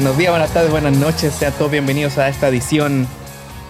[0.00, 1.34] Buenos días, buenas tardes, buenas noches.
[1.34, 3.06] Sean todos bienvenidos a esta edición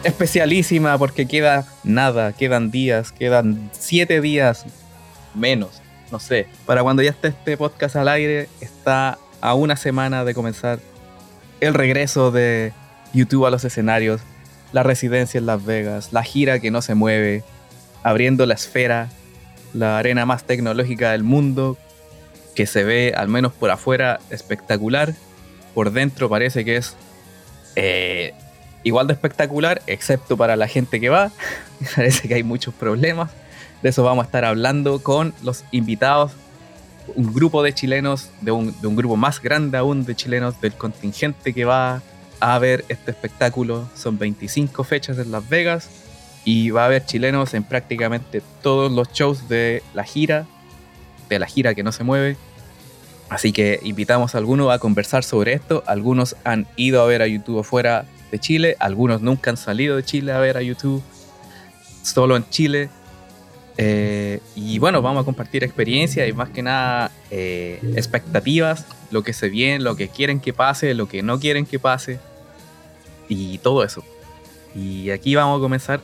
[0.05, 4.65] especialísima porque queda nada, quedan días, quedan siete días
[5.35, 5.83] menos,
[6.13, 6.47] no sé.
[6.67, 10.79] Para cuando ya esté este podcast al aire, está a una semana de comenzar
[11.59, 12.73] el regreso de
[13.13, 14.21] YouTube a los escenarios,
[14.71, 17.43] la residencia en Las Vegas, la gira que no se mueve,
[18.05, 19.09] abriendo la esfera,
[19.75, 21.77] la arena más tecnológica del mundo,
[22.55, 25.13] que se ve, al menos por afuera, espectacular.
[25.75, 26.97] Por dentro parece que es
[27.77, 28.35] eh,
[28.83, 31.31] igual de espectacular, excepto para la gente que va.
[31.97, 33.31] parece que hay muchos problemas.
[33.83, 36.33] De eso vamos a estar hablando con los invitados,
[37.15, 40.75] un grupo de chilenos, de un, de un grupo más grande aún de chilenos del
[40.75, 42.03] contingente que va
[42.41, 43.89] a ver este espectáculo.
[43.95, 45.89] Son 25 fechas en Las Vegas
[46.45, 50.47] y va a haber chilenos en prácticamente todos los shows de la gira,
[51.29, 52.37] de la gira que no se mueve.
[53.31, 55.85] Así que invitamos a algunos a conversar sobre esto.
[55.87, 60.05] Algunos han ido a ver a YouTube fuera de Chile, algunos nunca han salido de
[60.05, 61.03] Chile a ver a YouTube,
[62.03, 62.91] solo en Chile.
[63.77, 69.33] Eh, y bueno, vamos a compartir experiencias y más que nada eh, expectativas, lo que
[69.33, 72.19] se viene, lo que quieren que pase, lo que no quieren que pase
[73.29, 74.05] y todo eso.
[74.75, 76.01] Y aquí vamos a comenzar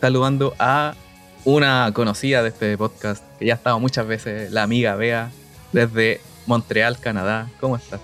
[0.00, 0.94] saludando a
[1.44, 5.30] una conocida de este podcast que ya ha estado muchas veces, la amiga Bea,
[5.72, 7.48] desde Montreal, Canadá.
[7.60, 8.00] ¿Cómo estás?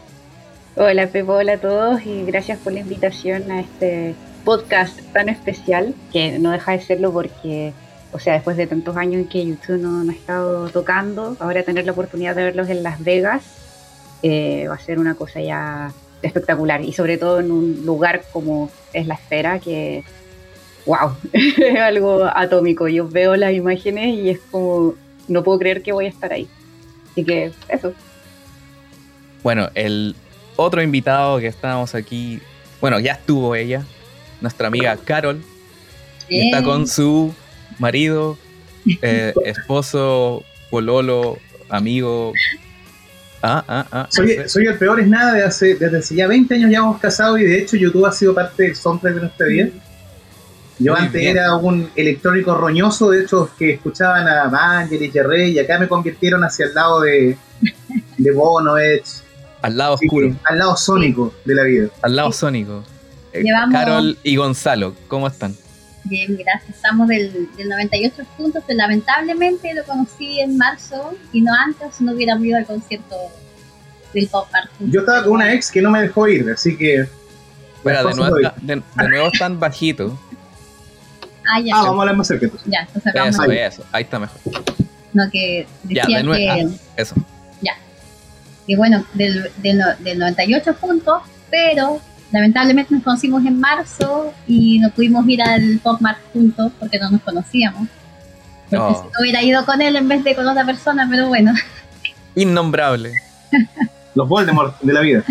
[0.77, 5.95] Hola Pepo, hola a todos y gracias por la invitación a este podcast tan especial,
[6.13, 7.73] que no deja de serlo porque,
[8.13, 11.85] o sea, después de tantos años en que YouTube no, ha estado tocando, ahora tener
[11.85, 13.43] la oportunidad de verlos en Las Vegas
[14.23, 18.71] eh, va a ser una cosa ya espectacular y sobre todo en un lugar como
[18.93, 20.05] es la esfera que
[20.87, 22.89] wow, es algo atómico.
[22.89, 24.95] Yo veo las imágenes y es como,
[25.29, 26.49] no puedo creer que voy a estar ahí.
[27.11, 27.93] Así que eso.
[29.43, 30.15] Bueno, el
[30.56, 32.41] otro invitado que estábamos aquí,
[32.81, 33.84] bueno, ya estuvo ella,
[34.41, 35.43] nuestra amiga Carol,
[36.28, 37.34] está con su
[37.79, 38.37] marido,
[39.03, 42.33] eh, esposo, pololo, amigo.
[43.43, 44.09] Ah, ah, ah.
[44.11, 47.39] Soy, el peor es nada de hace, desde hace ya 20 años ya hemos casado
[47.39, 49.69] y de hecho YouTube ha sido parte del soundtrack de nuestra vida.
[50.79, 55.59] Yo antes era un electrónico roñoso, de hecho, que escuchaban a Vangelis y Rey, y
[55.59, 57.37] acá me convirtieron hacia el lado de,
[58.17, 59.23] de Bono, Edge.
[59.62, 60.34] Al lado oscuro.
[60.44, 61.88] al lado sónico de la vida.
[62.03, 62.82] Al lado sónico.
[63.32, 65.54] Eh, Carol y Gonzalo, ¿cómo están?
[66.04, 66.76] Bien, gracias.
[66.76, 72.38] Estamos del, 98 puntos, pero lamentablemente lo conocí en marzo y no antes, no hubiera
[72.38, 73.16] ido al concierto
[74.15, 74.70] del Pop Art.
[74.81, 77.06] Yo estaba con una ex que no me dejó ir, así que.
[77.84, 80.12] Bueno, de nuevo, de, nuevo están bajitos.
[81.47, 81.75] Ah, ya.
[81.76, 82.49] Ah, vamos a hablar más cerca.
[82.66, 84.38] Ya, entonces Eso, eso, ahí está mejor.
[85.12, 86.50] No, que decía ya, de nuevo, que...
[86.50, 87.15] Ah, eso.
[88.70, 92.00] Y bueno, del, del, del 98 puntos, pero
[92.31, 97.10] lamentablemente nos conocimos en marzo y no pudimos ir al Pop Mart juntos porque no
[97.10, 97.88] nos conocíamos.
[98.70, 99.10] Porque oh.
[99.12, 101.53] si hubiera ido con él en vez de con otra persona, pero bueno.
[102.36, 103.12] Innombrable.
[104.14, 105.25] los Voldemort de la vida.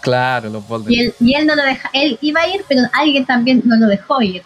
[0.00, 0.90] Claro, los Voldemort.
[0.90, 3.76] Y él, y él no lo deja, él iba a ir, pero alguien también no
[3.76, 4.42] lo dejó ir.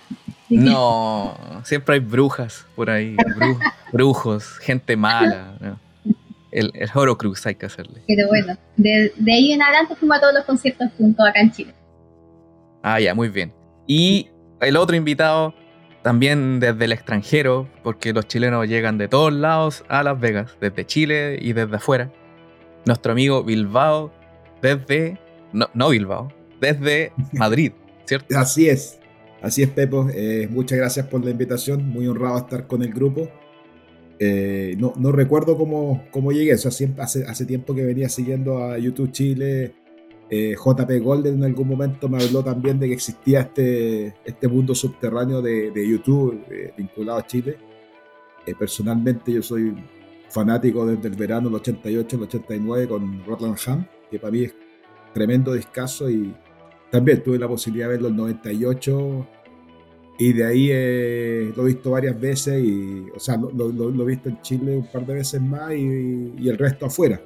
[0.49, 3.17] No, siempre hay brujas por ahí,
[3.93, 5.53] brujos, gente mala.
[6.51, 8.03] El, el Horocrux hay que hacerle.
[8.07, 11.53] Pero bueno, de, de, ahí en adelante fuimos a todos los conciertos juntos acá en
[11.53, 11.75] Chile.
[12.83, 13.53] Ah, ya, muy bien.
[13.87, 14.29] Y
[14.61, 15.55] el otro invitado,
[16.03, 20.85] también desde el extranjero, porque los chilenos llegan de todos lados a Las Vegas, desde
[20.87, 22.11] Chile y desde afuera.
[22.87, 24.13] Nuestro amigo Bilbao,
[24.63, 25.19] desde.
[25.53, 27.73] No, no Bilbao, desde Madrid,
[28.07, 28.39] ¿cierto?
[28.39, 28.99] Así es.
[29.43, 30.09] Así es, Pepo.
[30.13, 31.89] Eh, muchas gracias por la invitación.
[31.89, 33.29] Muy honrado estar con el grupo.
[34.23, 36.53] Eh, no, no, recuerdo cómo, cómo llegué.
[36.53, 39.75] Eso hace, hace tiempo que venía siguiendo a YouTube Chile.
[40.29, 44.77] Eh, JP Golden en algún momento me habló también de que existía este, este mundo
[44.77, 46.45] subterráneo de, de YouTube
[46.77, 47.57] vinculado a Chile.
[48.57, 49.75] personalmente yo soy
[50.29, 54.55] fanático desde el verano del 88 al 89 con Rotland Ham, que para mí es
[55.13, 56.33] tremendo discazo y
[56.91, 59.27] también tuve la posibilidad de verlo en 98
[60.21, 64.29] y de ahí eh, lo he visto varias veces y, o sea, lo, he visto
[64.29, 67.19] en Chile un par de veces más y, el resto afuera.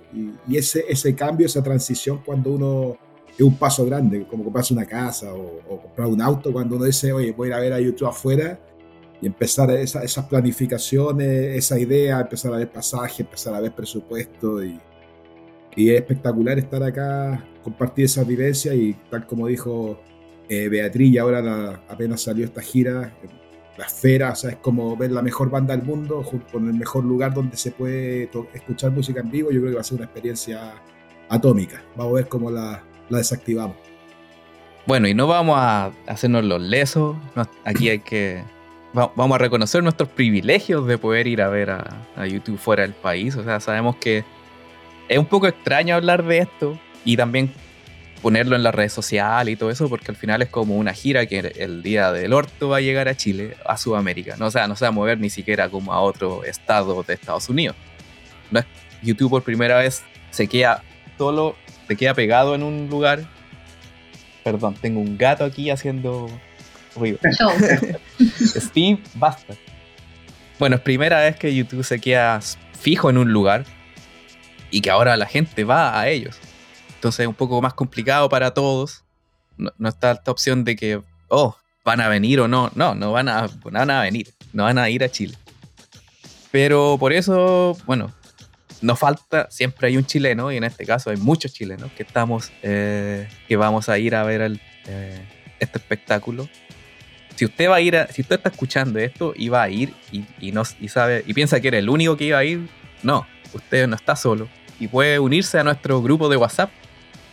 [0.46, 2.96] Y, ese, ese cambio, esa transición cuando uno
[3.36, 7.12] es un paso grande, como comprarse una casa o, comprar un auto, cuando uno dice,
[7.12, 8.60] oye, voy a ir a ver a YouTube afuera
[9.20, 14.62] y empezar esa, esas planificaciones, esa idea, empezar a ver pasaje, empezar a ver presupuesto
[14.62, 14.78] y,
[15.74, 19.98] y es espectacular estar acá, compartir esa vivencia y tal como dijo
[20.48, 23.12] eh, Beatriz, y ahora apenas salió esta gira,
[23.76, 27.04] la esfera, o sea, es como ver la mejor banda del mundo con el mejor
[27.04, 29.50] lugar donde se puede escuchar música en vivo.
[29.50, 30.74] Yo creo que va a ser una experiencia
[31.28, 31.82] atómica.
[31.96, 33.76] Vamos a ver cómo la desactivamos.
[34.86, 37.16] Bueno, y no vamos a hacernos los lesos.
[37.64, 38.42] aquí hay que.
[38.92, 43.34] vamos a reconocer nuestros privilegios de poder ir a ver a, YouTube fuera del país.
[43.36, 44.24] O sea, sabemos que
[45.08, 47.50] es un poco extraño hablar de esto y también
[48.24, 51.26] ponerlo en las redes sociales y todo eso, porque al final es como una gira
[51.26, 54.36] que el día del orto va a llegar a Chile, a Sudamérica.
[54.38, 57.12] No, o sea, no se va a mover ni siquiera como a otro estado de
[57.12, 57.76] Estados Unidos.
[58.50, 58.66] No es,
[59.02, 60.82] YouTube por primera vez se queda
[61.18, 61.54] solo,
[61.86, 63.28] se queda pegado en un lugar.
[64.42, 66.30] Perdón, tengo un gato aquí haciendo
[66.96, 67.18] ruido.
[68.40, 69.52] Steve, basta.
[70.58, 72.40] Bueno, es primera vez que YouTube se queda
[72.80, 73.66] fijo en un lugar
[74.70, 76.40] y que ahora la gente va a ellos.
[77.04, 79.04] Entonces es un poco más complicado para todos.
[79.58, 81.54] No, está esta opción de que, oh,
[81.84, 82.70] van a venir o no.
[82.74, 84.32] No, no van a, no van a venir.
[84.54, 85.36] No van a ir a Chile.
[86.50, 88.10] Pero por eso, bueno,
[88.80, 92.50] nos falta, siempre hay un chileno, y en este caso hay muchos chilenos que estamos,
[92.62, 95.28] eh, que vamos a ir a ver eh,
[95.60, 96.48] este espectáculo.
[97.36, 100.24] Si usted va a ir, si usted está escuchando esto y va a ir y,
[100.40, 102.66] y, no, y sabe, y piensa que era el único que iba a ir,
[103.02, 104.48] no, usted no está solo.
[104.80, 106.70] Y puede unirse a nuestro grupo de WhatsApp,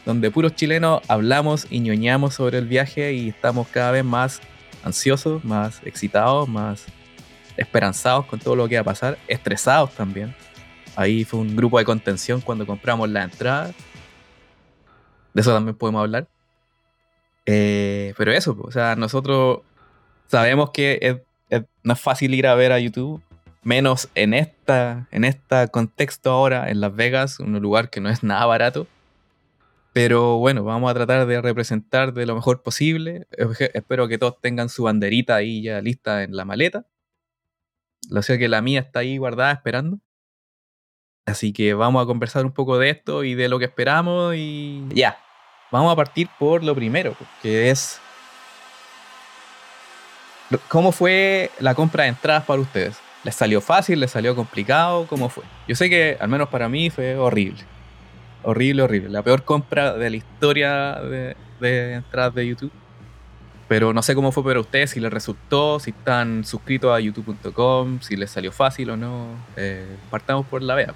[0.06, 4.42] donde puros chilenos hablamos y ñoñamos sobre el viaje y estamos cada vez más
[4.84, 6.86] ansiosos, más excitados, más
[7.58, 10.34] esperanzados con todo lo que va a pasar, estresados también
[10.96, 13.72] Ahí fue un grupo de contención cuando compramos la entrada.
[15.34, 16.28] De eso también podemos hablar.
[17.46, 19.62] Eh, pero eso, o sea, nosotros
[20.28, 21.24] sabemos que
[21.84, 23.22] no es fácil ir a ver a YouTube,
[23.64, 28.24] menos en esta, en este contexto ahora, en Las Vegas, un lugar que no es
[28.24, 28.86] nada barato.
[29.94, 33.28] Pero bueno, vamos a tratar de representar de lo mejor posible.
[33.74, 36.86] Espero que todos tengan su banderita ahí ya lista en la maleta.
[38.10, 40.00] Lo sé que la mía está ahí guardada esperando.
[41.26, 44.84] Así que vamos a conversar un poco de esto y de lo que esperamos y
[44.90, 45.18] ya.
[45.72, 48.02] Vamos a partir por lo primero, que es
[50.68, 52.98] ¿Cómo fue la compra de entradas para ustedes?
[53.24, 54.00] ¿Les salió fácil?
[54.00, 55.08] ¿Les salió complicado?
[55.08, 55.44] ¿Cómo fue?
[55.68, 57.64] Yo sé que al menos para mí fue horrible.
[58.44, 59.10] Horrible, horrible.
[59.10, 62.72] La peor compra de la historia de, entradas de YouTube.
[63.68, 68.02] Pero no sé cómo fue para ustedes, si les resultó, si están suscritos a youtube.com,
[68.02, 69.28] si les salió fácil o no.
[69.56, 70.94] Eh, partamos por la vea.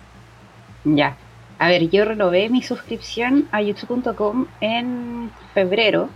[0.84, 1.16] Ya.
[1.58, 6.10] A ver, yo renové mi suscripción a youtube.com en febrero.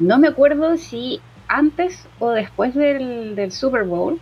[0.00, 4.20] No me acuerdo si antes o después del, Super Bowl.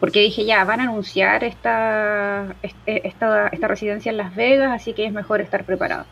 [0.00, 2.54] Porque dije, ya, van a anunciar esta,
[2.84, 6.04] esta, esta residencia en Las Vegas, así que es mejor estar preparado.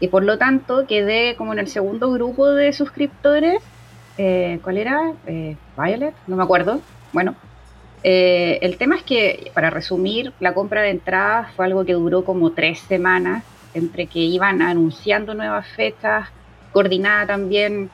[0.00, 3.62] Y por lo tanto quedé como en el segundo grupo de suscriptores.
[4.18, 5.12] Eh, ¿Cuál era?
[5.26, 6.80] Eh, Violet, no me acuerdo.
[7.12, 7.34] Bueno,
[8.02, 12.24] eh, el tema es que, para resumir, la compra de entradas fue algo que duró
[12.24, 13.42] como tres semanas,
[13.72, 16.28] entre que iban anunciando nuevas fechas,
[16.72, 17.90] coordinada también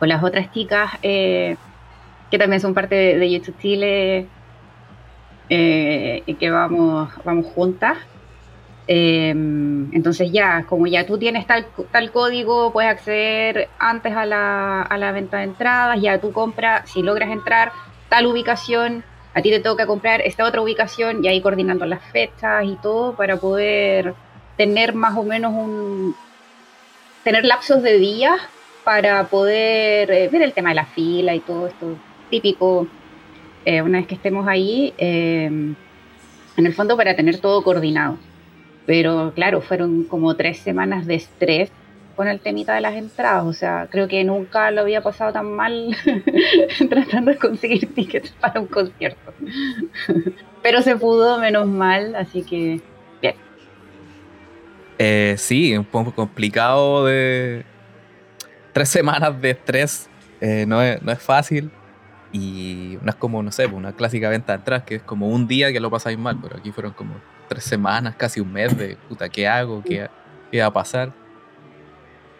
[0.00, 0.90] con las otras chicas
[2.32, 4.26] que también son parte de, YouTube Chile
[5.50, 7.98] eh, y que vamos, vamos juntas.
[8.86, 14.96] entonces ya, como ya tú tienes tal, tal código, puedes acceder antes a la, a
[14.96, 17.70] la venta de entradas, ya tú compras, si logras entrar,
[18.08, 22.64] tal ubicación, a ti te toca comprar esta otra ubicación y ahí coordinando las fechas
[22.64, 24.14] y todo para poder
[24.56, 26.16] tener más o menos un
[27.24, 28.40] tener lapsos de días
[28.84, 31.98] para poder eh, ver el tema de la fila y todo esto
[32.32, 32.88] típico
[33.64, 35.76] eh, una vez que estemos ahí em,
[36.56, 38.18] en el fondo para tener todo coordinado
[38.86, 41.70] pero claro fueron como tres semanas de estrés
[42.16, 43.44] con el temita de las entradas.
[43.44, 45.96] O sea, creo que nunca lo había pasado tan mal
[46.90, 49.32] tratando de conseguir tickets para un concierto.
[50.62, 52.80] Pero se pudo, menos mal, así que
[53.20, 53.34] bien.
[54.98, 57.64] Eh, sí, un poco complicado de...
[58.72, 60.08] Tres semanas de estrés
[60.40, 61.70] eh, no, es, no es fácil.
[62.32, 65.28] Y no es como, no sé, pues, una clásica venta de entradas que es como
[65.28, 67.14] un día que lo pasáis mal, pero aquí fueron como
[67.48, 69.82] tres semanas, casi un mes de puta, ¿qué hago?
[69.82, 70.08] ¿Qué,
[70.50, 71.12] qué va a pasar?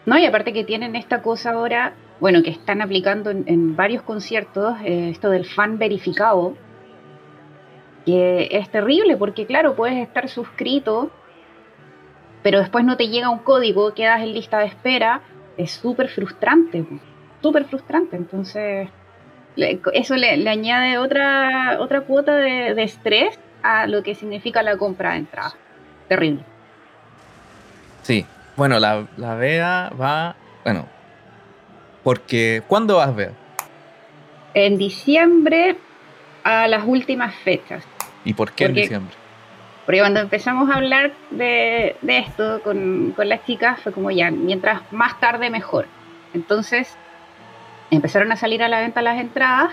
[0.05, 4.75] No, y aparte que tienen esta cosa ahora, bueno, que están aplicando en, varios conciertos,
[4.83, 6.55] eh, esto del fan verificado,
[8.05, 11.09] que es terrible porque, claro, puedes estar suscrito,
[12.41, 15.21] pero después no te llega un código, quedas en lista de espera,
[15.55, 16.85] es súper frustrante,
[17.41, 18.17] súper frustrante.
[18.17, 18.89] Entonces,
[19.55, 25.11] eso le, añade otra, otra cuota de, de estrés a lo que significa la compra
[25.11, 25.53] de entrada.
[26.07, 26.43] Terrible.
[28.03, 30.35] Sí, bueno, la, la VEA va.
[30.63, 30.87] Bueno,
[32.03, 32.61] porque.
[32.67, 33.31] ¿Cuándo vas a ver?
[34.53, 35.77] En diciembre
[36.43, 37.83] a las últimas fechas.
[38.25, 39.15] ¿Y por qué en diciembre?
[39.85, 45.19] Porque cuando empezamos a hablar de, esto con, las chicas fue como ya, mientras más
[45.19, 45.87] tarde mejor.
[46.33, 46.95] Entonces
[47.95, 49.71] empezaron a salir a la venta las entradas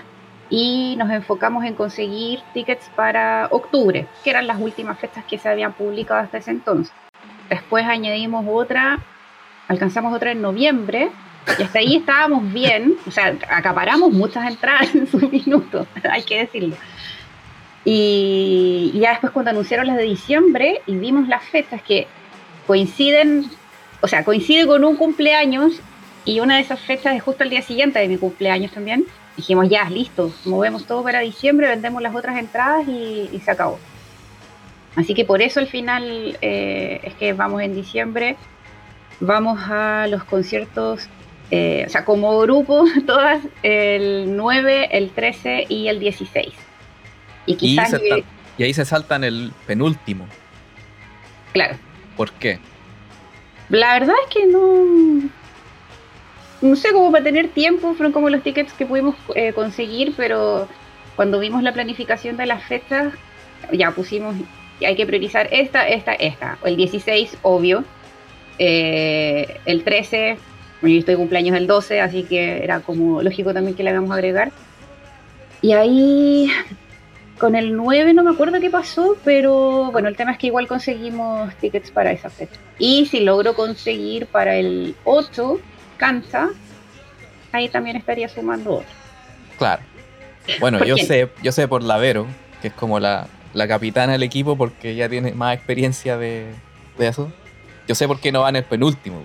[0.49, 5.47] y nos enfocamos en conseguir tickets para octubre, que eran las últimas fechas que se
[5.47, 6.93] habían publicado hasta ese entonces.
[7.49, 8.99] Después añadimos otra,
[9.67, 11.09] alcanzamos otra en noviembre
[11.57, 16.39] y hasta ahí estábamos bien, o sea, acaparamos muchas entradas en su minuto, hay que
[16.39, 16.75] decirlo.
[17.83, 22.07] Y, ya después cuando anunciaron las de diciembre y vimos las fechas que
[22.67, 23.49] coinciden,
[24.01, 25.81] o sea, coincide con un cumpleaños
[26.25, 29.05] y una de esas fechas es justo el día siguiente de mi cumpleaños también.
[29.37, 33.79] Dijimos, ya, listo, movemos todo para diciembre, vendemos las otras entradas y, se acabó.
[34.95, 38.35] Así que por eso al final eh, es que vamos en diciembre,
[39.19, 41.07] vamos a los conciertos,
[41.49, 46.53] eh, o sea, como grupo, todas el 9, el 13 y el 16.
[47.47, 47.95] Y, quizás
[48.57, 50.27] y, ahí se saltan el penúltimo.
[51.53, 51.77] Claro.
[52.15, 52.59] ¿Por qué?
[53.69, 55.29] La verdad es que no.
[56.61, 60.67] No sé, cómo para tener tiempo, fueron como los tickets que pudimos eh, conseguir, pero
[61.15, 63.13] cuando vimos la planificación de las fechas,
[63.71, 64.35] ya pusimos,
[64.85, 66.57] hay que priorizar esta, esta, esta.
[66.63, 67.83] El 16, obvio.
[68.59, 70.37] Eh, el 13,
[70.81, 73.97] bueno, yo estoy cumpleaños el 12, así que era como lógico también que le a
[73.97, 74.51] agregar.
[75.63, 76.51] Y ahí
[77.39, 80.67] con el 9 no me acuerdo qué pasó, pero bueno, el tema es que igual
[80.67, 82.59] conseguimos tickets para esa fecha.
[82.77, 85.59] Y si logro conseguir para el 8
[86.01, 86.49] cancha,
[87.51, 88.89] ahí también estaría sumando otro.
[89.57, 89.83] Claro.
[90.59, 92.25] Bueno, yo sé, yo sé por Lavero,
[92.63, 93.27] que es como la,
[93.67, 96.47] capitana del equipo porque ya tiene más experiencia de,
[96.97, 97.31] de eso.
[97.87, 99.21] Yo sé por qué no va en el penúltimo.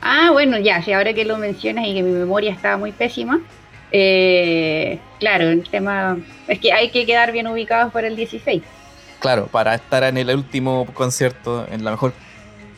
[0.00, 3.38] Ah, bueno, ya, si ahora que lo mencionas y que mi memoria estaba muy pésima,
[3.92, 6.16] eh, claro, el tema
[6.48, 8.62] es que hay que quedar bien ubicados para el 16.
[9.18, 12.14] Claro, para estar en el último concierto, en la mejor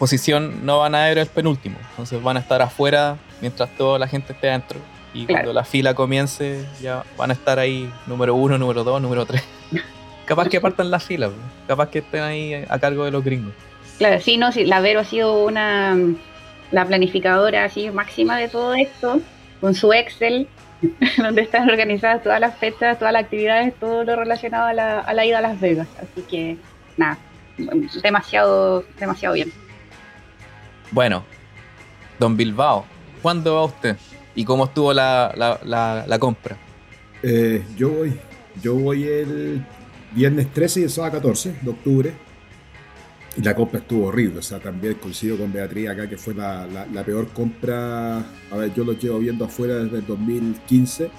[0.02, 1.76] posición, no van a ir el penúltimo.
[1.90, 4.80] Entonces van a estar afuera mientras toda la gente esté adentro.
[5.14, 9.24] Y cuando la fila comience, ya van a estar ahí número uno, número dos, número
[9.26, 9.44] tres.
[10.26, 11.30] capaz que partan la fila,
[11.68, 13.52] capaz que estén ahí a cargo de los gringos.
[13.98, 15.96] Claro, sí, no, sí, la Vero ha sido una
[16.72, 19.20] la planificadora así máxima de todo esto,
[19.60, 20.48] con su Excel,
[21.18, 25.14] donde están organizadas todas las fechas, todas las actividades, todo lo relacionado a la, a
[25.14, 25.86] la ida a Las Vegas.
[25.96, 26.56] Así que,
[26.96, 27.18] nada,
[28.02, 29.61] demasiado, demasiado bien.
[30.92, 31.24] Bueno,
[32.20, 32.84] don Bilbao,
[33.22, 33.96] ¿cuándo va usted?
[34.34, 35.32] ¿Y cómo estuvo la,
[35.64, 36.58] la, la, compra?
[37.22, 38.20] Eh, yo voy,
[38.60, 39.64] yo voy el
[40.14, 42.12] viernes 13 y el sábado 14 de octubre.
[43.38, 46.86] Y la compra estuvo horrible, o sea, también coincido con Beatriz acá que fue la,
[47.06, 48.18] peor compra.
[48.18, 51.10] A ver, yo lo llevo viendo afuera desde el 2015.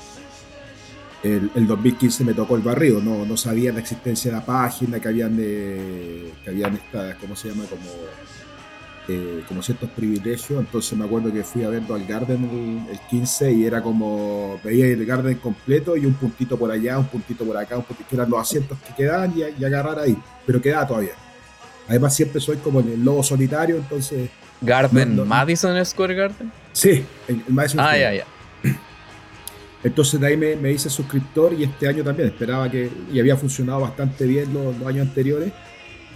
[1.24, 5.08] El, 2015 me tocó el barrio, no, no sabía la existencia de la página, que
[5.08, 7.64] habían, de, que habían esta, ¿cómo se llama?
[7.64, 7.90] Como,
[9.08, 10.60] eh, como ciertos privilegios.
[10.60, 14.88] Entonces me acuerdo que fui a verlo al Garden el, 15 y era como, veía
[14.88, 18.16] el Garden completo y un puntito por allá, un puntito por acá, un puntito, que
[18.16, 21.14] eran los asientos que quedaban y, y agarrar ahí, pero quedaba todavía.
[21.88, 24.30] Además, siempre soy como el lobo solitario, entonces.
[24.62, 25.28] ¿Garden?
[25.28, 26.52] ¿Madison Square Garden?
[26.72, 28.26] Sí, el, Madison ah, ya, ya.
[29.84, 33.36] Entonces de ahí me, me, hice suscriptor y este año también esperaba que, y había
[33.36, 35.52] funcionado bastante bien los, años anteriores,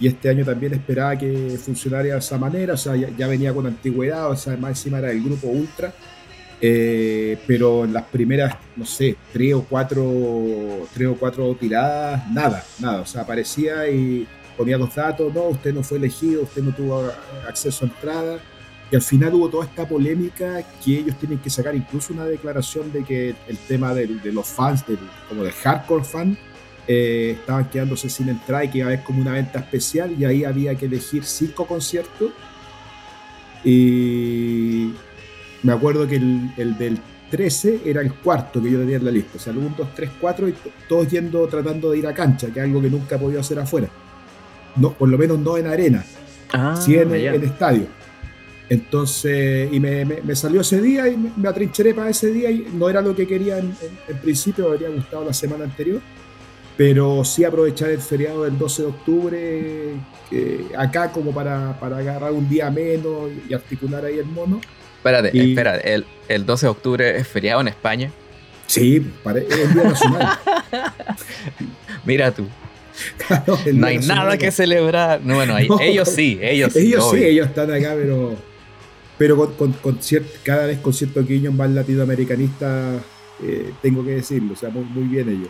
[0.00, 3.66] y este año también esperaba que funcionara de esa manera, o sea, ya, venía con
[3.66, 5.92] antigüedad, o sea, más encima era el grupo Ultra,
[6.60, 12.64] eh, pero en las primeras, no sé, tres o cuatro, tres o cuatro tiradas, nada,
[12.80, 14.26] nada, o sea, aparecía y
[14.56, 17.10] ponía los datos, no, usted no fue elegido, usted no tuvo
[17.46, 18.38] acceso a entrada.
[18.90, 22.90] Y al final hubo toda esta polémica que ellos tienen que sacar incluso una declaración
[22.90, 24.82] de que el tema de, los fans,
[25.28, 26.38] como del hardcore fan,
[26.88, 30.24] eh, estaban quedándose sin entrada y que iba a haber como una venta especial y
[30.24, 32.32] ahí había que elegir cinco conciertos.
[33.64, 34.92] Y
[35.62, 36.98] me acuerdo que el, del
[37.30, 39.32] 13 era el cuarto que yo tenía en la lista.
[39.36, 40.54] O sea, el 1, 2, 3, 4 y
[40.88, 43.58] todos yendo tratando de ir a cancha, que es algo que nunca he podido hacer
[43.58, 43.88] afuera
[44.78, 46.04] no, por lo menos no en arena,
[46.52, 47.86] ah, sí en, el estadio.
[48.68, 52.88] Entonces, y me, me, salió ese día y me, atrincheré para ese día y no
[52.88, 53.74] era lo que quería en,
[54.22, 56.00] principio, me habría gustado la semana anterior,
[56.78, 59.94] pero sí aprovechar el feriado del 12 de octubre
[60.76, 64.60] acá como para, para, agarrar un día menos y articular ahí el mono.
[64.96, 68.12] Espérate, espérate, el, el 12 de octubre es feriado en España.
[68.68, 70.38] Sí, es el Día Nacional.
[72.04, 72.46] Mira tú.
[73.72, 75.20] no hay nada que celebrar.
[75.24, 76.78] No, bueno, ellos sí, ellos sí.
[76.80, 78.36] Ellos sí, ellos están acá, pero,
[79.16, 79.74] pero con,
[80.44, 83.00] cada vez con cierto guiño más latinoamericanista,
[83.42, 85.48] eh, tengo que decirlo, o sea, muy, bien ellos.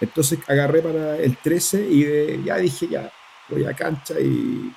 [0.00, 3.10] Entonces agarré para el 13 y ya dije, ya,
[3.48, 4.72] voy a cancha y,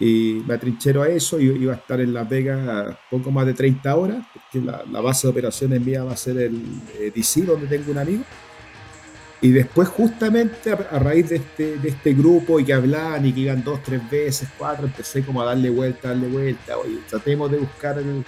[0.00, 3.54] y me atrinchero a eso, y iba a estar en Las Vegas poco más de
[3.54, 6.62] 30 horas, porque la, base de operaciones mía va a ser el
[6.98, 8.22] eh, DC, donde tengo un amigo.
[9.40, 13.40] Y después justamente a, raíz de este, de este grupo y que hablaban y que
[13.40, 17.58] iban dos, tres veces, cuatro, empecé como a darle vuelta, darle vuelta, oye, tratemos de
[17.58, 18.24] buscar el...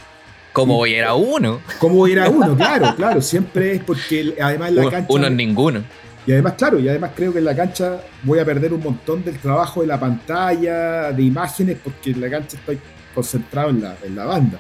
[0.53, 1.61] ¿Cómo voy a ir a uno?
[1.79, 2.57] ¿Cómo voy a ir a uno?
[2.57, 5.07] Claro, claro, siempre es porque además la cancha...
[5.09, 5.85] Uno en ninguno.
[6.27, 9.25] Y además, claro, y además creo que en la cancha voy a perder un montón
[9.25, 12.79] del trabajo de la pantalla, de imágenes, porque en la cancha estoy
[13.15, 14.59] concentrado en la, en la banda.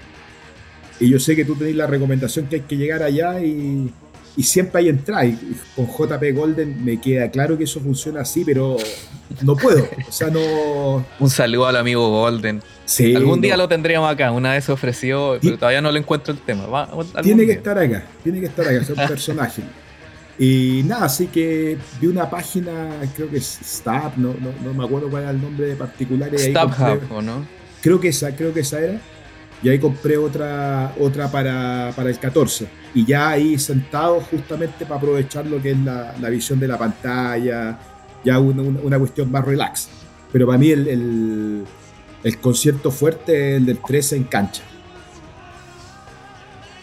[0.98, 3.92] Y yo sé que tú tenés la recomendación que hay que llegar allá y,
[4.36, 5.24] y siempre hay entrada.
[5.24, 5.38] Y
[5.76, 8.76] con JP Golden me queda claro que eso funciona así, pero
[9.42, 9.88] no puedo.
[10.08, 11.04] O sea, no.
[11.18, 12.62] Un saludo al amigo Golden.
[12.84, 14.32] Sí, Algún día lo tendríamos acá.
[14.32, 16.88] Una vez ofreció, pero todavía no le encuentro el tema.
[17.22, 18.04] tiene que estar acá.
[18.22, 18.80] Tiene que estar acá.
[18.80, 19.62] Es un personaje.
[20.42, 25.10] Y nada, así que vi una página, creo que es Stab, no, no, me acuerdo
[25.10, 26.30] cuál era el nombre particular.
[26.34, 27.44] Stab ¿o no?
[27.82, 28.98] Creo que esa, creo que esa era.
[29.62, 32.66] Y ahí compré otra, otra para, para el 14.
[32.94, 36.78] Y ya ahí sentado justamente para aprovechar lo que es la, la visión de la
[36.78, 37.78] pantalla,
[38.24, 39.90] ya una, una, cuestión más relax.
[40.32, 41.64] Pero para mí el, el,
[42.24, 44.62] el concierto fuerte es el del 13 en cancha.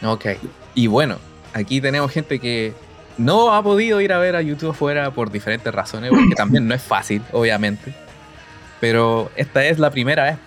[0.04, 0.28] Ok.
[0.76, 1.18] Y bueno,
[1.54, 2.76] aquí tenemos gente que
[3.18, 6.76] no ha podido ir a ver a YouTube fuera por diferentes razones, porque también no
[6.76, 7.94] es fácil, obviamente.
[8.80, 10.38] Pero esta es la primera vez.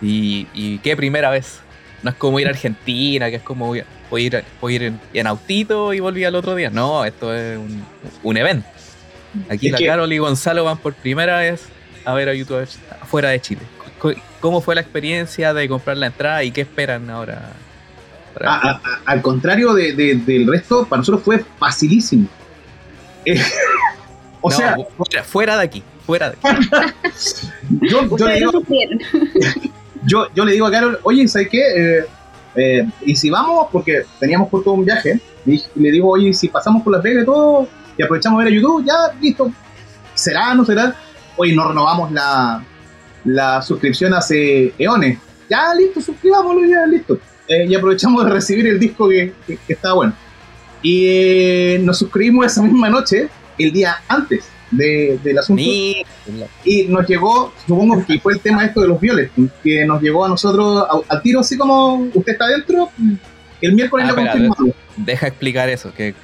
[0.00, 1.60] Y, qué primera vez.
[2.02, 3.86] No es como ir a Argentina, que es como ir,
[4.18, 6.68] ir, en, autito y volví al otro día.
[6.70, 7.58] No, esto es
[8.22, 8.66] un, evento.
[9.48, 11.68] Aquí la Carol y Gonzalo van por primera vez
[12.04, 12.68] a ver a YouTube
[13.06, 13.62] fuera de Chile.
[14.40, 17.52] ¿Cómo fue la experiencia de comprar la entrada y qué esperan ahora
[19.04, 22.28] al contrario del resto, para nosotros fue facilísimo.
[23.24, 23.40] Eh,
[24.40, 24.76] o sea,
[25.24, 27.50] fuera, de aquí, fuera de aquí.
[30.06, 31.60] yo, yo, le digo, a Carol, oye, ¿sabes qué?
[31.60, 32.04] Eh,
[32.54, 36.82] eh, y si vamos, porque teníamos todo un viaje, y le digo, oye, si pasamos
[36.82, 39.50] por Las Vegas y todo, y aprovechamos a ver a YouTube, ya, listo.
[40.14, 40.94] ¿Será, no será?
[41.36, 42.62] Oye, no renovamos la,
[43.24, 45.18] la suscripción hace eones.
[45.48, 47.18] Ya, listo, suscribámoslo, ya, listo.
[47.52, 50.14] Eh, y aprovechamos de recibir el disco que, que, estaba bueno.
[50.80, 55.62] Y eh, nos suscribimos esa misma noche, el día antes de, del asunto.
[55.62, 59.30] Y nos llegó, supongo que fue el tema esto de los violes,
[59.62, 62.90] que nos llegó a nosotros al tiro, así como usted está dentro,
[63.60, 64.74] el miércoles ah, lo confirmamos.
[64.96, 66.14] Deja explicar eso, que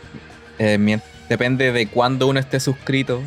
[0.58, 3.20] eh, depende de cuándo uno esté suscrito,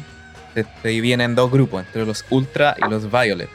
[0.56, 3.50] se, vienen dos grupos, entre los Ultra y los Violet.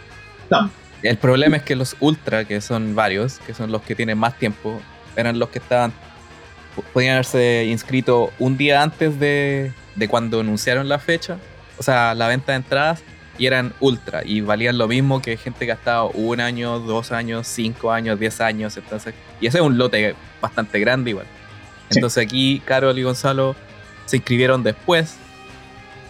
[1.07, 4.37] El problema es que los Ultra, que son varios, que son los que tienen más
[4.37, 4.81] tiempo,
[5.15, 5.93] eran los que estaban.
[6.93, 11.39] Podían haberse inscrito un día antes de, de cuando anunciaron la fecha,
[11.79, 13.03] o sea, la venta de entradas,
[13.39, 17.13] y eran Ultra, y valían lo mismo que gente que ha estado un año, dos
[17.13, 19.15] años, cinco años, diez años, entonces.
[19.41, 21.27] Y ese es un lote bastante grande igual.
[21.91, 23.55] Entonces aquí Carol y Gonzalo
[24.07, 25.17] se inscribieron después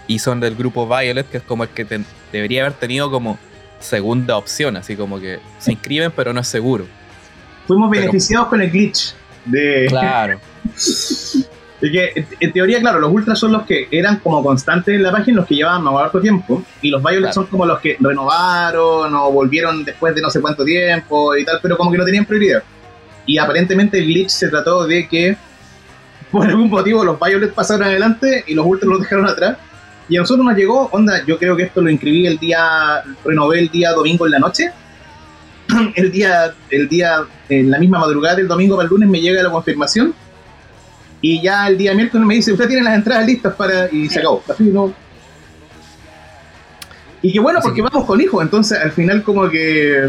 [0.07, 1.87] y son del grupo Violet, que es como el que
[2.33, 3.39] debería haber tenido como
[3.79, 6.87] segunda opción, así como que se inscriben pero no es seguro.
[7.67, 9.87] Fuimos beneficiados con el glitch de...
[9.89, 10.41] Claro.
[11.81, 15.39] que, en teoría, claro, los ultras son los que eran como constantes en la página,
[15.39, 19.31] los que llevaban más harto tiempo, y los Violet son como los que renovaron o
[19.33, 22.62] volvieron después de no sé cuánto tiempo y tal, pero como que no tenían prioridad.
[23.27, 25.37] Y aparentemente el glitch se trató de que
[26.31, 29.59] por algún motivo los Violet pasaron adelante y los ultras los dejaron atrás.
[30.09, 33.59] Y a nosotros nos llegó, onda, yo creo que esto lo inscribí el día, renové
[33.59, 34.71] el día domingo en la noche.
[35.97, 39.42] El día, el día, en la misma madrugada del domingo para el lunes me llega
[39.42, 40.14] la confirmación.
[41.21, 43.92] Y ya el día miércoles me dice, usted tiene las entradas listas para...
[43.92, 44.45] Y se acabó.
[44.49, 44.95] Así no...
[47.21, 50.09] Y qué bueno, porque vamos con hijos, entonces al final como que...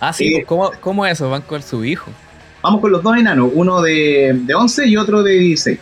[0.00, 1.30] Ah, sí, eh, ¿Cómo, ¿cómo, es eso?
[1.30, 2.10] ¿Van con su hijo?
[2.60, 5.78] Vamos con los dos enanos, uno de, de 11 y otro de 16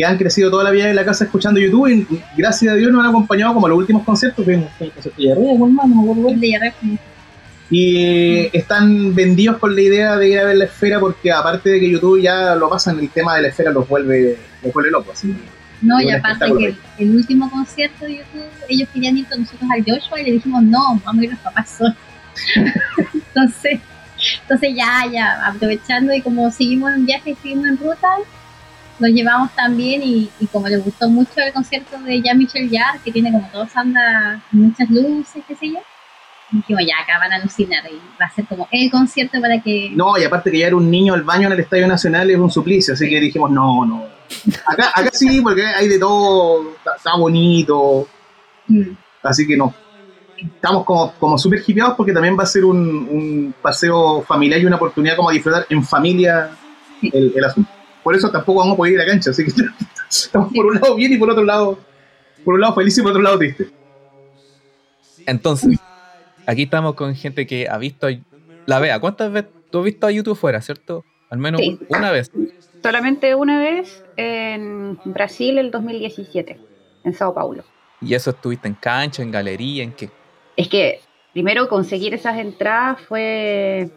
[0.00, 2.90] que han crecido toda la vida en la casa escuchando YouTube y gracias a Dios
[2.90, 4.46] nos han acompañado como a los últimos conciertos.
[7.70, 11.80] Y están vendidos con la idea de ir a ver la esfera porque aparte de
[11.80, 15.20] que YouTube ya lo pasan, el tema de la esfera los vuelve, los vuelve locos.
[15.82, 19.84] no, y aparte que el último concierto de YouTube, ellos querían ir con nosotros al
[19.84, 21.94] Joshua y le dijimos, no, vamos a ir los papás solos.
[23.12, 23.80] entonces,
[24.42, 28.08] entonces ya, ya, aprovechando y como seguimos en viaje y seguimos en ruta,
[29.00, 33.32] nos llevamos también y, como les gustó mucho el concierto de Jean-Michel Jarre, que tiene
[33.32, 35.78] como todos anda muchas luces, qué sé yo,
[36.52, 39.90] dijimos ya acá van a alucinar y va a ser como el concierto para que...
[39.94, 42.38] No, y aparte que ya era un niño al baño en el Estadio Nacional es
[42.38, 44.04] un suplicio, así que dijimos no, no.
[44.66, 48.06] Acá, acá sí, porque hay de todo, está, bonito,
[48.68, 48.90] mm.
[49.22, 49.74] así que no.
[50.36, 54.76] estamos como, como súper hipeados porque también va a ser un, paseo familiar y una
[54.76, 56.50] oportunidad como disfrutar en familia
[57.02, 57.79] el, el, asunto.
[58.02, 59.52] Por eso tampoco vamos a poder ir a la cancha, así que
[60.10, 61.78] estamos por un lado bien y por otro lado,
[62.44, 63.68] por un lado feliz y por otro lado triste.
[65.26, 65.78] Entonces,
[66.46, 68.08] aquí estamos con gente que ha visto
[68.66, 68.98] la vea.
[69.00, 71.04] ¿Cuántas veces tú has visto a YouTube fuera, cierto?
[71.28, 72.30] Al menos una vez.
[72.82, 76.58] Solamente una vez en Brasil el 2017,
[77.04, 77.64] en Sao Paulo.
[78.00, 80.10] ¿Y eso estuviste en cancha, en galería, en qué?
[80.56, 81.00] Es que
[81.32, 83.90] primero conseguir esas entradas fue...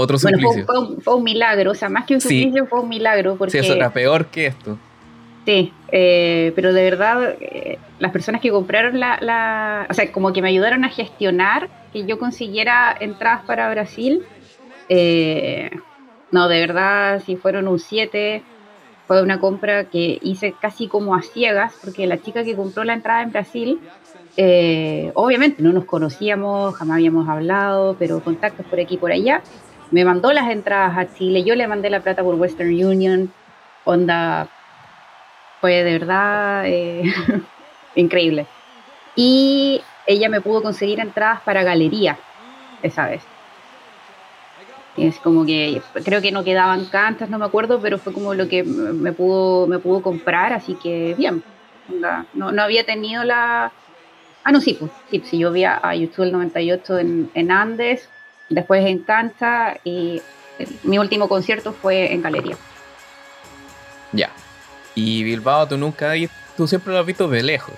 [0.00, 0.64] Otro suplicio.
[1.02, 3.34] fue, un, milagro, o sea, más que un suplicio fue un milagro.
[3.34, 4.78] Porque, sí, eso era peor que esto.
[5.44, 10.32] Sí, eh, pero de verdad, eh, las personas que compraron la, la, O sea, como
[10.32, 14.22] que me ayudaron a gestionar que yo consiguiera entradas para Brasil.
[14.88, 15.68] Eh,
[16.30, 18.40] no, de verdad, si fueron un 7,
[19.08, 22.92] fue una compra que hice casi como a ciegas, porque la chica que compró la
[22.92, 23.80] entrada en Brasil,
[25.14, 29.42] obviamente no nos conocíamos, jamás habíamos hablado, pero contactos por aquí y por allá.
[29.90, 33.32] Me mandó las entradas a Chile, yo le mandé la plata por Western Union,
[33.84, 34.48] onda
[35.60, 37.02] fue de verdad eh,
[37.94, 38.46] increíble.
[39.16, 42.18] Y ella me pudo conseguir entradas para galería
[42.82, 43.22] esa vez.
[44.96, 48.48] Es como que creo que no quedaban cantas, no me acuerdo, pero fue como lo
[48.48, 51.42] que me pudo, me pudo comprar, así que bien.
[52.34, 53.72] No, no había tenido la.
[54.44, 58.08] Ah, no, sí, pues, sí, sí yo vi a YouTube el 98 en, en Andes,
[58.48, 60.22] después en cancha y
[60.82, 62.56] mi último concierto fue en galería.
[64.12, 64.30] Ya.
[64.94, 66.12] Y Bilbao, tú nunca,
[66.56, 67.74] tú siempre lo has visto de lejos,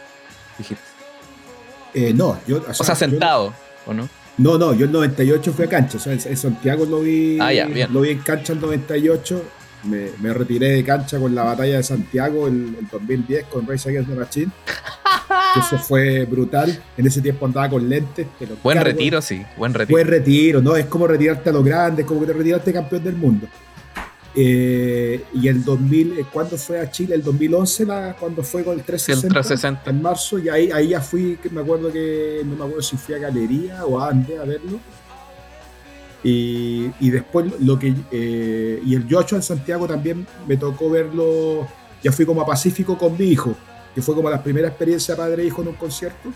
[0.56, 0.83] dijiste.
[1.92, 2.62] Eh, no, yo.
[2.66, 3.52] O sea, sentado,
[3.87, 4.09] ¿o no?
[4.38, 7.52] No, no, yo el 98 fui a cancha, o sea, en Santiago lo vi, ah,
[7.52, 7.92] ya, bien.
[7.92, 9.44] lo vi en cancha el 98,
[9.85, 14.09] me, me, retiré de cancha con la batalla de Santiago el, 2010 con Race Against
[14.09, 14.52] the Machine.
[15.57, 16.83] Eso fue brutal.
[16.97, 18.27] En ese tiempo andaba con lentes.
[18.62, 19.43] buen retiro, sí.
[19.57, 19.97] Buen retiro.
[19.97, 20.77] Buen retiro, ¿no?
[20.77, 23.47] Es como retirarte a lo grande, es como que te retiraste campeón del mundo.
[24.35, 27.16] Eh, y el 2000, eh, ¿cuándo fue a Chile?
[27.16, 31.37] El 2011, la, cuando fue con el 360, En marzo, y ahí, ahí ya fui,
[31.51, 34.79] me acuerdo que, no me acuerdo si fui a Galería o a Ande a verlo.
[36.23, 41.66] Y, y después lo que, eh, y el Yocho en Santiago también me tocó verlo,
[42.03, 43.57] ya fui como a Pacífico con mi hijo,
[43.94, 46.33] que fue como la primera experiencia padre-hijo e en un concierto.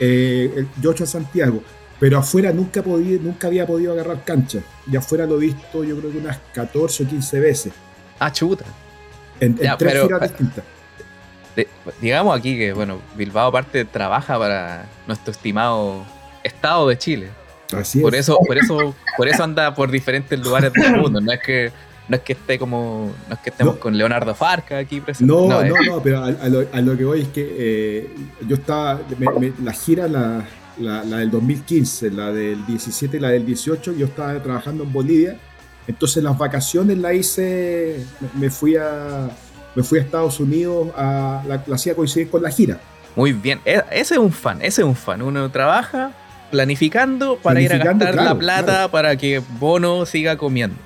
[0.00, 1.62] el Yocho en Santiago
[2.00, 4.60] pero afuera nunca, podía, nunca había podido agarrar cancha.
[4.90, 7.72] Y afuera lo he visto yo creo que unas 14 o 15 veces.
[8.18, 8.64] Ah, chuta.
[9.40, 10.64] En, tres pero, distintas.
[12.00, 16.04] digamos aquí que, bueno, Bilbao aparte trabaja para nuestro estimado
[16.42, 17.28] Estado de Chile.
[17.72, 18.20] Así por es.
[18.20, 21.20] Eso, por, eso, por eso anda por diferentes lugares del mundo.
[21.20, 21.72] No es que
[22.08, 25.32] no es que esté como no es que estemos con Leonardo Farca aquí presente.
[25.32, 28.10] No, no, no, pero a, lo, que voy es que eh,
[28.46, 29.00] yo estaba
[29.62, 30.44] la gira la,
[30.78, 35.36] la, del 2015, la del 17 y la del 18, yo estaba trabajando en Bolivia.
[35.86, 39.30] Entonces las vacaciones la hice, me fui a,
[39.74, 42.80] me fui a Estados Unidos, a, la, la hacía coincidir con la gira.
[43.16, 45.22] Muy bien, e, ese es un fan, ese es un fan.
[45.22, 46.12] Uno trabaja
[46.50, 50.76] planificando para ir a gastar la plata para que Bono siga comiendo.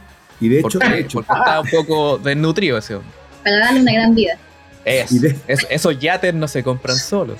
[0.42, 1.22] Y de hecho, de hecho.
[1.22, 3.10] Porque está un poco desnutrido ese hombre.
[3.44, 4.36] Para darle una gran vida.
[4.84, 7.38] esos yates no se compran solos.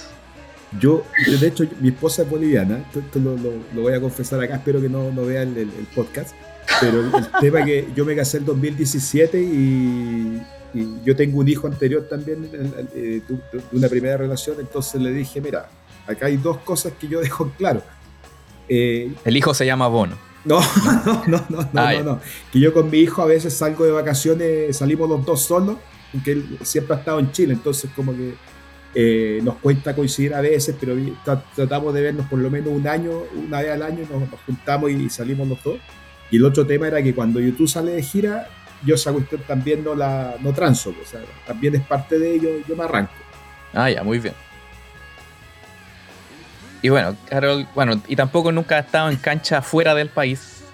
[0.80, 3.36] Yo, de hecho, mi esposa es boliviana, esto, lo,
[3.74, 6.34] voy a confesar acá, espero que no, no vea el, podcast,
[6.80, 10.42] pero el, tema es que yo me casé en 2017 y,
[11.04, 12.48] yo tengo un hijo anterior también
[12.94, 15.68] eh, de una primera relación, entonces le dije, mira,
[16.06, 17.82] acá hay dos cosas que yo dejo claro.
[18.70, 20.16] Eh, el hijo se llama Bono.
[20.44, 20.60] No,
[21.04, 22.20] no, no, no, no, ah, no,
[22.52, 25.76] Que yo con mi hijo a veces salgo de vacaciones, salimos los dos solos,
[26.10, 28.34] porque él siempre ha estado en Chile, entonces como que
[28.94, 30.94] eh, nos cuesta coincidir a veces, pero
[31.54, 35.08] tratamos de vernos por lo menos un año, una vez al año, nos, juntamos y
[35.08, 35.78] salimos los dos.
[36.30, 38.48] Y el otro tema era que cuando YouTube sale de gira,
[38.84, 42.50] yo esa cuestión también no la no transo, o sea, también es parte de ello,
[42.68, 43.12] yo me arranco.
[43.72, 44.34] Ah, ya, muy bien.
[46.82, 50.64] Y bueno, Carol, bueno, y tampoco nunca ha estado en cancha fuera del país,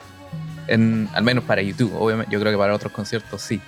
[0.67, 3.61] en, al menos para YouTube, obviamente, yo creo que para otros conciertos sí.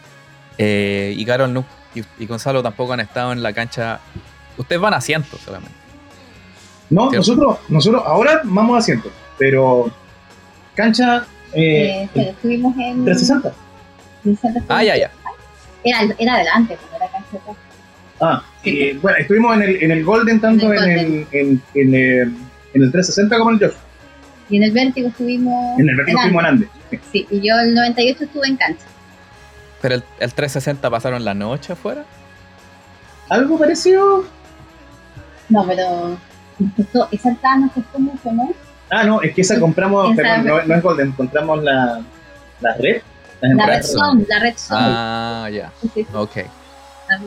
[0.58, 4.00] Eh, y Carol y, y Gonzalo tampoco han estado en la cancha
[4.60, 5.74] Ustedes van a asientos solamente.
[6.90, 9.90] No, nosotros, nosotros ahora vamos a asientos, pero
[10.74, 11.26] cancha.
[11.54, 13.04] Eh, eh estuvimos en.
[13.06, 13.54] 360.
[14.68, 15.10] Ah, ya, ya.
[15.82, 17.38] Era, era adelante, cuando era cancha.
[18.20, 22.34] Ah, eh, bueno, estuvimos en el, en el Golden tanto en el, en, en, el,
[22.74, 23.76] en el 360 como en el Josh.
[24.50, 25.78] Y en el Vértigo estuvimos.
[25.78, 26.68] En el Vértigo estuvimos en Andes.
[27.12, 27.26] Sí.
[27.30, 28.84] y yo el 98 estuve en cancha.
[29.80, 32.04] ¿Pero el, el 360 pasaron la noche afuera?
[33.28, 34.24] Algo parecido.
[35.48, 36.18] No, pero
[37.10, 38.52] esa entrada nos costó mucho, ¿no?
[38.90, 42.00] Ah, no, es que esa compramos, perdón, no, no, es Golden, encontramos la,
[42.60, 43.02] la red.
[43.40, 44.76] La red son, la red son.
[44.78, 45.72] Ah, ya.
[46.12, 46.38] Ok.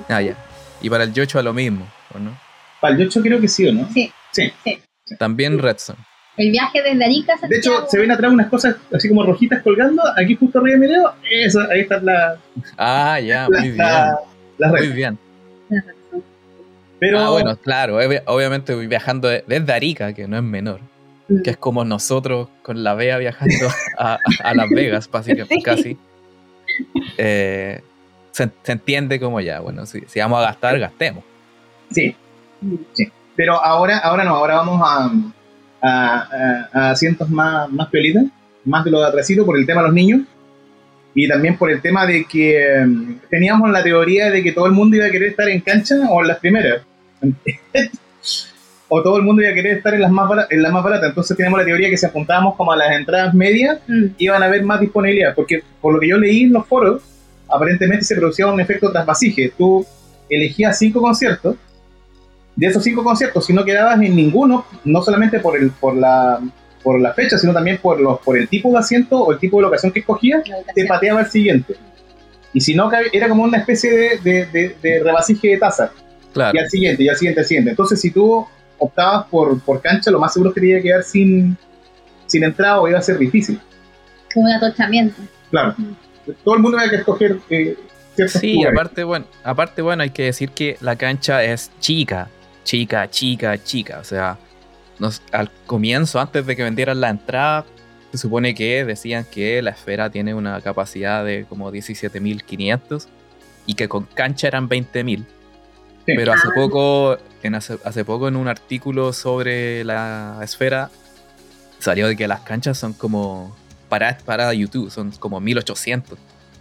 [0.10, 0.36] Ah, ya.
[0.84, 2.38] Y para el Yocho a lo mismo, ¿o no?
[2.80, 3.90] Para el Yocho creo que sí, ¿o no?
[3.92, 4.12] Sí.
[4.32, 4.52] Sí.
[5.18, 5.96] También Redson.
[6.36, 9.62] El viaje desde Arica a De hecho, se ven atrás unas cosas así como rojitas
[9.62, 10.02] colgando.
[10.18, 11.14] Aquí justo arriba de mi dedo.
[11.32, 12.38] Eso, ahí está la.
[12.78, 13.78] Ah, ya, muy bien.
[14.58, 15.18] La, muy bien.
[17.00, 17.20] Pero...
[17.20, 20.80] Ah, bueno, claro, obviamente voy viajando desde Arica, que no es menor,
[21.44, 23.68] que es como nosotros con la Bea viajando
[23.98, 24.20] a,
[24.54, 25.98] Las Vegas, básicamente, casi.
[27.18, 27.82] Eh,
[28.34, 31.24] se, entiende como ya, bueno, si, si, vamos a gastar, gastemos.
[31.92, 32.16] Sí,
[32.94, 33.12] sí.
[33.36, 35.12] Pero ahora, ahora no, ahora vamos a,
[35.82, 38.26] a, asientos más, más piolitas,
[38.66, 40.22] más de lo de atrasito por el tema de los niños
[41.14, 44.72] y también por el tema de que em, teníamos la teoría de que todo el
[44.72, 46.82] mundo iba a querer estar en cancha o en las primeras.
[48.88, 50.84] o todo el mundo iba a querer estar en las más baratas, en las más
[50.84, 51.10] baratas.
[51.10, 54.06] Entonces teníamos la teoría que si apuntábamos como a las entradas medias, mm.
[54.18, 55.36] iban a haber más disponibilidad.
[55.36, 57.04] Porque por lo que yo leí en los foros,
[57.54, 59.54] aparentemente se producía un efecto trasvasije.
[59.58, 59.86] Tú
[60.30, 61.56] elegías cinco conciertos
[62.56, 66.40] de esos cinco conciertos, si no quedabas en ninguno, no solamente por el por la
[66.84, 69.58] por la fecha, sino también por los por el tipo de asiento o el tipo
[69.58, 70.44] de locación que escogías,
[70.76, 71.76] te pateaba el siguiente.
[72.54, 75.92] Y si no, era como una especie de, de, de, rebasije de tasa.
[76.36, 77.72] Y al siguiente, y al siguiente, al siguiente.
[77.72, 78.46] Entonces, si tú
[78.78, 81.58] optabas por, por cancha, lo más seguro es que te iba a quedar sin,
[82.28, 83.60] sin entrada o iba a ser difícil.
[84.32, 85.20] Como un atochamiento.
[85.50, 85.76] Claro.
[86.44, 87.78] Todo el mundo iba a escoger eh,
[88.28, 92.30] Sí, aparte bueno, aparte, bueno, hay que decir que la cancha es chica
[92.64, 94.00] chica, chica, chica.
[94.00, 94.38] O sea,
[95.00, 97.66] nos, al comienzo, antes de que vendieran la entrada,
[98.12, 103.08] se supone que decían que la esfera tiene una capacidad de como 17.500
[103.66, 105.26] y que con cancha eran 20.000.
[106.06, 106.56] Pero hace ah.
[106.56, 110.90] poco, en hace, poco en un artículo sobre la esfera,
[111.80, 113.56] salió de que las canchas son como
[113.94, 116.18] para, para YouTube, son como 1800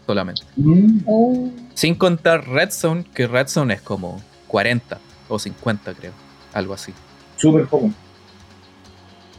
[0.07, 0.42] solamente.
[0.57, 1.01] Mm.
[1.07, 1.51] Oh.
[1.73, 6.12] Sin contar Red Zone, que Red Zone es como 40 o 50 creo,
[6.53, 6.92] algo así.
[7.38, 7.90] Súper poco.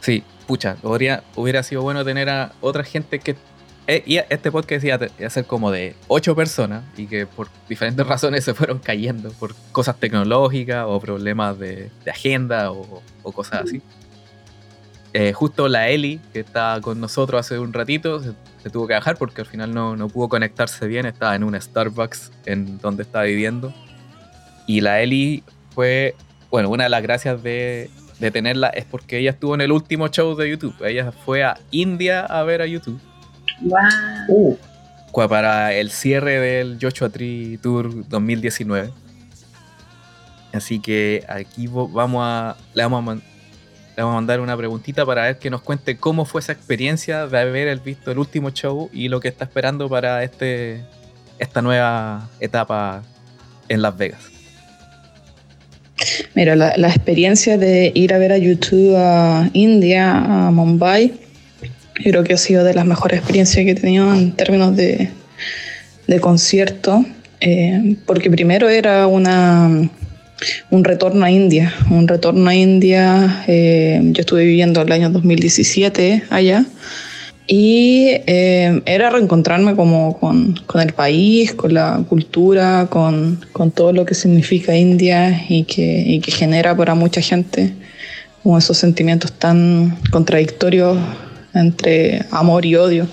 [0.01, 3.35] Sí, pucha, hubiera, hubiera sido bueno tener a otra gente que...
[3.85, 8.07] Eh, y este podcast iba a ser como de 8 personas y que por diferentes
[8.07, 13.83] razones se fueron cayendo por cosas tecnológicas o problemas de, agenda o, cosas así.
[15.15, 19.15] Eh, justo la Eli, que estaba con nosotros hace un ratito, se, tuvo que bajar
[19.15, 23.25] porque al final no, no, pudo conectarse bien, estaba en un Starbucks en donde estaba
[23.25, 23.71] viviendo.
[24.65, 25.43] Y la Eli
[25.75, 26.15] fue,
[26.49, 27.91] bueno, una de las gracias de,
[28.31, 30.73] tenerla es porque ella estuvo en el último show de YouTube.
[30.83, 32.99] Ella fue a India a ver a YouTube.
[33.61, 33.77] Wow.
[34.29, 34.57] Uh.
[35.27, 38.91] Para el cierre del Joshua Tree Tour 2019.
[40.53, 43.32] Así que aquí vamos a, le vamos a,
[43.95, 47.27] le vamos a mandar una preguntita para ver que nos cuente cómo fue esa experiencia
[47.27, 50.81] de haber visto el último show y lo que está esperando para este,
[51.37, 53.03] esta nueva etapa
[53.69, 54.33] en Las Vegas.
[56.33, 61.13] Mira, la, experiencia de ir a ver a YouTube a India, a Mumbai,
[61.93, 65.11] creo que ha sido de las mejores experiencias que he tenido en términos de,
[66.19, 67.05] concierto,
[67.39, 69.89] eh, porque primero era una,
[70.69, 76.23] un retorno a India, un retorno a India, eh, yo estuve viviendo el año 2017
[76.29, 76.65] allá,
[77.45, 83.39] y eh, era reencontrarme como con, el país, con la cultura, con,
[83.75, 87.73] todo lo que significa India y que, genera para mucha gente
[88.41, 90.97] como esos sentimientos tan contradictorios
[91.53, 93.07] entre amor y odio,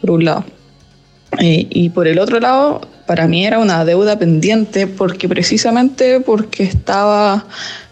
[0.00, 0.44] por un lado.
[1.40, 7.46] Y por el otro lado, para mí era una deuda pendiente porque precisamente porque estaba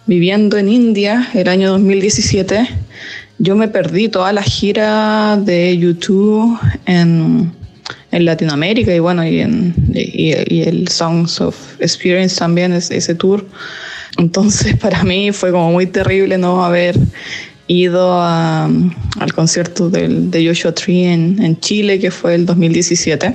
[0.07, 2.69] viviendo en India el año 2017
[3.39, 7.53] yo me perdí toda la gira de YouTube en,
[8.11, 13.47] en Latinoamérica y bueno, y, en, y, el Songs of Experience también, ese tour.
[14.17, 16.97] Entonces para mí fue como muy terrible no haber
[17.69, 23.35] ido al concierto de Joshua Tree en, en, Chile, que fue el 2017.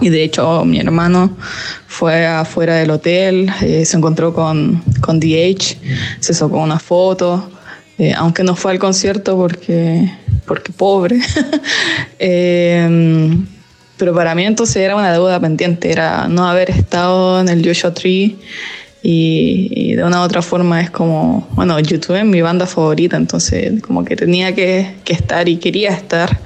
[0.00, 1.36] Y de hecho mi hermano
[1.86, 5.76] fue afuera del hotel, eh, se encontró con, con DH,
[6.20, 7.50] se sacó una foto.
[7.98, 10.10] Eh, aunque no fue al concierto porque,
[10.46, 11.20] porque pobre.
[12.18, 13.46] Em,
[13.98, 17.92] pero para mí entonces era una deuda pendiente, era no haber estado en el Joshua
[17.92, 18.38] Tree
[19.02, 23.82] y, de una u otra forma es como, bueno, YouTube es mi banda favorita, entonces
[23.82, 26.38] como que tenía que, estar y quería estar.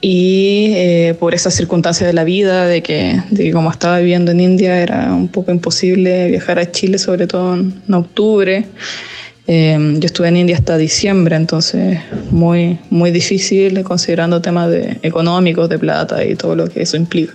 [0.00, 4.30] Y eh, por esas circunstancias de la vida, de que, de que como estaba viviendo
[4.30, 8.66] en India era un poco imposible viajar a Chile, sobre todo en octubre.
[9.50, 11.98] Em, yo estuve en India hasta diciembre, entonces
[12.30, 17.34] muy, muy difícil considerando temas de económicos, de plata y todo lo que eso implica.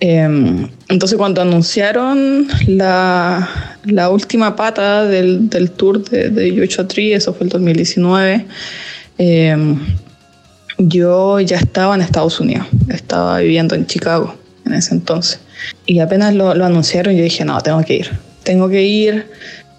[0.00, 7.32] Em, entonces cuando anunciaron la, la última pata del, del tour de, de Tree, eso
[7.32, 8.44] fue el 2019,
[9.18, 9.78] em,
[10.88, 14.34] yo ya estaba en Estados Unidos, estaba viviendo en Chicago
[14.66, 15.40] en ese entonces.
[15.86, 18.10] Y apenas lo, lo anunciaron, yo dije, no, tengo que ir,
[18.42, 19.26] tengo que ir.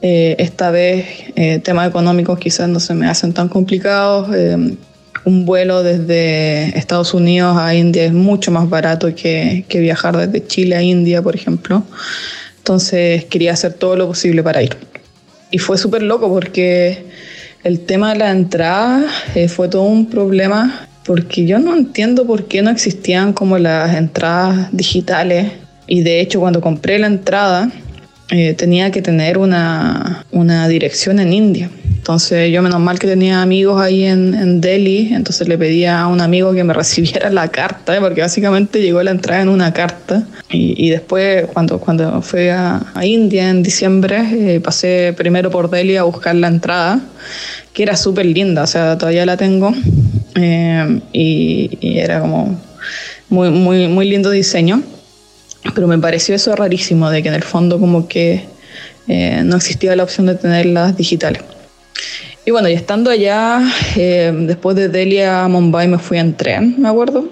[0.01, 4.33] Eh, esta vez eh, temas económicos quizás no se me hacen tan complicados.
[4.35, 4.77] Em,
[5.25, 10.45] un vuelo desde Estados Unidos a India es mucho más barato que, que viajar desde
[10.45, 11.83] Chile a India, por ejemplo.
[12.57, 14.77] Entonces quería hacer todo lo posible para ir.
[15.49, 17.05] Y fue súper loco porque
[17.63, 22.47] el tema de la entrada eh, fue todo un problema porque yo no entiendo por
[22.47, 25.51] qué no existían como las entradas digitales.
[25.87, 27.71] Y de hecho cuando compré la entrada
[28.31, 31.69] eh, tenía que tener una, una dirección en India.
[31.85, 36.07] Entonces yo menos mal que tenía amigos ahí en, en Delhi, entonces le pedí a
[36.07, 40.23] un amigo que me recibiera la carta, porque básicamente llegó la entrada en una carta.
[40.49, 44.23] Y, y después cuando, cuando fui a, a India en diciembre,
[44.55, 46.99] eh, pasé primero por Delhi a buscar la entrada,
[47.75, 49.73] que era súper linda, o sea, todavía la tengo.
[50.35, 52.57] Eh, y, era como
[53.29, 54.81] muy, muy, muy lindo diseño.
[55.73, 58.45] Pero me pareció eso rarísimo, de que en el fondo como que
[59.07, 61.43] eh, no existía la opción de tenerlas digitales.
[62.45, 63.61] Y bueno, y estando allá,
[63.97, 67.27] eh, después de Delhi a Mumbai me fui en tren, me acuerdo.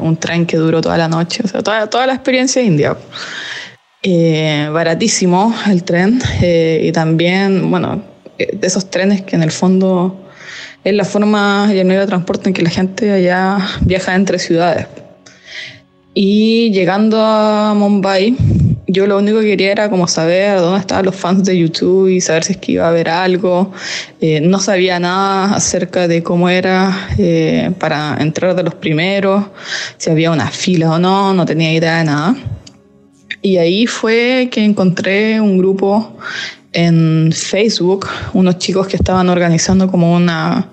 [0.00, 2.96] Un tren que duró toda la noche, o sea, toda, toda la experiencia india.
[4.70, 10.26] Baratísimo el tren y también, bueno, de esos trenes que en el fondo
[10.84, 14.38] es la forma y el medio de transporte en que la gente allá viaja entre
[14.38, 14.86] ciudades.
[16.14, 18.36] Y llegando a Mumbai,
[18.86, 22.20] yo lo único que quería era como saber dónde estaban los fans de YouTube y
[22.20, 23.72] saber si es que iba a haber algo.
[24.20, 29.44] Eh, no sabía nada acerca de cómo era eh, para entrar de los primeros,
[29.98, 32.36] si había una fila o no, no tenía idea de nada.
[33.42, 36.16] Y ahí fue que encontré un grupo
[36.76, 40.68] en Facebook, unos chicos que estaban organizando como una,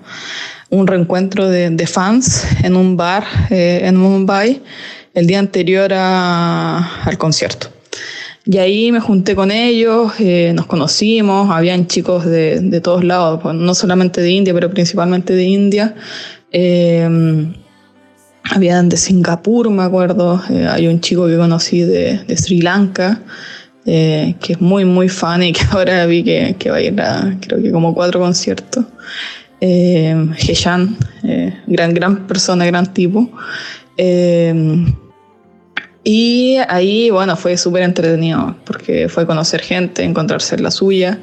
[0.68, 4.60] un reencuentro de, de fans en un bar eh, en Mumbai
[5.14, 7.68] el día anterior a, al concierto.
[8.44, 13.40] Y ahí me junté con ellos, eh, nos conocimos, habían chicos de, de todos lados,
[13.42, 15.94] pues, no solamente de India, pero principalmente de India.
[16.52, 17.08] Eh,
[18.50, 23.22] habían de Singapur, me acuerdo, eh, hay un chico que conocí de, de Sri Lanka,
[23.86, 27.00] eh, que es muy, muy fan y que ahora vi que, que va a ir
[27.00, 28.84] a, creo que como cuatro conciertos.
[29.60, 33.30] Eh, Heshan, eh, gran, gran persona, gran tipo.
[33.96, 34.84] Eh,
[36.06, 41.18] y ahí, bueno, fue súper entretenido porque fue conocer gente, encontrarse la suya.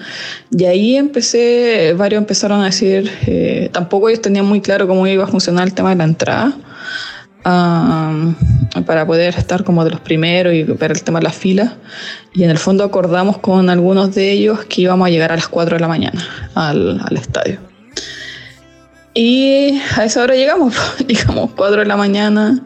[0.50, 5.26] Y ahí empecé, varios empezaron a decir, eh, tampoco ellos tenían muy claro cómo iba
[5.26, 6.58] a funcionar el tema de la entrada.
[7.46, 8.36] Um,
[8.86, 11.74] para poder estar como de los primeros y ver el tema de las filas.
[12.34, 15.48] Y en el fondo acordamos con algunos de ellos que íbamos a llegar a las
[15.48, 16.22] 4 de la mañana
[16.56, 17.60] al, al estadio.
[19.14, 20.74] Y a esa hora llegamos,
[21.08, 22.64] llegamos 4 de la mañana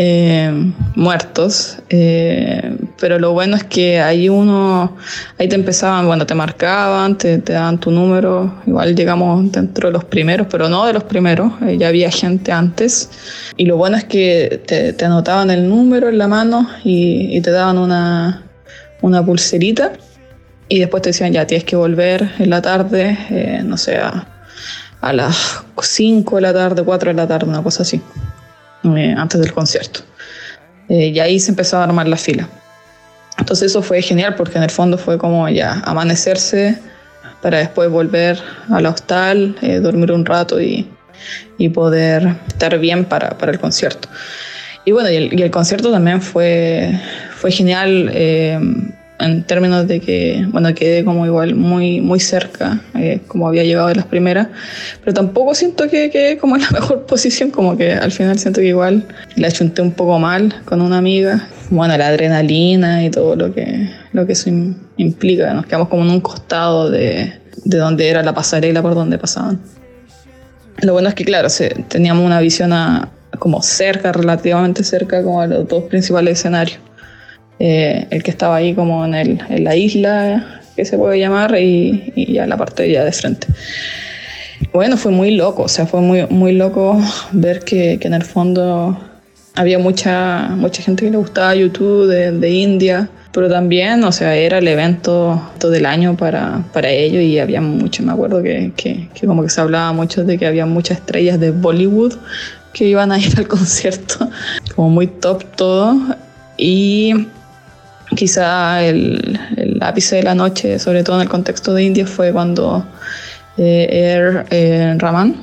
[0.00, 1.78] eh, muertos.
[1.90, 4.96] Eh, pero lo bueno es que ahí uno,
[5.38, 8.54] ahí te empezaban, bueno, te marcaban, te, te daban tu número.
[8.66, 11.52] Igual llegamos dentro de los primeros, pero no de los primeros.
[11.66, 13.10] Eh, ya había gente antes.
[13.56, 17.40] Y lo bueno es que te, te anotaban el número en la mano y, y
[17.40, 18.44] te daban una,
[19.02, 19.92] una pulserita.
[20.68, 24.28] Y después te decían, ya tienes que volver en la tarde, eh, no sé, a,
[25.00, 28.00] a las 5 de la tarde, 4 de la tarde, una cosa así
[28.96, 30.00] eh, antes del concierto.
[30.88, 32.48] Eh, y ahí se empezó a armar la fila.
[33.38, 36.78] Entonces eso fue genial porque en el fondo fue como ya amanecerse
[37.40, 38.38] para después volver
[38.70, 40.88] al hostal, eh, dormir un rato y,
[41.56, 44.08] y, poder estar bien para, para el concierto.
[44.84, 46.98] Y bueno, y el, y el, concierto también fue,
[47.36, 48.58] fue genial eh,
[49.20, 53.88] en términos de que, bueno, quedé como igual muy, muy cerca, eh, como había llegado
[53.88, 54.48] de las primeras,
[55.00, 58.60] pero tampoco siento que quedé como en la mejor posición, como que al final siento
[58.60, 59.06] que igual
[59.36, 61.48] la chunté un poco mal con una amiga.
[61.70, 64.50] Bueno, la adrenalina y todo lo que, lo que eso
[64.96, 67.32] implica, nos quedamos como en un costado de,
[67.64, 69.60] de donde era la pasarela por donde pasaban.
[70.80, 73.10] Lo bueno es que, claro, se, teníamos una visión a,
[73.40, 76.78] como cerca, relativamente cerca, como a los dos principales escenarios
[77.58, 81.56] eh, el que estaba ahí como en, el, en, la isla, que se puede llamar,
[81.58, 83.46] y, y, ya la parte ya de frente.
[84.72, 87.00] Bueno, fue muy loco, o sea, fue muy, muy loco
[87.32, 88.98] ver que, que en el fondo
[89.54, 94.58] había mucha, mucha gente que le gustaba YouTube de, India, pero también, o sea, era
[94.58, 99.08] el evento todo el año para, para ellos y había mucho, me acuerdo que, que,
[99.14, 102.14] que, como que se hablaba mucho de que había muchas estrellas de Bollywood
[102.72, 104.28] que iban a ir al concierto,
[104.74, 105.96] como muy top todo.
[106.56, 107.26] Y
[108.16, 112.32] quizá el, el ápice de la noche, sobre todo en el contexto de India, fue
[112.32, 112.84] cuando
[113.56, 115.36] eh, Air eh, Raman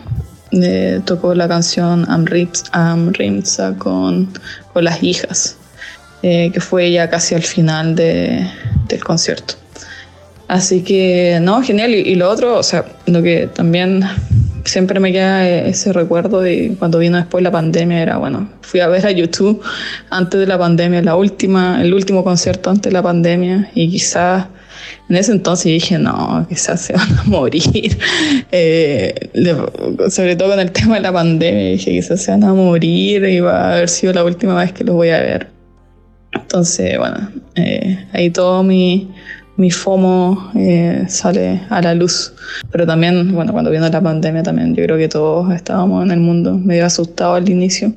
[0.52, 4.32] eh, tocó la canción Amrimsa con,
[4.72, 5.58] con las hijas,
[6.24, 8.50] eh, que fue ya casi al final de,
[8.88, 9.56] del concierto.
[10.48, 11.94] Así que, no, genial.
[11.94, 14.04] Y, y, lo otro, o sea, lo que también
[14.66, 18.88] siempre me queda ese recuerdo y cuando vino después la pandemia era, bueno, fui a
[18.88, 19.62] ver a YouTube
[20.10, 24.48] antes de la pandemia, la última, el último concierto antes de la pandemia y quizás
[25.10, 27.98] en ese entonces dije, no, quizás se van a morir.
[28.52, 29.30] Eh,
[30.10, 33.40] sobre todo con el tema de la pandemia, dije, quizás se van a morir y
[33.40, 35.48] va a haber sido la última vez que los voy a ver.
[36.34, 39.10] Entonces, bueno, eh, ahí todo mi,
[39.58, 42.34] mi FOMO eh, sale a la luz.
[42.72, 46.20] Pero también, bueno, cuando vino la pandemia también yo creo que todos estábamos en el
[46.20, 47.94] mundo medio asustados al inicio.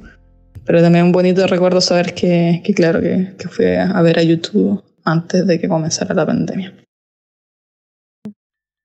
[0.65, 4.23] Pero también un bonito recuerdo saber que, que claro, que, que fui a ver a
[4.23, 6.75] YouTube antes de que comenzara la pandemia.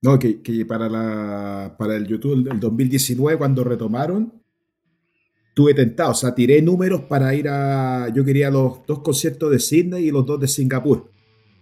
[0.01, 4.33] No, que, que para, la, para el YouTube del 2019, cuando retomaron,
[5.53, 8.09] tuve tentado, o sea, tiré números para ir a.
[8.13, 11.09] Yo quería los dos conciertos de Sydney y los dos de Singapur.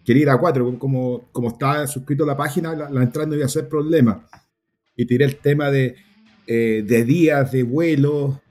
[0.03, 3.45] Quería ir a cuatro, como, como estaba suscrito a la página, la, entrada no iba
[3.45, 4.27] a ser problema.
[4.95, 5.95] Y tiré el tema de,
[6.47, 8.41] eh, de días de vuelo,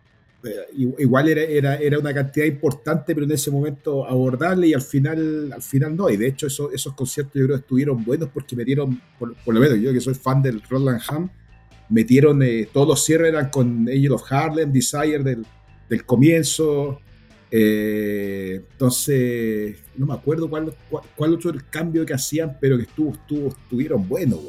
[0.43, 4.81] eh, igual era, era, era, una cantidad importante, pero en ese momento abordarle y al
[4.81, 6.09] final, al final no.
[6.09, 9.55] Y de hecho esos, esos conciertos yo creo que estuvieron buenos porque metieron, por, por
[9.55, 11.31] lo menos yo que soy fan del Roland Ham,
[11.91, 15.45] metieron, eh, todos los cierres eran con Angel of Harlem, Desire del,
[15.89, 17.01] del comienzo.
[17.51, 20.73] Eh, entonces, no me acuerdo cuál,
[21.17, 24.41] cuál, otro el cambio que hacían, pero que estuvo, estuvo, estuvieron buenos.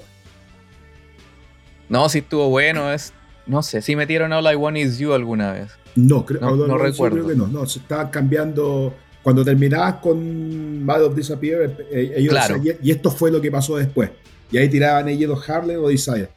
[1.90, 2.92] No, sí estuvo bueno.
[2.92, 3.14] Es,
[3.46, 5.72] no sé, si metieron All I Want Is You alguna vez.
[5.96, 7.28] No, creo, no, recuerdo.
[7.28, 8.94] que no, no, se estaban cambiando.
[9.24, 12.36] Cuando terminabas con Mad of Disappear, eh, eh, ellos
[12.82, 14.10] y esto fue lo que pasó después.
[14.52, 16.30] Y ahí tiraban ellos Harley o Desire.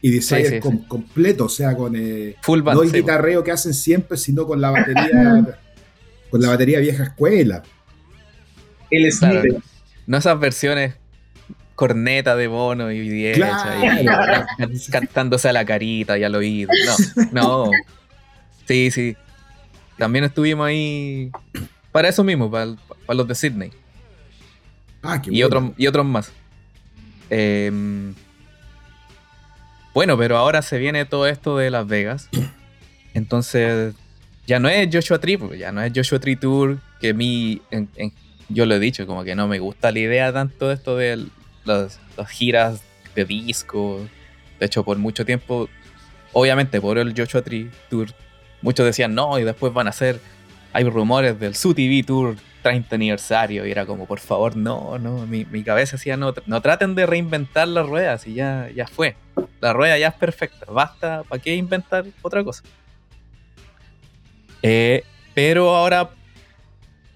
[0.00, 4.46] Y Desire completo, o sea, con eh, Full no el guitarreo que hacen siempre, sino
[4.46, 5.58] con la batería
[6.32, 7.62] con la batería vieja escuela.
[8.90, 9.12] El
[10.06, 10.94] No esas versiones
[11.74, 13.38] corneta de Bono y Diez
[14.90, 16.70] cantándose a la carita y al oído.
[17.32, 17.70] No, no.
[18.66, 19.14] Sí, sí.
[19.98, 21.30] También estuvimos ahí
[21.92, 22.72] para eso mismo, para,
[23.08, 23.70] los de Sydney.
[25.02, 26.32] Ah, qué y, otros, y otros más.
[27.28, 28.14] Em,
[29.92, 32.30] bueno, pero ahora se viene todo esto de Las Vegas.
[33.12, 33.94] Entonces,
[34.46, 37.62] ya no es Joshua Tree, ya no es Joshua Tree Tour, que a mí,
[38.48, 41.26] yo lo he dicho, como que no me gusta la idea tanto de esto de
[41.64, 42.82] las, giras
[43.14, 44.06] de disco.
[44.58, 45.68] De hecho, por mucho tiempo,
[46.32, 48.08] obviamente por el Joshua Tree Tour
[48.62, 50.20] muchos decían no, y después van a hacer,
[50.72, 55.26] hay rumores del Su TV Tour 30 aniversario, y era como, por favor, no, no,
[55.26, 59.16] mi, cabeza decía, no, no traten de reinventar las ruedas, y ya, ya fue,
[59.60, 62.62] la rueda ya es perfecta, basta, ¿para qué inventar otra cosa?
[64.62, 65.04] Eh,
[65.34, 66.10] pero ahora,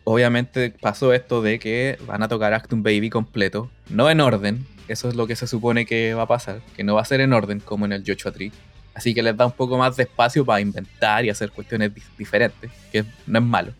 [0.05, 5.09] obviamente pasó esto de que van a tocar Actum Baby completo, no en orden, eso
[5.09, 7.33] es lo que se supone que va a pasar, que no va a ser en
[7.33, 8.53] orden como en el Joshua Tree.
[8.95, 12.71] Así que les da un poco más de espacio para inventar y hacer cuestiones diferentes,
[12.91, 13.73] que no es malo.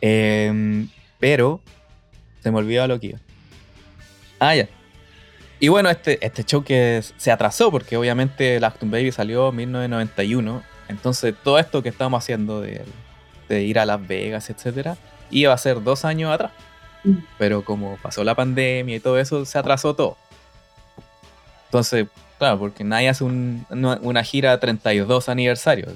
[0.00, 1.60] Em, pero
[2.40, 3.18] se me olvidó lo que iba.
[4.38, 4.68] Ah, ya.
[5.60, 9.56] Y bueno, este, este show que se atrasó, porque obviamente el Acton Baby salió en
[9.56, 10.62] 1991.
[10.88, 12.84] Entonces, todo esto que estamos haciendo de,
[13.48, 14.96] de ir a Las Vegas, etcétera,
[15.30, 16.52] iba a ser dos años atrás.
[17.04, 17.18] Mm.
[17.38, 20.16] Pero como pasó la pandemia y todo eso, se atrasó todo.
[21.66, 22.06] Entonces,
[22.38, 25.88] Claro, porque nadie hace una, gira 32 aniversario.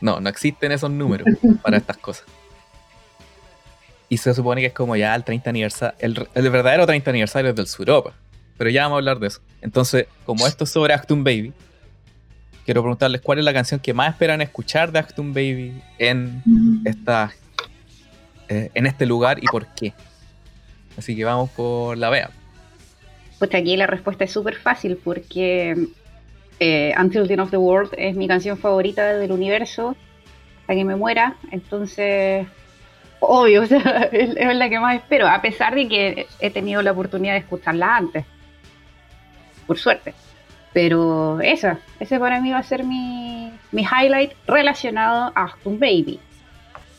[0.00, 1.26] No, no existen esos números
[1.62, 2.24] para estas cosas.
[4.08, 5.96] Y se supone que es como ya el 30 aniversario.
[5.98, 8.12] El, verdadero 30 aniversario es del Suropa.
[8.58, 9.40] Pero ya vamos a hablar de eso.
[9.60, 11.52] Entonces, como esto es sobre Actum Baby,
[12.64, 16.42] quiero preguntarles cuál es la canción que más esperan escuchar de Actum Baby en
[16.84, 17.32] esta
[18.48, 19.94] eh, en este lugar y por qué.
[20.98, 22.30] Así que vamos por la vea.
[23.38, 25.88] Pues aquí la respuesta es súper fácil porque
[26.60, 29.96] eh, Until the End of the World es mi canción favorita del universo,
[30.68, 32.46] la que me muera, entonces,
[33.20, 33.62] obvio,
[34.12, 37.96] es, la que más espero, a pesar de que he tenido la oportunidad de escucharla
[37.96, 38.24] antes,
[39.66, 40.14] por suerte.
[40.72, 46.18] Pero esa, ese para mí va a ser mi, mi highlight relacionado a Actum Baby.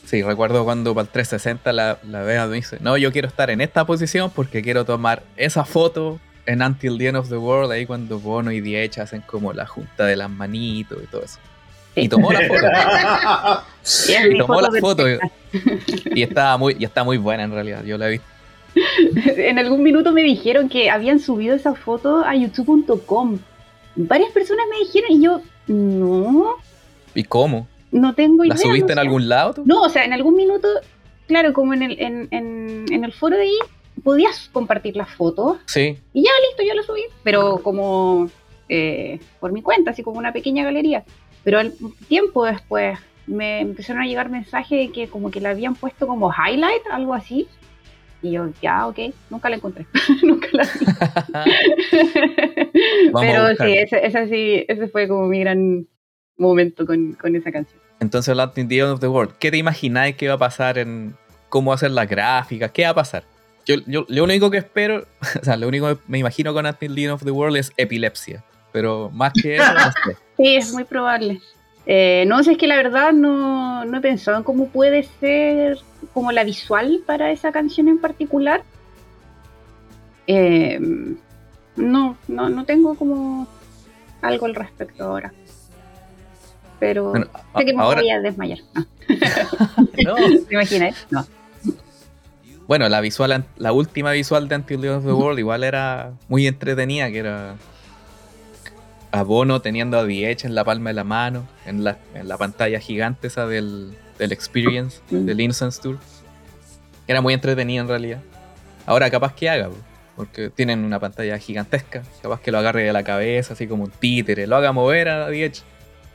[0.04, 3.50] Sí, recuerdo cuando para el 360 la, la Bea me dice, no, yo quiero estar
[3.50, 7.72] en esta posición porque quiero tomar esa foto en Until the End of the World,
[7.72, 11.38] ahí cuando Bono y Diech hacen como la junta de las manitos y todo eso.
[11.96, 12.66] Y tomó la foto.
[14.30, 15.04] y, tomó la foto.
[16.14, 18.26] Y, estaba muy, y está muy buena en realidad, yo la he visto.
[19.36, 23.38] en algún minuto me dijeron que habían subido esa foto a youtube.com.
[23.96, 26.56] Varias personas me dijeron y yo, no.
[27.14, 27.68] ¿Y cómo?
[27.90, 28.54] No tengo idea.
[28.54, 29.62] ¿La subiste en algún lado?
[29.64, 30.68] No, o sea, en algún minuto,
[31.26, 33.58] claro, como en el, en, en, en el foro de ahí,
[34.02, 35.58] podías compartir las fotos.
[35.66, 35.96] Sí.
[36.12, 37.02] Y ya, listo, yo la subí.
[37.22, 38.28] Pero como
[38.68, 41.04] eh, por mi cuenta, así como una pequeña galería.
[41.44, 41.74] Pero al
[42.08, 46.32] tiempo después me empezaron a llegar mensajes de que como que la habían puesto como
[46.32, 47.48] highlight, algo así.
[48.24, 48.98] Y yo, ya, ok,
[49.28, 49.86] nunca la encontré.
[50.22, 50.86] nunca la vi.
[53.20, 55.86] Pero sí ese, sí, ese fue como mi gran
[56.38, 57.78] momento con, con esa canción.
[58.00, 61.14] Entonces, Latin the End of the World, ¿qué te imagináis que va a pasar en
[61.50, 62.70] cómo hacer las gráficas?
[62.70, 63.24] ¿Qué va a pasar?
[63.66, 65.06] Yo, yo, lo único que espero,
[65.40, 67.72] o sea, lo único que me imagino con Until the End of the World es
[67.76, 68.42] epilepsia.
[68.72, 70.16] Pero más que eso, no sé.
[70.38, 71.42] Sí, es muy probable.
[71.86, 75.78] Eh, no sé, es que la verdad no, no he pensado en cómo puede ser
[76.12, 78.62] como la visual para esa canción en particular.
[80.26, 80.78] Eh,
[81.76, 83.46] no, no, no tengo como
[84.22, 85.32] algo al respecto ahora
[86.84, 88.58] pero sé que me voy a desmayar.
[90.04, 90.14] No.
[90.48, 91.06] ¿Te imaginas?
[91.10, 91.26] No.
[92.66, 97.18] Bueno, la visual, la última visual de Until the World igual era muy entretenida, que
[97.18, 97.54] era
[99.14, 102.36] a Bono teniendo a The en la palma de la mano, en la, en la
[102.36, 105.24] pantalla gigante esa del, del Experience, mm.
[105.24, 105.98] del Innocence Tour.
[107.06, 108.20] Era muy entretenida en realidad.
[108.86, 109.70] Ahora capaz que haga,
[110.16, 113.90] porque tienen una pantalla gigantesca, capaz que lo agarre de la cabeza, así como un
[113.90, 115.52] títere, lo haga mover a The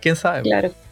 [0.01, 0.41] ¿Quién sabe?
[0.43, 0.71] Claro.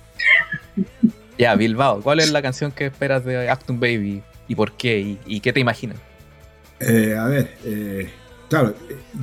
[1.37, 5.17] Ya, Bilbao, ¿cuál es la canción que esperas de Acton Baby y por qué?
[5.23, 5.99] ¿Y, qué te imaginas?
[6.79, 8.09] Eh, a ver, eh,
[8.49, 8.75] claro,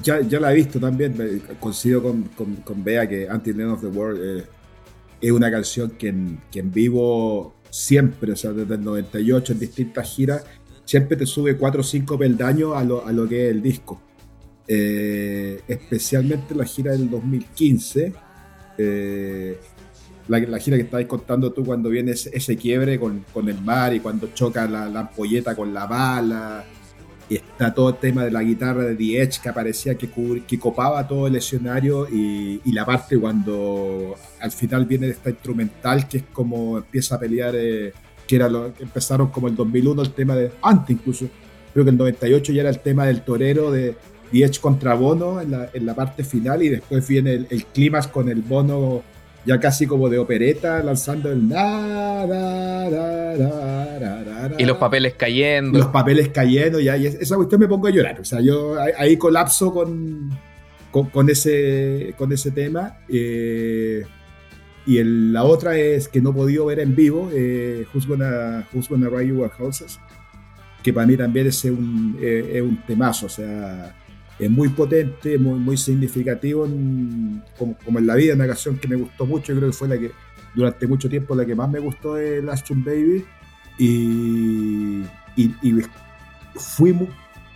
[0.03, 2.25] ya, ya, la he visto también, coincido con,
[2.65, 4.45] con, Bea que Until the of the World eh,
[5.21, 9.59] es una canción que en, que en, vivo siempre, o sea, desde el 98 en
[9.59, 10.45] distintas giras,
[10.85, 14.01] siempre te sube 4 o 5 peldaños a lo, a lo que es el disco.
[14.67, 18.13] especialmente la gira del 2015
[20.29, 24.01] la, gira que estabas contando tú cuando viene ese, quiebre con, con, el mar y
[24.01, 26.65] cuando choca la, la, ampolleta con la bala.
[27.29, 30.09] Y está todo el tema de la guitarra de The Edge que aparecía que,
[30.47, 36.07] que copaba todo el escenario y, y, la parte cuando al final viene esta instrumental
[36.07, 37.93] que es como empieza a pelear, eh,
[38.27, 41.27] que era lo que empezaron como el 2001 el tema de, antes incluso,
[41.73, 43.97] creo que el 98 ya era el tema del torero de
[44.31, 47.65] The Edge contra Bono en la, en la parte final y después viene el, el
[47.65, 49.03] clímax con el Bono
[49.47, 51.47] ya casi como de opereta, lanzando el
[54.59, 55.79] y los papeles cayendo.
[55.79, 58.21] Los papeles cayendo, y esa cuestión me pongo a llorar.
[58.21, 60.31] O sea, yo ahí colapso con,
[60.91, 62.99] con, ese, con ese tema.
[63.09, 64.05] Eh,
[64.87, 68.89] y la otra es que no he podido ver en vivo eh, Who's, gonna, Who's
[68.89, 69.99] Gonna Ride Your Houses,
[70.83, 73.27] que para mí también es un, eh, es un temazo.
[73.27, 73.97] O sea,
[74.39, 76.69] es muy potente, muy, muy significativo
[77.59, 79.99] como, en la vida, una canción que me gustó mucho, yo creo que fue la
[79.99, 80.11] que
[80.55, 83.25] durante mucho tiempo la que más me gustó de Last Baby
[83.79, 85.03] y,
[85.37, 85.51] y,
[86.55, 86.97] fui,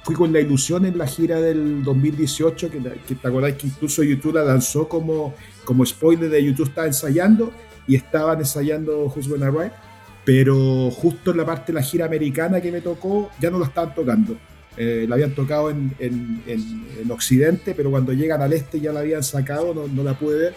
[0.03, 4.03] fui con la ilusión en la gira del 2018, que, que te acordás que incluso
[4.03, 7.53] YouTube la lanzó como, como spoiler de YouTube estaba ensayando
[7.87, 9.73] y estaban ensayando Who's Gonna Ride,
[10.25, 13.67] pero justo en la parte de la gira americana que me tocó ya no la
[13.67, 14.37] estaban tocando
[14.81, 19.25] eh, la habían tocado en, en, Occidente, pero cuando llegan al este ya la habían
[19.25, 20.55] sacado, no, no la pude ver.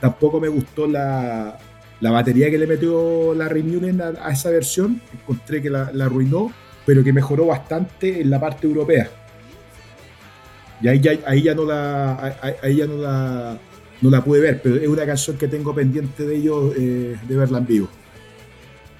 [0.00, 1.58] Tampoco me gustó la,
[2.00, 6.06] la batería que le metió la Reunion a, a esa versión, encontré que la, la,
[6.06, 6.52] arruinó,
[6.84, 9.08] pero que mejoró bastante en la parte europea.
[10.80, 13.56] Y ahí ya, ahí ya, no, la, ahí ya no, la,
[14.00, 17.36] no la pude ver, pero es una canción que tengo pendiente de ellos eh, de
[17.36, 17.88] verla en vivo.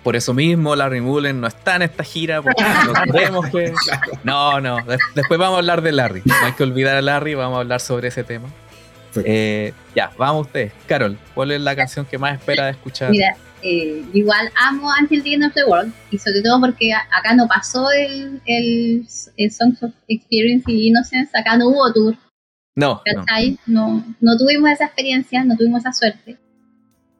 [0.02, 3.72] Por eso mismo Larry Mullen no está en esta gira porque no creemos que...
[4.22, 4.76] No, no.
[5.14, 6.22] Después vamos a hablar de Larry.
[6.26, 8.48] No hay que olvidar a Larry, vamos a hablar sobre ese tema.
[9.24, 10.72] Eh, ya, vamos ustedes.
[10.86, 13.10] Carol, ¿cuál es la canción que más espera de escuchar?
[13.10, 17.34] Mira, eh, igual amo Until the End of the World y sobre todo porque acá
[17.34, 22.16] no pasó el, el, Songs of Experience y Innocence, acá no hubo tour.
[22.76, 23.00] No,
[23.66, 24.04] no.
[24.20, 26.38] No, tuvimos esa experiencia, no tuvimos esa suerte.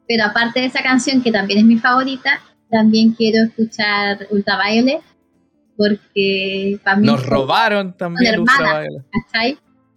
[0.07, 5.01] Pero aparte de esa canción, que también es mi favorita, también quiero escuchar Ultraviolet,
[5.77, 7.07] porque para mí...
[7.07, 9.03] Nos robaron también Ultraviolet.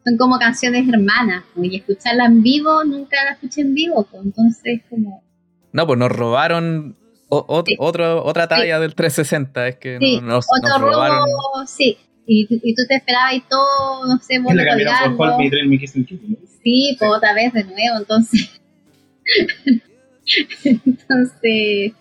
[0.09, 5.23] Son como canciones hermanas, y escucharla en vivo, nunca la escuché en vivo, entonces como
[5.73, 6.97] No, pues nos robaron
[7.29, 9.69] otra talla del 360.
[9.69, 11.27] Es que nos, nos, robaron.
[11.67, 14.55] sí, y, y, tú te esperabas y todo, no sé, vos
[16.63, 18.61] Sí, pues otra vez de nuevo, entonces.
[20.65, 21.93] entonces,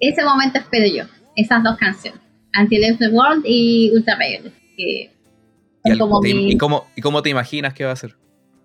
[0.00, 1.04] ese momento espero yo,
[1.36, 2.20] esas dos canciones,
[2.52, 4.52] Anti the World y Ultraviolet.
[4.76, 5.10] Que
[5.94, 8.16] ¿Y, como ¿y, cómo, ¿Y cómo te imaginas que va a ser?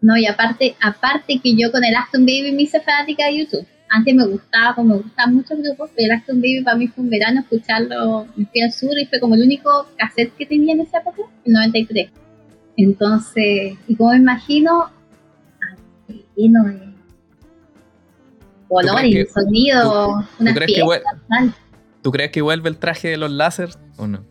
[0.01, 3.65] No, y aparte, aparte que yo con el Aston Baby me hice fanática de YouTube.
[3.89, 7.03] Antes me gustaba, como me gustaban muchos grupos, pero el Aston Baby para mí fue
[7.03, 10.73] un verano escucharlo, me fui al sur y fue como el único cassette que tenía
[10.73, 12.09] en esa época, el 93.
[12.75, 14.89] Entonces, y como me imagino,
[16.35, 16.93] lleno de
[18.67, 20.83] color y sonido, ¿tú, una crees que
[22.01, 24.25] ¿Tú crees que vuelve el traje de los láseres o no?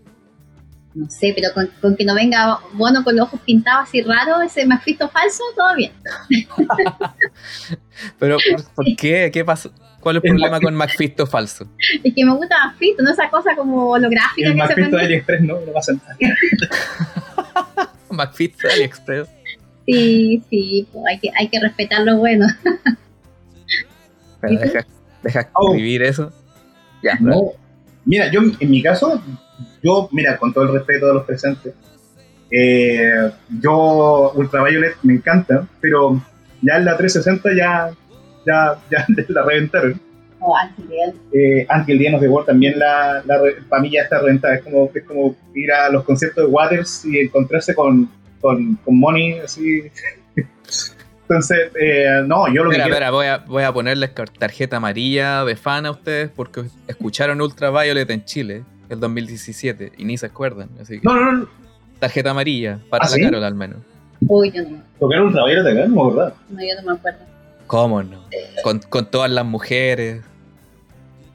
[0.95, 1.49] No sé, pero
[1.81, 5.75] con, que no venga bueno con los ojos pintados así raro, ese Magfisto falso, todo
[5.75, 5.93] bien.
[8.19, 8.37] pero,
[8.75, 9.31] ¿por, qué?
[9.33, 9.73] ¿Qué pasó?
[10.01, 11.67] ¿Cuál es el, problema con Magfisto falso?
[12.03, 14.49] Es que me gusta Magfisto, no esa cosa como holográfica.
[14.49, 16.17] El Magfisto de AliExpress no, no pasa nada.
[18.11, 19.29] Magfisto de AliExpress.
[19.87, 22.47] Sí, sí, pues hay, que, hay que respetar lo bueno.
[24.41, 24.87] pero deja,
[25.23, 25.71] deja oh.
[25.71, 26.33] escribir eso.
[27.03, 27.53] Ya, no.
[28.05, 29.23] Mira, yo en mi caso,
[29.83, 31.75] yo, mira, con todo el respeto de los presentes,
[32.51, 36.21] eh, yo Ultraviolet me encanta, pero
[36.61, 37.91] ya en la 360 ya,
[38.47, 40.01] ya, ya la reventaron.
[40.45, 40.83] Oh, Anti
[41.33, 44.57] eh, Anti el Día de War también la, la, para mí ya está reventada.
[44.57, 48.11] Es como, es como ir a los conciertos de Waters y encontrarse con,
[48.41, 49.85] con, con Money así.
[51.23, 53.13] Entonces, eh, no, yo lo que quiero...
[53.13, 58.25] voy a, voy a ponerles tarjeta amarilla de fan a ustedes porque escucharon Ultraviolet en
[58.25, 58.65] Chile
[58.95, 60.69] el 2017 y ni se acuerdan.
[60.81, 61.49] Así que no, no, no.
[61.99, 63.79] Tarjeta amarilla para ¿Ah, la Carol al menos.
[64.27, 64.83] Uy, yo no.
[64.99, 65.89] ¿Tocaron Ultraviolet acá?
[65.89, 66.35] No me acuerdo.
[66.51, 67.19] No, yo no me acuerdo.
[67.67, 68.25] ¿Cómo no?
[68.63, 70.23] Con, con todas las mujeres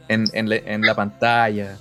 [0.08, 1.78] en, en, en la pantalla.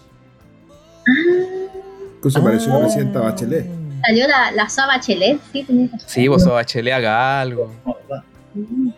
[2.17, 3.67] Incluso apareció la presidenta Bachelet.
[4.07, 7.73] Salió la, la Soa Bachelet, sí, tenía Sí, vos Soa Bachelet haga algo.
[8.55, 8.89] Mm.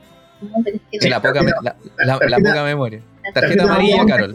[1.09, 3.01] la, poca la, la, la, poca memoria.
[3.35, 4.35] Tarjeta amarilla, Carol.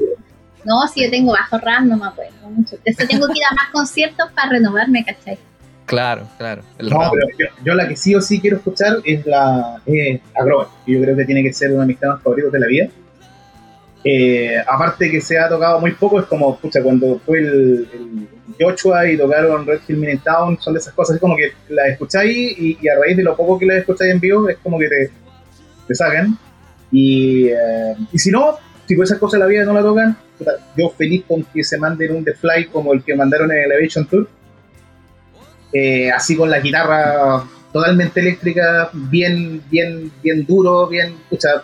[0.66, 2.76] No, si yo tengo bajo RAM, no me acuerdo mucho.
[2.84, 5.38] Entonces tengo que ir a más conciertos para renovarme, ¿cachai?
[5.86, 6.64] Claro, claro.
[6.80, 10.94] no, pero yo, la que sí o sí quiero escuchar es la eh, Agrover, que
[10.94, 12.90] yo creo que tiene que ser uno de mis temas favoritos de la vida.
[14.06, 18.28] Eh, aparte que se ha tocado muy poco, es como, escucha, cuando fue el,
[18.60, 22.58] Joshua y tocaron Red Hill Town, son de esas cosas, es como que la escucháis
[22.58, 24.90] y, y, a raíz de lo poco que la escucháis en vivo, es como que
[24.90, 25.12] te,
[25.88, 26.38] te sacan.
[26.92, 28.58] Y, eh, y si no,
[28.88, 30.18] si esas cosas en la vida no la tocan,
[30.78, 34.06] yo feliz con que se manden un The Fly como el que mandaron en Elevation
[34.06, 34.28] Tour.
[35.72, 41.64] Eh, así con la guitarra totalmente eléctrica, bien, bien, bien duro, bien, escucha,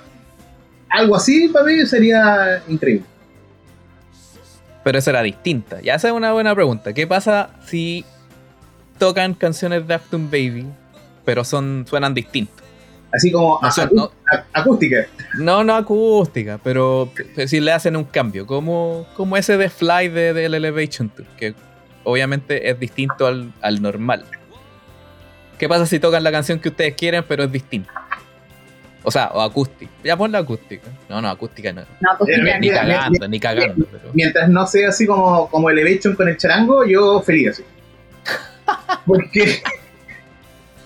[0.89, 3.05] algo así para mí sería increíble.
[4.83, 5.81] Pero esa era distinta.
[5.81, 6.93] Ya esa es una buena pregunta.
[6.93, 8.05] ¿Qué pasa si
[8.97, 10.65] tocan canciones de Afton Baby,
[11.25, 12.65] pero son suenan distintos?
[13.11, 13.59] Así como
[14.53, 15.07] acústica.
[15.37, 17.11] No, no acústica, pero,
[17.47, 21.55] si le hacen un cambio, como, como ese de Fly del de, Elevation Tour, que
[22.03, 24.25] obviamente es distinto al, al, normal.
[25.57, 27.91] ¿Qué pasa si tocan la canción que ustedes quieren, pero es distinta?
[29.03, 29.91] O sea, o acústica.
[30.03, 30.87] Ya pon la acústica.
[31.07, 31.81] No, no, acústica no.
[32.01, 33.87] no acústica ni, cagando, ni cagando.
[34.13, 37.63] Mientras no sea así como, como Elevation con el charango, yo feliz así.
[39.05, 39.61] Porque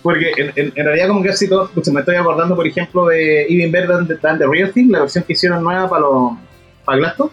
[0.04, 3.72] porque en, realidad como que así todo, pues, me estoy acordando por ejemplo de Even
[3.72, 6.34] Better Than the Real Thing, la versión que hicieron nueva para los
[6.84, 7.32] para Glaston,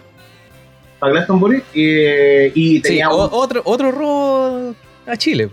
[0.97, 4.73] para Glastonbury, y, y tenía otro, otro robo
[5.05, 5.49] a Chile.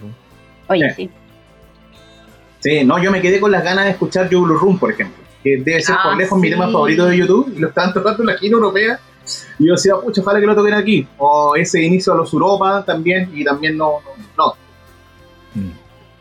[0.68, 1.10] Oye, sí.
[2.60, 2.84] sí.
[2.84, 5.56] no, yo me quedé con las ganas de escuchar Joe Blue Room, por ejemplo, que
[5.56, 8.26] debe ser por ah, lejos mi tema favorito de YouTube, y lo estaban tocando en
[8.28, 9.00] la gira europea,
[9.58, 12.84] y yo decía, pucha, ojalá que lo toquen aquí, o ese inicio a los Europa
[12.86, 13.94] también, y también no,
[14.36, 14.54] no,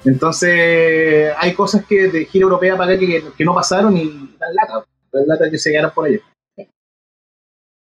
[0.07, 4.07] entonces, hay cosas que de gira europea para acá que, no pasaron y
[4.39, 6.19] dan lata, dan lata que se quedaron por allá.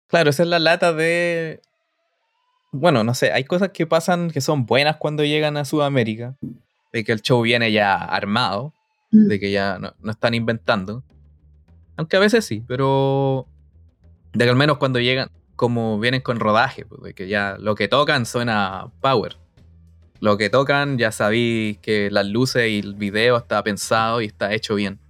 [0.07, 1.61] Claro, esa es la lata de.
[2.71, 6.37] Bueno, no sé, hay cosas que pasan que son buenas cuando llegan a Sudamérica,
[6.93, 8.73] de que el show viene ya armado,
[9.11, 9.27] mm.
[9.27, 11.03] de que ya no, no, están inventando.
[11.97, 13.49] Aunque a veces sí, pero
[14.33, 17.75] de que al menos cuando llegan, como vienen con rodaje, pues, de que ya lo
[17.75, 19.42] que tocan suena power
[20.23, 24.53] lo que tocan, ya sabéis que las luces y el video está pensado y está
[24.55, 25.01] hecho bien.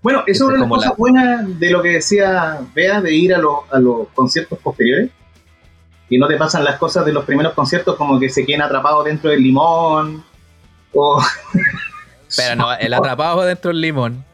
[0.00, 3.40] Bueno, eso es una cosa buena de lo que decía Bea, de ir a,
[3.72, 5.10] a los conciertos posteriores.
[6.08, 9.04] Y no te pasan las cosas de los primeros conciertos como que se queden atrapados
[9.04, 10.24] dentro del limón.
[10.92, 11.20] O...
[12.36, 14.24] Pero no, el atrapado dentro del limón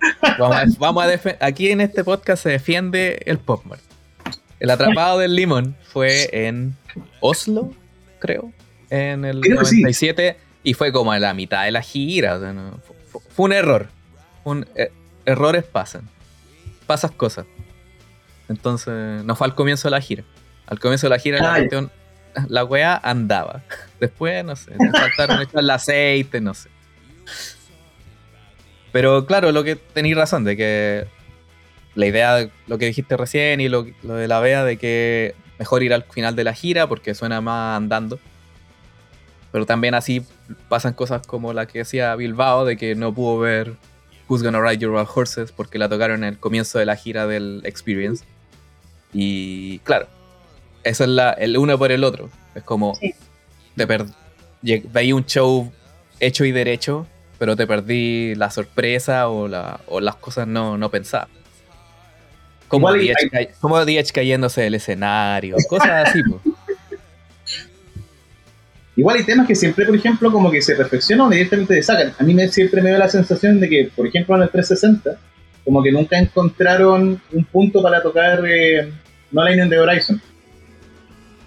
[0.79, 3.81] Vamos a, aquí en este podcast se defiende el Popmart.
[4.59, 6.77] El atrapado del limón fue en
[7.21, 7.71] Oslo,
[8.19, 8.53] creo,
[8.91, 12.39] en el 97 y fue como a la mitad de la gira.
[13.09, 13.89] fue, un error.
[14.75, 14.93] Eh,
[15.25, 16.09] errores pasan.
[16.87, 17.47] Pasas cosas.
[18.49, 20.25] Entonces, no fue al comienzo de la gira.
[20.67, 21.91] Al comienzo de la gira la,
[22.49, 23.63] la wea andaba.
[24.01, 26.69] Después, no sé, faltaron echar el aceite, no sé.
[28.93, 31.07] Pero claro, lo que tenéis razón, de que
[31.95, 35.93] la idea, lo que dijiste recién y lo, de la vea de que mejor ir
[35.93, 38.19] al final de la gira porque suena más andando.
[39.53, 40.23] Pero también así
[40.69, 43.75] pasan cosas como la que decía Bilbao, de que no pudo ver
[44.29, 47.27] Who's Gonna Ride Your Wild Horses porque la tocaron en el comienzo de la gira
[47.27, 48.25] del Experience.
[49.13, 50.07] Y claro,
[50.85, 52.31] eso es la, el uno por el otro.
[52.55, 52.97] Es como
[53.75, 54.07] de
[54.63, 55.73] veía un show
[56.21, 57.07] hecho y derecho,
[57.39, 61.29] pero te perdí la sorpresa o, la, o las cosas no, no pensadas.
[62.69, 62.93] Como
[63.85, 66.21] Diech, cayéndose del escenario, cosas así.
[69.01, 72.13] Igual hay temas que siempre, por ejemplo, como que se perfeccionan o directamente se sacan.
[72.19, 75.19] A mí me, siempre me da la sensación de que, por ejemplo, en el 360,
[75.65, 78.93] como que nunca encontraron un punto para tocar eh,
[79.33, 80.21] No Line in the Horizon.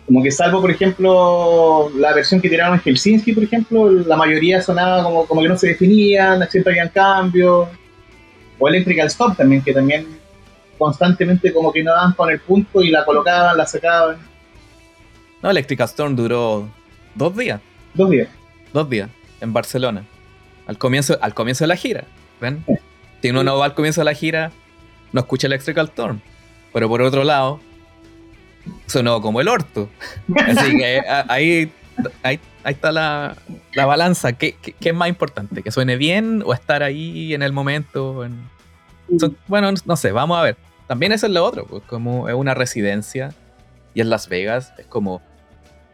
[0.08, 4.60] Como que salvo, por ejemplo, la versión que tiraron en Helsinki, por ejemplo, la mayoría
[4.60, 7.68] sonaba como, como que no se definían, siempre habían cambios.
[8.58, 10.08] O Electrical Stop también, que también
[10.80, 14.18] constantemente como que no daban con el punto y la colocaban, la sacaban.
[15.44, 16.68] No, Electrical Storm duró
[17.16, 17.62] dos días.
[17.94, 18.30] Dos días.
[18.74, 19.10] Dos días,
[19.42, 20.04] en Barcelona.
[20.66, 22.06] Al comienzo, al comienzo de la gira.
[22.42, 22.64] ¿Ven?
[23.22, 24.52] Si uno no va al comienzo de la gira,
[25.12, 26.22] no escucha Electrical Storm.
[26.74, 27.60] Pero por otro lado,
[28.88, 29.90] sonó como el orto.
[30.48, 31.72] Así que eh, ahí,
[32.24, 33.38] ahí, está la,
[33.76, 34.34] balanza.
[34.34, 35.62] ¿Qué, es más importante?
[35.62, 38.28] ¿Que suene bien o estar ahí en el momento?
[39.48, 40.58] bueno, no sé, vamos a ver.
[40.88, 43.34] También eso es lo otro, pues como es una residencia
[43.94, 45.22] y en Las Vegas es como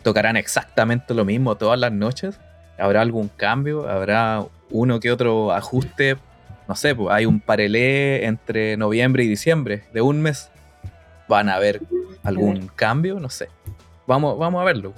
[0.04, 2.40] tocarán exactamente lo mismo todas las noches.
[2.78, 3.90] ¿Habrá algún cambio?
[3.90, 6.18] ¿Habrá uno que otro ajuste?
[6.68, 10.52] No sé, pues hay un parelé entre noviembre y diciembre de un mes.
[11.28, 11.82] ¿Van a haber
[12.24, 13.20] algún cambio?
[13.20, 13.50] No sé.
[14.08, 14.94] Vamos, vamos a verlo.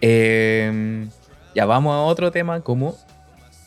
[0.00, 1.10] Em,
[1.54, 2.96] ya vamos a otro tema como...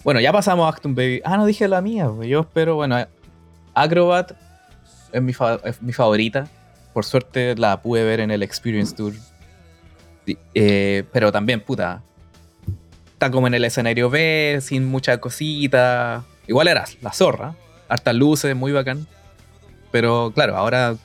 [0.03, 1.21] Bueno, ya pasamos a Acton Baby.
[1.23, 2.09] Ah, no dije la mía.
[2.13, 2.27] Pues.
[2.27, 2.97] Yo espero, bueno,
[3.73, 4.33] Acrobat
[5.11, 6.47] es mi, es mi favorita.
[6.93, 9.13] Por suerte la pude ver en el Experience Tour.
[10.25, 12.01] Eh, pero también, puta,
[13.13, 16.23] está como en el escenario B, sin mucha cosita.
[16.47, 17.55] Igual era la zorra.
[17.89, 19.07] Hartas luces, muy bacán.
[19.91, 20.95] Pero claro, ahora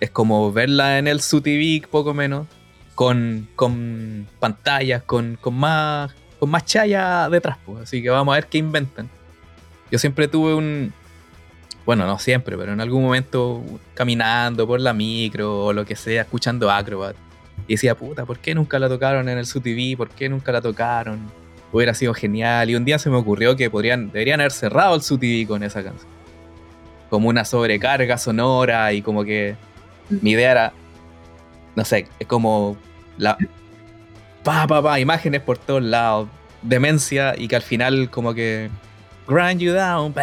[0.00, 2.46] es como verla en el SUTV, poco menos,
[2.94, 7.58] con, con pantallas, con, con, más, con más chaya detrás.
[7.66, 7.82] Pues.
[7.82, 9.10] Así que vamos a ver qué inventan.
[9.90, 10.92] Yo siempre tuve un.
[11.84, 13.62] Bueno, no siempre, pero en algún momento
[13.94, 17.16] caminando por la micro o lo que sea, escuchando Acrobat.
[17.68, 19.96] Y decía, puta, ¿por qué nunca la tocaron en el SUTV?
[19.96, 21.30] ¿Por qué nunca la tocaron?
[21.70, 22.70] Hubiera sido genial.
[22.70, 25.84] Y un día se me ocurrió que podrían, deberían haber cerrado el SUTV con esa
[25.84, 26.10] canción.
[27.10, 29.54] Como una sobrecarga sonora y como que
[30.08, 30.72] mi idea era,
[31.76, 32.76] no sé, es como
[33.18, 33.36] la...
[34.42, 36.28] Pa, pa, pa, imágenes por todos lados,
[36.62, 38.70] demencia y que al final como que...
[39.26, 40.14] Grind you down,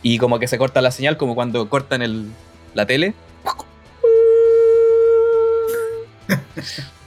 [0.00, 2.30] y como que se corta la señal como cuando cortan el,
[2.74, 3.14] la tele.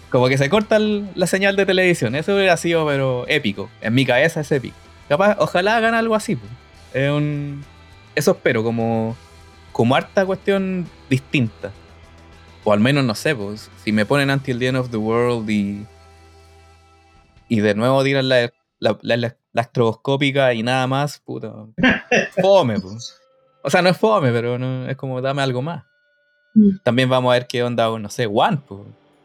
[0.09, 2.15] Como que se corta la señal de televisión.
[2.15, 3.69] Eso hubiera sido, pero épico.
[3.81, 4.75] En mi cabeza es épico.
[5.07, 6.37] Capaz, ojalá hagan algo así.
[6.93, 7.63] Es un...
[8.15, 9.15] Eso espero, como
[9.79, 11.71] como harta cuestión distinta.
[12.65, 15.49] O al menos, no sé, pues, si me ponen Until the End of the World
[15.49, 15.85] y.
[17.47, 21.53] Y de nuevo tiran la, la, la, astroboscópica y nada más, puta.
[22.41, 23.19] Fome, pues.
[23.63, 25.85] O sea, no es fome, pero no, es como dame algo más.
[26.55, 26.79] Mm.
[26.83, 28.81] También vamos a ver qué onda, no sé, One, pues.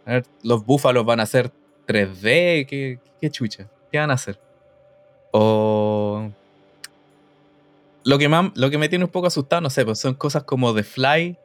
[0.07, 1.51] A ver, los búfalos van a ser
[1.87, 3.69] 3D, ¿qué, qué chucha?
[3.91, 4.39] ¿Qué van a hacer?
[5.33, 6.31] O
[8.05, 10.75] lo que, lo que me tiene un poco asustado, no sé, pues son cosas como
[10.75, 11.37] The Fly,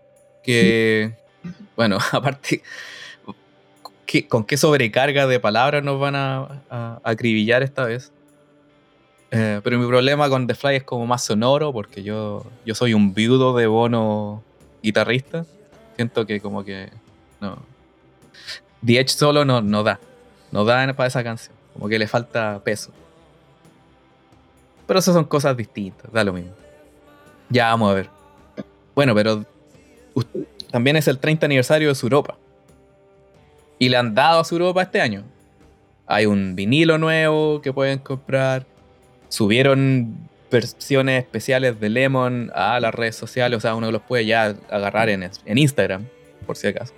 [0.43, 1.13] que,
[1.75, 2.61] bueno, aparte,
[4.27, 8.11] ¿con qué sobrecarga de palabras nos van a, acribillar esta vez?
[9.31, 12.93] Eh, pero mi problema con The Fly es como más sonoro, porque yo, yo soy
[12.93, 14.43] un viudo de bono
[14.83, 15.45] guitarrista.
[15.95, 16.89] Siento que como que
[17.39, 17.59] no.
[18.85, 19.99] The Edge solo no, no da.
[20.51, 21.55] No da para esa canción.
[21.73, 22.91] Como que le falta peso.
[24.87, 26.51] Pero esas son cosas distintas, da lo mismo.
[27.49, 28.09] Ya vamos a ver.
[28.95, 29.45] Bueno, pero
[30.71, 32.37] también es el 30 aniversario de Suropa.
[33.77, 35.23] Y le han dado a Suropa este año.
[36.07, 38.65] Hay un vinilo nuevo que pueden comprar.
[39.29, 43.57] Subieron versiones especiales de Lemon a las redes sociales.
[43.57, 46.07] O sea, uno los puede ya agarrar en, en Instagram,
[46.45, 46.93] por si acaso.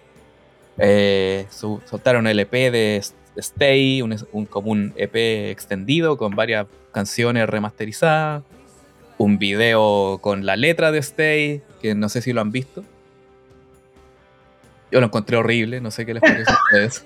[0.84, 3.04] Eh, soltaron el EP de
[3.36, 5.16] Stay, un, un, como un EP
[5.52, 8.44] extendido con varias canciones remasterizadas.
[9.20, 12.84] Un video con la letra de Stay, que no sé si lo han visto.
[14.92, 17.06] Yo lo encontré horrible, no sé qué les parece a ustedes.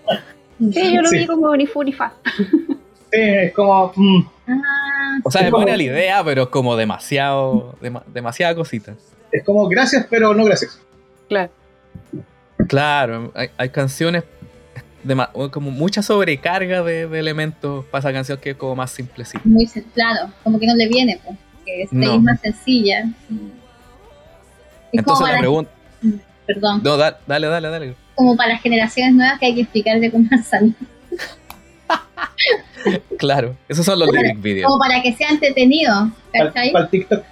[0.73, 2.13] Sí, yo lo vi como ni fu ni fa.
[3.11, 3.91] Sí, es como.
[3.95, 4.25] Mm.
[4.47, 7.77] Ah, o sea, es buena la idea, pero es como demasiado.
[8.07, 8.95] demasiada cosita.
[9.31, 10.79] Es como gracias, pero no gracias.
[11.27, 11.51] Claro.
[12.67, 14.23] Claro, hay, canciones.
[15.51, 19.41] como mucha sobrecarga de, elementos para esa canción que es como más simplecita.
[19.43, 21.37] Muy claro, como que no le viene, pues.
[21.65, 23.05] Que es más sencilla.
[24.91, 25.71] Entonces la pregunta.
[26.45, 26.81] Perdón.
[26.83, 27.95] No, dale, dale, dale.
[28.13, 30.75] Como para las generaciones nuevas que hay que explicarle cómo han
[33.17, 34.67] claro, esos son los lyric videos.
[34.67, 36.11] Como para que sea entretenido.
[36.31, 37.23] Para, el TikTok.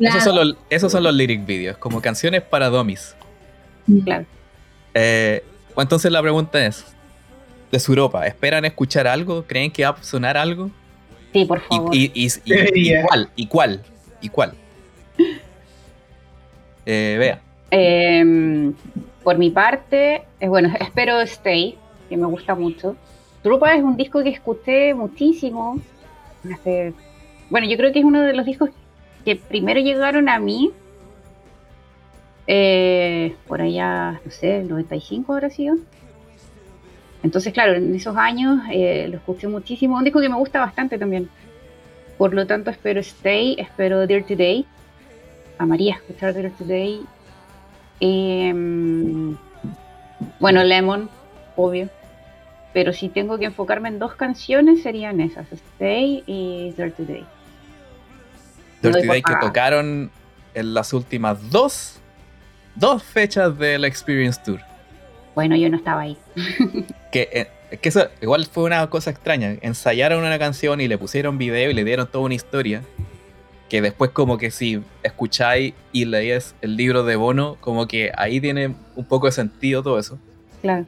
[0.00, 3.14] Esos, son los, esos son los lyric videos, como canciones para dummies.
[4.04, 4.26] Claro.
[4.98, 5.44] Eh,
[5.76, 6.86] entonces la pregunta es,
[7.70, 9.44] de su Europa, ¿esperan escuchar algo?
[9.46, 10.70] ¿Creen que va a sonar algo?
[11.34, 11.94] Sí, por favor.
[11.94, 13.28] ¿Y, y, cuál?
[13.36, 13.82] ¿Y cuál?
[14.20, 14.52] ¿Y cuál?
[16.88, 17.42] Eh, vea.
[17.72, 18.72] Em,
[19.24, 21.76] por mi parte, es bueno, espero Stay,
[22.08, 22.94] que me gusta mucho.
[23.42, 25.80] Trupa es un disco que escuché muchísimo.
[27.50, 28.70] bueno, yo creo que es uno de los discos
[29.24, 30.70] que primero llegaron a mí.
[32.46, 35.76] Eh, por allá, no sé, el 95 habrá sido.
[37.22, 39.96] Entonces, claro, en esos años eh, lo escuché muchísimo.
[39.96, 41.28] Un disco que me gusta bastante también.
[42.18, 44.64] Por lo tanto, espero Stay, espero Dear Today.
[45.58, 47.00] Amaría escuchar Dear Today
[48.00, 49.36] Em,
[50.38, 51.08] bueno, Lemon,
[51.56, 51.88] obvio.
[52.72, 57.26] Pero si tengo que enfocarme en dos canciones, serían esas: Stay y Dirty Day.
[58.82, 60.10] Dirty Day que tocaron
[60.54, 62.00] en las últimas dos,
[62.76, 64.60] dos fechas del Experience Tour.
[65.34, 66.16] Bueno, yo no estaba ahí.
[67.12, 69.56] que, eh, que eso igual fue una cosa extraña.
[69.60, 72.82] Ensayaron una canción y le pusieron video y le dieron toda una historia
[73.68, 78.40] que después como que si escucháis y leéis el libro de Bono, como que ahí
[78.40, 80.18] tiene un poco de sentido todo eso.
[80.62, 80.86] Claro.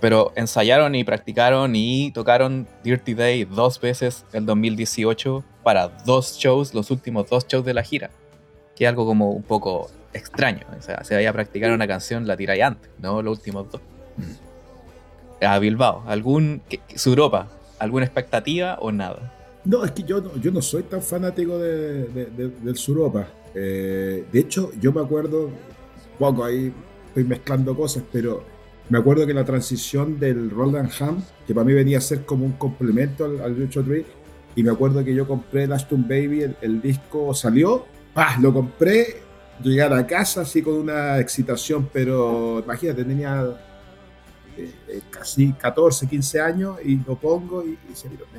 [0.00, 6.74] Pero ensayaron y practicaron y tocaron Dirty Day dos veces en 2018 para dos shows,
[6.74, 8.10] los últimos dos shows de la gira.
[8.74, 10.66] Que es algo como un poco extraño.
[10.78, 13.80] O sea, se vaya a practicar una canción, la tiráis antes, no los últimos dos.
[15.40, 16.62] A Bilbao, ¿algún,
[16.94, 17.48] su Europa,
[17.78, 19.32] alguna expectativa o nada?
[19.64, 22.04] No, es que yo no, yo no soy tan fanático de,
[22.62, 23.28] del Suropa.
[23.54, 25.50] Eh, de hecho, yo me acuerdo,
[26.18, 26.72] poco ahí
[27.08, 28.44] estoy mezclando cosas, pero
[28.88, 32.44] me acuerdo que la transición del Roland Ham, que para mí venía a ser como
[32.44, 34.04] un complemento al, al Tree,
[34.54, 38.38] y me acuerdo que yo compré el Ashton Baby, el, disco salió, ¡pah!
[38.40, 39.22] lo compré,
[39.60, 43.56] llegué a la casa así con una excitación, pero imagínate, tenía
[44.56, 47.78] eh, eh, casi 14, 15 años y lo pongo y,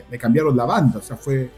[0.10, 1.00] me, cambiaron la banda.
[1.00, 1.50] O sea, fue,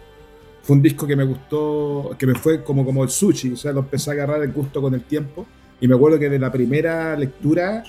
[0.61, 3.53] fue un disco que me gustó, que me fue como, como el sushi.
[3.53, 5.45] O sea, lo empecé a agarrar el gusto con el tiempo.
[5.79, 7.83] Y me acuerdo que de la primera lectura,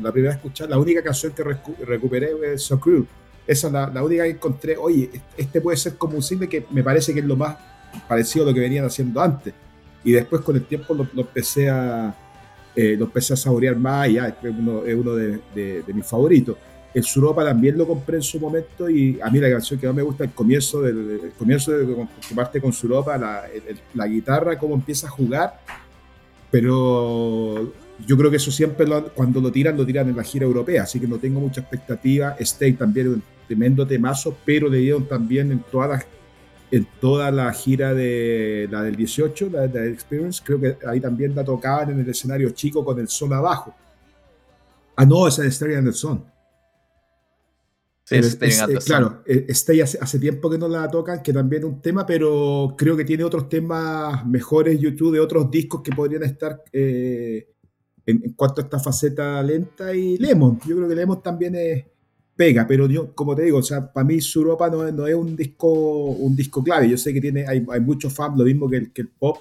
[0.00, 3.06] la primera escuchar, la única canción que recuperé fue So Cruel.
[3.46, 4.76] Esa es la, la, única que encontré.
[4.76, 7.56] Oye, este puede ser como un single que me parece que es lo más
[8.08, 9.54] parecido a lo que venían haciendo antes.
[10.04, 12.14] Y después con el tiempo lo empecé a,
[12.80, 16.06] eh, lo empecé a saborear más y ya, es uno, es uno de, de, mis
[16.06, 16.56] favoritos.
[16.94, 19.96] El Suropa también lo compré en su momento y a mí la canción que más
[19.96, 23.42] me gusta el comienzo, del, el comienzo de que parte con Suropa, la,
[23.94, 25.58] la guitarra, cómo empieza a jugar,
[26.52, 27.72] pero
[28.06, 31.00] yo creo que eso siempre cuando lo tiran, lo tiran en la gira europea, así
[31.00, 32.36] que no tengo mucha expectativa.
[32.38, 36.04] Stay también un tremendo temazo, pero le dieron también en todas las
[36.70, 41.34] en toda la gira de la del 18, la del Experience, creo que ahí también
[41.34, 43.74] la tocaban en el escenario chico con el sol abajo.
[44.96, 46.24] Ah, no, esa es Stay and the Sun.
[48.04, 48.38] Sí, es,
[48.86, 52.06] claro, eh, Stay hace, hace, tiempo que no la tocan, que también es un tema,
[52.06, 57.48] pero creo que tiene otros temas mejores YouTube de otros discos que podrían estar eh,
[58.06, 59.94] en, en, cuanto a esta faceta lenta.
[59.94, 61.84] Y Lemon, yo creo que Lemon también es,
[62.38, 65.34] pega, pero yo, como te digo, o sea, para mí Suropa no, no es un
[65.34, 66.88] disco, un disco clave.
[66.88, 69.38] Yo sé que tiene, hay, hay muchos fans, lo mismo que el, que el pop,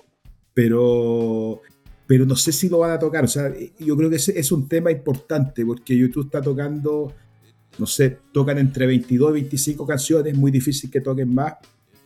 [0.52, 1.62] pero,
[2.08, 3.24] pero no sé si lo van a tocar.
[3.24, 7.14] O sea, yo creo que ese es un tema importante porque YouTube está tocando,
[7.78, 11.54] no sé, tocan entre 22 y 25 canciones, es muy difícil que toquen más.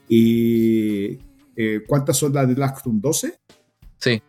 [0.09, 1.17] ¿Y
[1.55, 3.39] eh, cuántas son las de Last 12?
[3.97, 4.21] Sí.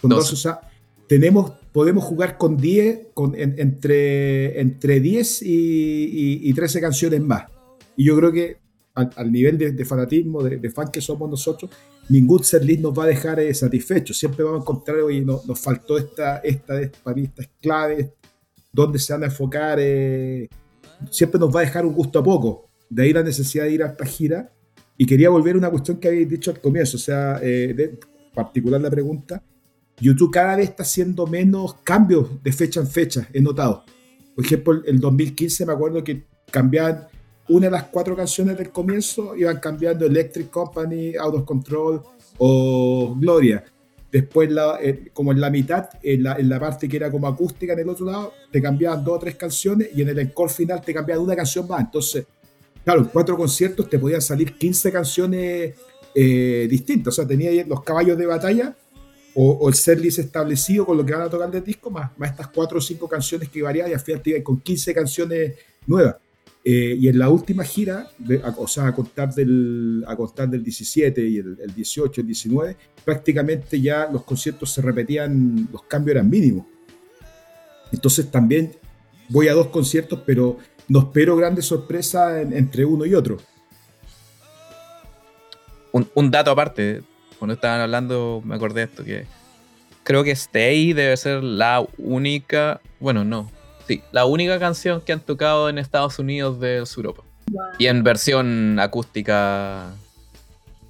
[0.00, 0.34] Con 12.
[0.34, 0.60] o sea,
[1.06, 7.44] tenemos podemos jugar con 10, con, entre, entre 10 y, y, 13 canciones más.
[7.96, 8.58] Y yo creo que
[8.94, 11.70] al, nivel de, fanatismo, de, fan que somos nosotros,
[12.08, 14.18] ningún setlist nos va a dejar eh, satisfechos.
[14.18, 18.14] Siempre vamos a encontrar, oye, nos faltó esta, esta, esta, esta clave,
[18.72, 19.78] dónde se van a enfocar.
[19.80, 20.48] Eh,
[21.10, 22.66] siempre nos va a dejar un gusto a poco.
[22.88, 24.52] De ahí la necesidad de ir a esta gira.
[24.96, 27.98] Y quería volver a una cuestión que habéis dicho al comienzo, o sea, eh, de,
[28.34, 29.42] particular la pregunta.
[30.00, 33.84] YouTube cada vez está haciendo menos cambios de fecha en fecha, he notado.
[34.34, 37.06] Por ejemplo, el 2015 me acuerdo que cambiaban
[37.48, 42.00] una de las cuatro canciones del comienzo, iban cambiando Electric Company, Out of Control
[42.38, 43.64] o Gloria.
[44.10, 44.50] Después,
[44.82, 47.80] eh, como en la mitad, en la, en la, parte que era como acústica en
[47.80, 50.94] el otro lado, te cambiaban dos o tres canciones y en el encore final te
[50.94, 51.80] cambiaban una canción más.
[51.80, 52.24] Entonces,
[52.84, 55.74] claro, en cuatro conciertos te podían salir 15 canciones
[56.14, 57.14] eh, distintas.
[57.14, 58.76] O sea, tenía los caballos de batalla
[59.34, 62.78] o, el setlist establecido con lo que van a tocar del disco, más, estas cuatro
[62.78, 65.54] o cinco canciones que variaban y al final te con 15 canciones
[65.86, 66.16] nuevas.
[66.62, 68.10] Eh, y en la última gira,
[68.58, 73.80] o sea, a contar del, a contar del 17 y el, 18, el 19, prácticamente
[73.80, 76.66] ya los conciertos se repetían, los cambios eran mínimos.
[77.92, 78.72] Entonces también
[79.30, 80.58] voy a dos conciertos, pero
[80.88, 83.38] no espero grandes sorpresas entre uno y otro.
[85.92, 87.02] Un, dato aparte,
[87.40, 89.26] cuando estaban hablando me acordé de esto, que
[90.04, 93.50] creo que Stay debe ser la única, bueno, no,
[93.88, 97.24] sí, la única canción que han tocado en Estados Unidos de Suropa.
[97.78, 99.92] Y en versión acústica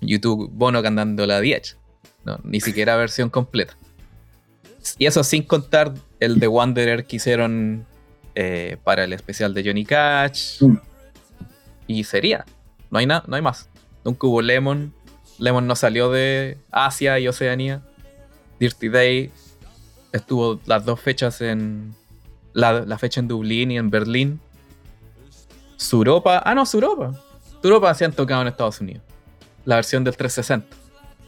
[0.00, 1.78] YouTube Bono cantando la 10.
[2.24, 3.76] No, ni siquiera versión completa.
[4.98, 7.86] Y eso sin contar el de Wanderer que hicieron
[8.34, 10.62] eh, para el especial de Johnny Cash.
[10.62, 10.78] Mm.
[11.86, 12.44] Y sería.
[12.90, 13.70] No hay nada, no hay más.
[14.04, 14.92] Nunca hubo Lemon.
[15.40, 17.80] Lemon no salió de Asia y Oceanía.
[18.60, 19.32] Dirty Day
[20.12, 21.94] estuvo las dos fechas en.
[22.52, 24.40] La, fecha en Dublín y en Berlín.
[25.76, 26.42] Suropa.
[26.44, 27.14] Ah, no, Suropa.
[27.62, 29.02] Suropa se han tocado en Estados Unidos.
[29.64, 30.76] La versión del 360.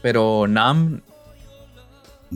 [0.01, 1.01] Pero Nam.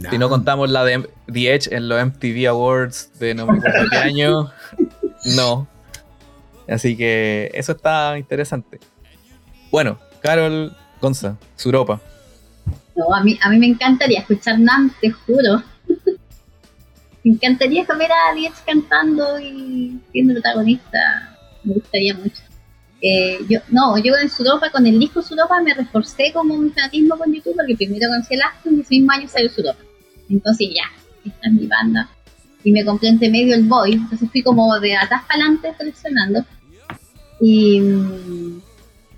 [0.10, 3.88] Si no contamos la de The Edge en los MTV Awards de no me acuerdo
[3.92, 4.52] qué año.
[5.36, 5.68] No.
[6.68, 8.80] Así que eso está interesante.
[9.72, 12.02] Bueno, Carol Gonza, Suropa.
[12.96, 15.64] No, a mí, a mí me encantaría escuchar Nam, te juro.
[17.24, 21.38] me encantaría comer a Diez cantando y siendo protagonista.
[21.64, 22.42] Me gustaría mucho.
[23.02, 27.16] Eh, yo, no, yo en Suropa, con el disco Suropa, me reforcé como un fanatismo
[27.18, 29.80] con YouTube porque primero conocí el Aston y ese mismo año salió Suropa.
[30.30, 30.92] Entonces ya,
[31.24, 32.10] esta es mi banda.
[32.64, 36.44] Y me compré entre medio el Boy, entonces fui como de atrás para adelante coleccionando.
[37.40, 38.62] Y mm,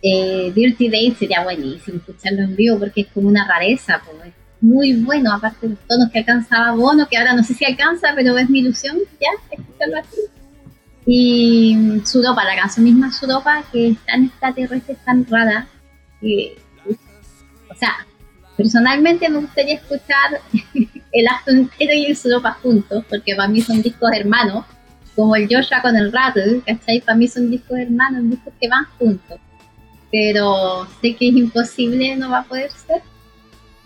[0.02, 4.34] eh, Dirty Days sería buenísimo escucharlo en vivo porque es como una rareza, pues.
[4.62, 8.14] muy bueno, aparte de los tonos que alcanzaba Bono, que ahora no sé si alcanza,
[8.16, 10.22] pero es mi ilusión ya escucharlo así.
[11.06, 15.68] Y mm, Suropa, la canción misma Suropa, que es tan extraterrestre, es tan rara,
[16.22, 16.56] que,
[17.70, 18.06] o sea,
[18.56, 20.42] personalmente me gustaría escuchar
[21.12, 24.66] el Aston entero y el Suropa juntos, porque para mí son discos hermanos,
[25.16, 27.02] como el Joshua con el Rattle, ¿cachai?
[27.02, 29.40] Para mí son discos hermanos, discos que van juntos
[30.12, 33.02] pero sé que es imposible, no va a poder ser.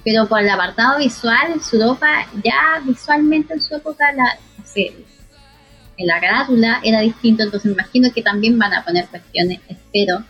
[0.03, 4.37] Pero por el apartado visual, su ropa ya visualmente en su época, la,
[4.75, 10.23] en la carátula era distinto, entonces me imagino que también van a poner cuestiones, espero.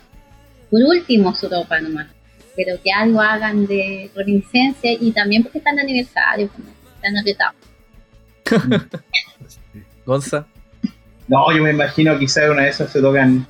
[0.70, 2.08] Por último, su ropa nomás,
[2.56, 6.50] pero que algo hagan de reminiscencia y también porque están de aniversario,
[6.96, 7.56] están apretados.
[10.06, 10.46] Gonza.
[11.26, 13.46] No, yo me imagino quizá una de esas se tocan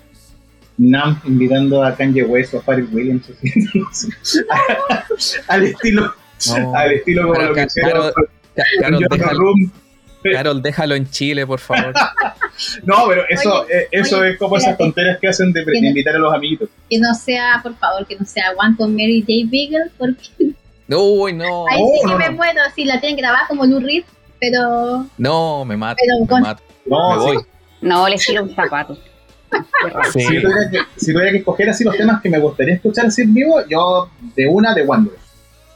[0.76, 3.30] Nam invitando a Kanye West o a Pharrell Williams
[5.48, 6.12] al estilo
[6.74, 8.12] al estilo como lo que hicieron
[10.32, 11.92] Carol, déjalo en Chile, por favor.
[12.84, 16.32] no, pero eso, eh, eso es como esas tonteras que hacen de, invitar a los
[16.32, 16.68] amiguitos.
[16.88, 19.50] Que no sea, por favor, que no sea One con Mary J.
[19.50, 20.54] Beagle, porque.
[20.88, 21.66] Uy, no.
[21.68, 24.04] Ahí sí que me puedo, si la tienen grabada como Lou Reed,
[24.40, 25.06] pero.
[25.18, 26.00] No, me mato.
[26.30, 26.62] me mato.
[26.86, 27.38] No, me voy.
[27.80, 28.98] No, le tiro un zapato.
[30.12, 33.22] Si, tuviera que, si, tuviera que, escoger así los temas que me gustaría escuchar así
[33.22, 35.14] en vivo, yo de una de Wonder.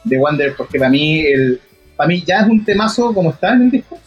[0.04, 1.60] De Wonder, porque para mí, el,
[1.96, 3.98] para mí ya es un temazo como está en el disco.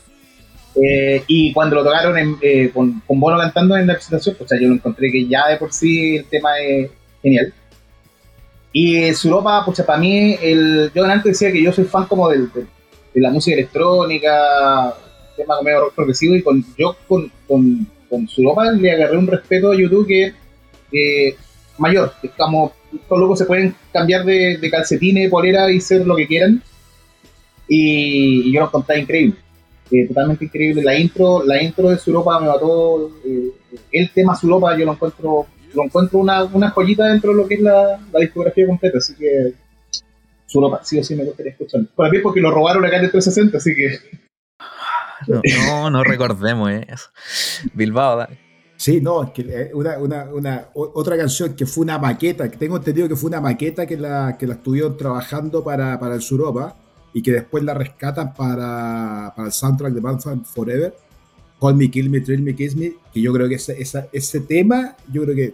[0.76, 4.70] Eh, y cuando lo tocaron eh, con, con, Bono cantando en la presentación, pues yo
[4.70, 6.90] lo encontré que ya de por sí el tema es
[7.22, 7.54] genial.
[8.74, 12.50] Y Suropa, pues para mí, el, yo antes decía que yo soy fan como del,
[12.54, 12.66] de,
[13.16, 14.96] la música electrónica,
[15.36, 19.26] tema medio rock progresivo, y con, yo con, con con su ropa le agarré un
[19.26, 20.34] respeto a YouTube que
[20.92, 21.36] eh,
[21.78, 22.12] mayor.
[22.22, 26.62] Estamos, estos locos se pueden cambiar de, de calcetines, polera y ser lo que quieran.
[27.68, 29.36] Y, yo los conté increíble.
[29.90, 30.84] Eh, totalmente increíble.
[30.84, 33.10] La intro, la intro de su ropa me mató.
[33.26, 33.52] Eh,
[33.94, 37.48] el tema su ropa yo lo encuentro lo encuentro una, una joyita dentro de lo
[37.48, 39.54] que es la, la discografía completa, así que
[40.46, 41.88] solo sí o sí me gustaría escucharlo.
[41.96, 44.00] Para mí porque lo robaron acá en el 360, así que...
[45.68, 47.10] No, no, recordemos eso.
[47.74, 48.40] Bilbao, dale.
[48.76, 52.58] Sí, no, es que eh, una, una, una, otra canción que fue una maqueta, que
[52.58, 56.22] tengo entendido que fue una maqueta que la, que la estuvieron trabajando para, para el
[56.22, 56.76] Suropa
[57.14, 60.96] y que después la rescatan para, para el soundtrack de Batman Forever.
[61.60, 63.78] Call Me, Kill Me, Thrill Me, Kiss Me, que yo creo que ese,
[64.12, 65.54] ese tema, yo creo que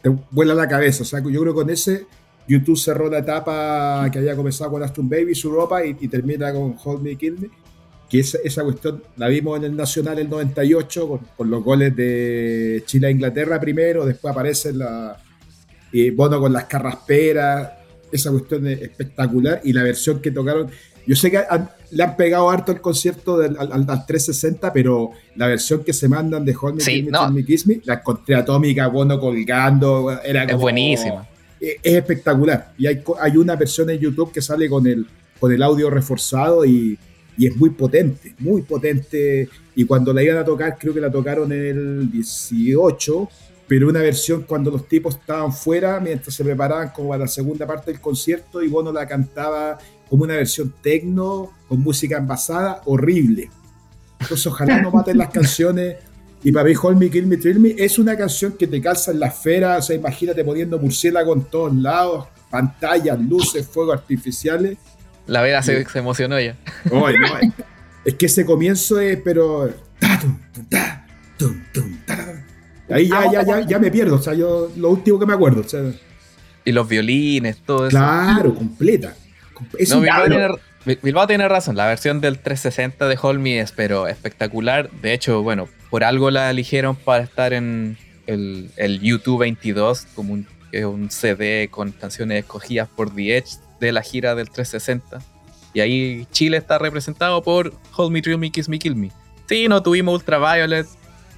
[0.00, 1.02] te vuela la cabeza.
[1.02, 2.06] O sea, yo creo que con ese
[2.46, 6.76] YouTube cerró la etapa que había comenzado con Aston Baby, su ropa, y, termina con
[6.84, 7.50] Hold Me, Kill Me.
[8.12, 11.96] Que esa, esa, cuestión la vimos en el Nacional el 98, con, con los goles
[11.96, 15.16] de Chile a Inglaterra primero, después aparece la.
[15.90, 17.72] Y Bono con las carrasperas,
[18.12, 20.68] esa cuestión es espectacular, y la versión que tocaron.
[21.06, 21.42] Yo sé que
[21.90, 26.06] le han pegado harto el concierto del, al, al, 360, pero la versión que se
[26.06, 30.44] mandan de Hold Me, sí, Kill Me, Kiss Me, la encontré atómica, Bono colgando, era
[30.44, 31.28] como, Es buenísima
[31.62, 32.72] es espectacular.
[32.76, 35.06] Y hay, hay una versión en YouTube que sale con el,
[35.38, 36.98] con el audio reforzado y,
[37.36, 39.48] y es muy potente, muy potente.
[39.74, 43.28] Y cuando la iban a tocar, creo que la tocaron en el 18,
[43.66, 47.66] pero una versión cuando los tipos estaban fuera, mientras se preparaban como a la segunda
[47.66, 49.78] parte del concierto, y Bono la cantaba
[50.08, 53.50] como una versión tecno, con música envasada, horrible.
[54.20, 55.96] Entonces ojalá no maten las canciones
[56.44, 59.12] y para mí, Hold Me, Kill Me, Thrill Me es una canción que te calza
[59.12, 59.76] en la esfera.
[59.76, 64.76] O sea, imagínate poniendo murciélago en todos lados, pantallas, luces, fuegos artificiales.
[65.26, 66.56] La Vega se, se, emocionó ya.
[66.90, 67.08] no,
[68.04, 69.72] es, que ese comienzo es, pero.
[72.90, 74.16] Ahí ya, ya, ya, ya me pierdo.
[74.16, 75.60] O sea, yo lo último que me acuerdo.
[75.60, 75.80] O sea,
[76.64, 77.96] y los violines, todo eso.
[77.96, 79.14] Claro, completa.
[79.78, 80.00] Es no,
[80.84, 84.90] Bilbao tiene razón, la versión del 360 de Holmy es pero espectacular.
[84.90, 87.96] De hecho, bueno, por algo la eligieron para estar en
[88.26, 90.46] el, el YouTube 22, como un,
[90.84, 95.18] un CD con canciones escogidas por The Edge de la gira del 360.
[95.74, 99.10] Y ahí Chile está representado por Hold Me, Thrill Me, Kiss Me, Kill Me.
[99.48, 100.86] Sí, no tuvimos Ultraviolet,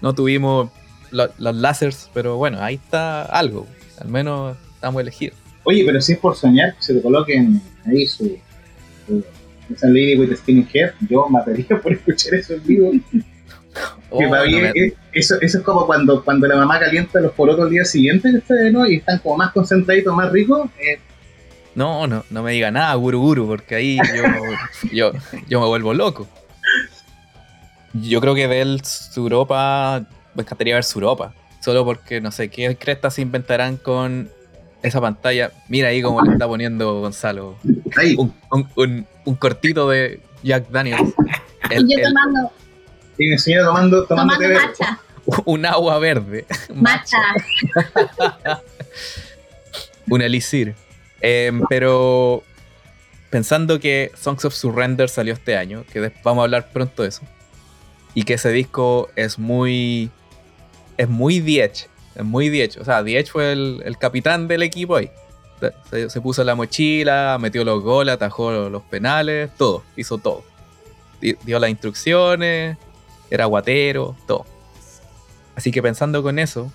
[0.03, 0.71] no tuvimos
[1.11, 3.67] los lásers, pero bueno, ahí está algo.
[3.99, 5.39] Al menos estamos elegidos.
[5.65, 8.39] Oye, pero si es por soñar, se te coloquen ahí su
[9.71, 12.93] esa Lady with the Spinning Hair, yo mataría por escuchar eso en vivo.
[14.11, 14.21] Oh,
[15.13, 18.31] eso, eso, es como cuando, cuando la mamá calienta los porotos el día siguiente
[18.71, 18.87] ¿no?
[18.87, 20.69] y están como más concentraditos, más ricos.
[20.79, 21.01] Eh.
[21.75, 23.99] No, no, no me diga nada, guru guru, porque ahí
[24.93, 25.13] yo,
[25.49, 26.29] yo, me vuelvo loco.
[27.93, 30.05] Yo creo que ver Suropa,
[30.35, 34.31] me encantaría ver Suropa, solo porque no sé qué crestas se inventarán con
[34.83, 35.53] esa pantalla.
[35.69, 37.57] Mira ahí como le está poniendo Gonzalo.
[38.17, 41.15] Un, un, cortito de Jack Daniels.
[41.71, 42.53] y yo tomando.
[43.17, 45.01] Sí, el señor tomando, tomando, macha.
[45.45, 46.45] Un agua verde.
[46.75, 47.19] Macha.
[50.11, 50.75] un elixir.
[51.27, 52.43] Em, pero
[53.31, 57.23] pensando que Songs of Surrender salió este año, que vamos a hablar pronto de eso,
[58.15, 60.11] y que ese disco es muy.
[60.97, 62.79] es muy Diech es muy Diech.
[62.79, 65.11] O sea, Diech fue el, capitán del equipo ahí.
[65.91, 69.83] Se, puso la mochila, metió los goles, atajó los, penales, todo.
[69.97, 70.45] Hizo todo.
[71.21, 72.77] Dio las instrucciones,
[73.31, 74.45] era guatero, todo.
[75.57, 76.71] Así que pensando con eso,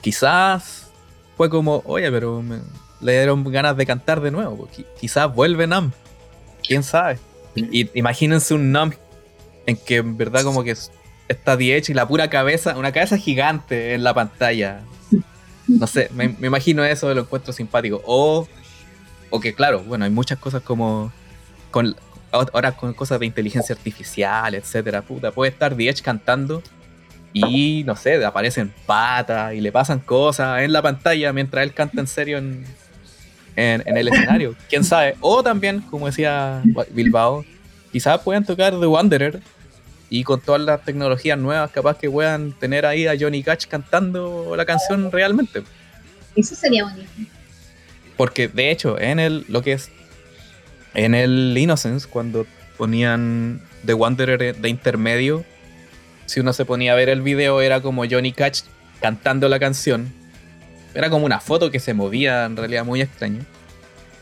[0.00, 0.90] quizás
[1.36, 2.42] fue como, oye, pero
[3.02, 4.68] le dieron ganas de cantar de nuevo.
[4.98, 5.92] Quizás vuelve Nam.
[6.66, 7.18] ¿Quién sabe?
[7.54, 8.92] Y, imagínense un Nam
[9.66, 10.74] en que en verdad como que
[11.28, 14.80] está Diech y la pura cabeza, una cabeza gigante en la pantalla.
[15.68, 18.00] No sé, me, imagino eso, lo encuentro simpático.
[18.04, 18.48] O,
[19.30, 21.12] o que claro, bueno, hay muchas cosas como
[21.70, 21.96] con
[22.30, 26.62] ahora con cosas de inteligencia artificial, etcétera, puta, puede estar Diech cantando
[27.34, 32.00] y no sé, aparecen patas y le pasan cosas en la pantalla mientras él canta
[32.00, 32.38] en serio
[33.56, 34.54] en, en el escenario.
[34.68, 35.16] ¿Quién sabe?
[35.20, 37.44] O también, como decía Bilbao,
[37.90, 39.40] quizás puedan tocar The Wanderer
[40.12, 44.54] y con todas las tecnologías nuevas capaz que puedan tener ahí a Johnny Cash cantando
[44.56, 45.62] la canción realmente.
[46.36, 47.08] Eso sería bonito.
[48.16, 49.90] Porque de hecho, en el lo que es
[50.94, 52.46] en el Innocence cuando
[52.76, 55.44] ponían The Wanderer de intermedio,
[56.26, 58.62] si uno se ponía a ver el video era como Johnny Cash
[59.00, 60.12] cantando la canción.
[60.94, 63.44] Era como una foto que se movía en realidad muy extraño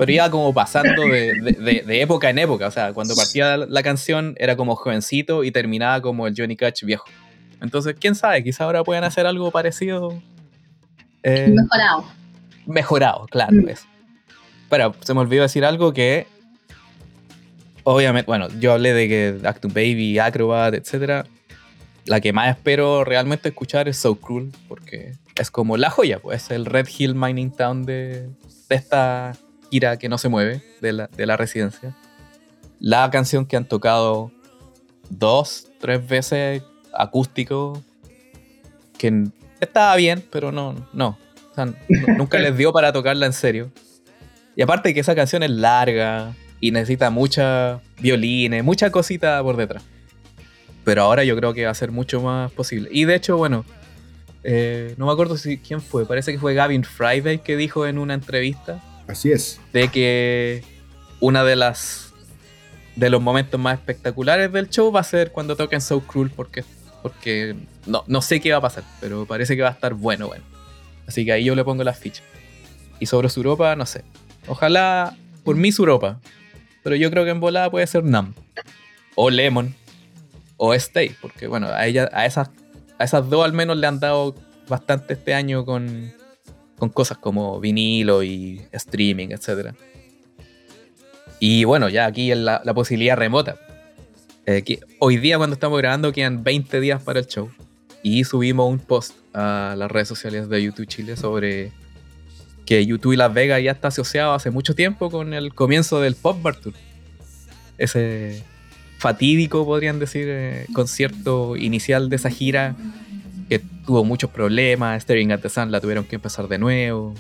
[0.01, 2.69] pero iba como pasando de, época en época.
[2.69, 6.85] O sea, cuando partía la canción era como jovencito y terminaba como el Johnny Cash
[6.85, 7.05] viejo.
[7.61, 10.19] Entonces, quién sabe, quizá ahora puedan hacer algo parecido.
[11.23, 12.05] Eh, mejorado.
[12.65, 13.53] Mejorado, claro.
[13.53, 13.67] Mm.
[14.71, 16.27] Pero se me olvidó decir algo que.
[17.83, 21.27] Obviamente, bueno, yo hablé de que Actum Baby, Acrobat, etc.
[22.07, 26.45] La que más espero realmente escuchar es So Cruel, porque es como la joya, pues
[26.45, 28.29] es el Red Hill Mining Town de,
[28.69, 29.33] de esta
[29.71, 31.97] gira que no se mueve de la, de la residencia.
[32.79, 34.31] La canción que han tocado
[35.09, 36.63] dos, tres veces
[36.93, 37.83] acústico,
[38.99, 39.29] que
[39.61, 41.19] estaba bien, pero no, no.
[42.17, 43.71] nunca les dio para tocarla en serio.
[44.57, 49.85] Y aparte que esa canción es larga y necesita mucha violines, mucha cosita por detrás.
[50.85, 52.91] Pero ahora yo creo que va a ser mucho más posible.
[52.93, 53.65] Y de hecho, bueno,
[54.43, 57.99] eh, no me acuerdo si quién fue, parece que fue Gavin Friday que dijo en
[57.99, 58.83] una entrevista.
[59.07, 59.61] Así es.
[59.73, 60.63] De que
[61.21, 62.13] una de las
[62.97, 66.65] de los momentos más espectaculares del show va a ser cuando toquen So Cruel porque
[67.03, 67.57] porque
[67.87, 70.45] no, no sé qué va a pasar, pero parece que va a estar bueno, bueno.
[71.07, 72.25] Así que ahí yo le pongo las fichas.
[72.99, 74.05] Y sobre Suropa, no sé.
[74.47, 76.21] Ojalá por mí Suropa.
[76.83, 78.35] Pero yo creo que en volada puede ser Nam.
[79.15, 79.75] O Lemon.
[80.57, 81.17] O Stay.
[81.21, 82.51] Porque bueno, a, ella, a, esas,
[83.01, 84.35] a esas dos al menos le han dado
[84.69, 86.13] bastante este año con,
[86.77, 89.75] con cosas como vinilo y streaming, etc.
[91.41, 93.57] Y bueno, ya aquí en la, posibilidad remota.
[94.45, 94.63] Eh,
[94.99, 97.51] hoy día cuando estamos grabando quedan 20 días para el show
[98.03, 101.73] y subimos un post a las redes sociales de YouTube Chile sobre
[102.67, 106.17] que YouTube y Las Vegas ya está asociado hace mucho tiempo con el comienzo del
[106.17, 106.59] Pop Bar.
[107.79, 108.45] Ese
[109.01, 112.77] fatídico, podrían decir, eh, concierto inicial de esa gira
[113.49, 117.15] que tuvo muchos problemas, Staring at the Sun la tuvieron que empezar de nuevo.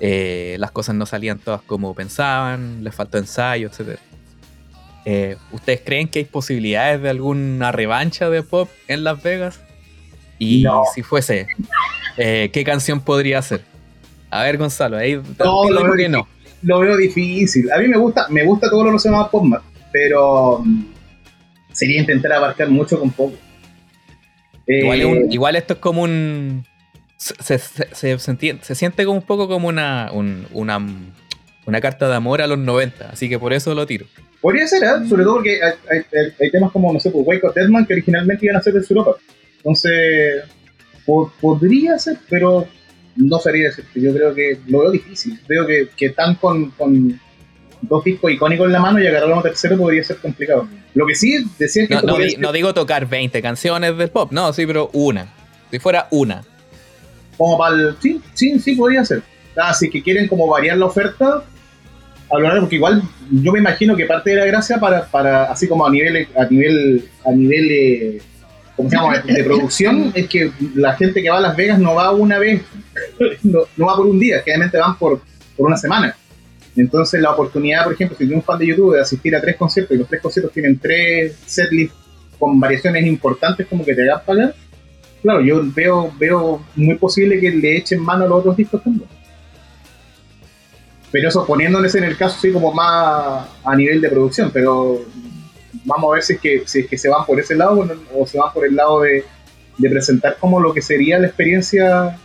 [0.00, 4.00] Eh, las cosas no salían todas como pensaban, les faltó ensayo, etc.
[5.04, 9.60] Eh, ¿Ustedes creen que hay posibilidades de alguna revancha de pop en Las Vegas?
[10.40, 11.46] Y si fuese,
[12.16, 13.62] ¿qué canción podría ser?
[14.28, 16.28] A ver, Gonzalo, ahí no, lo, veo no.
[16.62, 17.70] lo veo difícil.
[17.70, 19.44] A mí me gusta, me gusta todo lo relacionado a pop,
[19.98, 20.84] pero mm,
[21.72, 23.36] sería intentar abarcar mucho con poco.
[24.66, 26.64] Igual, esto es como un.
[27.16, 27.58] Se,
[28.74, 30.86] siente como un poco como una, una,
[31.64, 34.06] una carta de amor a los 90, así que por eso lo tiro.
[34.42, 35.08] Podría ser, ¿eh?
[35.08, 38.56] sobre todo porque hay, temas como, no sé, pues Wake of Deadman que originalmente iban
[38.56, 39.16] a ser de Europa.
[39.56, 40.44] Entonces,
[41.40, 42.68] podría ser, pero
[43.16, 43.86] no sería decir.
[43.94, 45.40] Yo creo que lo veo difícil.
[45.48, 47.18] Veo que, que están con, con
[47.82, 50.68] dos discos icónicos en la mano y agarrar uno tercero podría ser complicado.
[50.94, 51.94] Lo que sí decía que.
[51.94, 55.32] No, no, digo tocar 20 canciones del pop, no, sí, pero una.
[55.70, 56.42] Si fuera una.
[57.36, 57.96] Como para el.
[58.00, 59.22] Sí, sí, sí, podría ser.
[59.56, 61.42] Así ah, que quieren como variar la oferta,
[62.30, 65.86] hablar porque igual yo me imagino que parte de la gracia para, para así como
[65.86, 68.22] a nivel a nivel a nivel de,
[68.76, 69.18] ¿cómo se llama?
[69.18, 72.62] de producción es que la gente que va a Las Vegas no va una vez
[73.42, 75.20] no, va por un día generalmente van por,
[75.56, 76.14] por una semana
[76.76, 79.56] entonces la oportunidad por ejemplo si tienes un fan de YouTube de asistir a tres
[79.56, 81.96] conciertos y los tres conciertos tienen tres setlists
[82.38, 84.54] con variaciones importantes como que te hagan pagar
[85.22, 89.08] claro yo veo veo muy posible que le echen mano a los otros discos también
[91.16, 95.00] pero eso poniéndoles en el caso así como más a nivel de producción, pero
[95.84, 98.26] vamos a ver si es que, si es que se van por ese lado o
[98.26, 99.24] se van por el lado de,
[99.78, 102.18] presentar como lo que sería la experiencia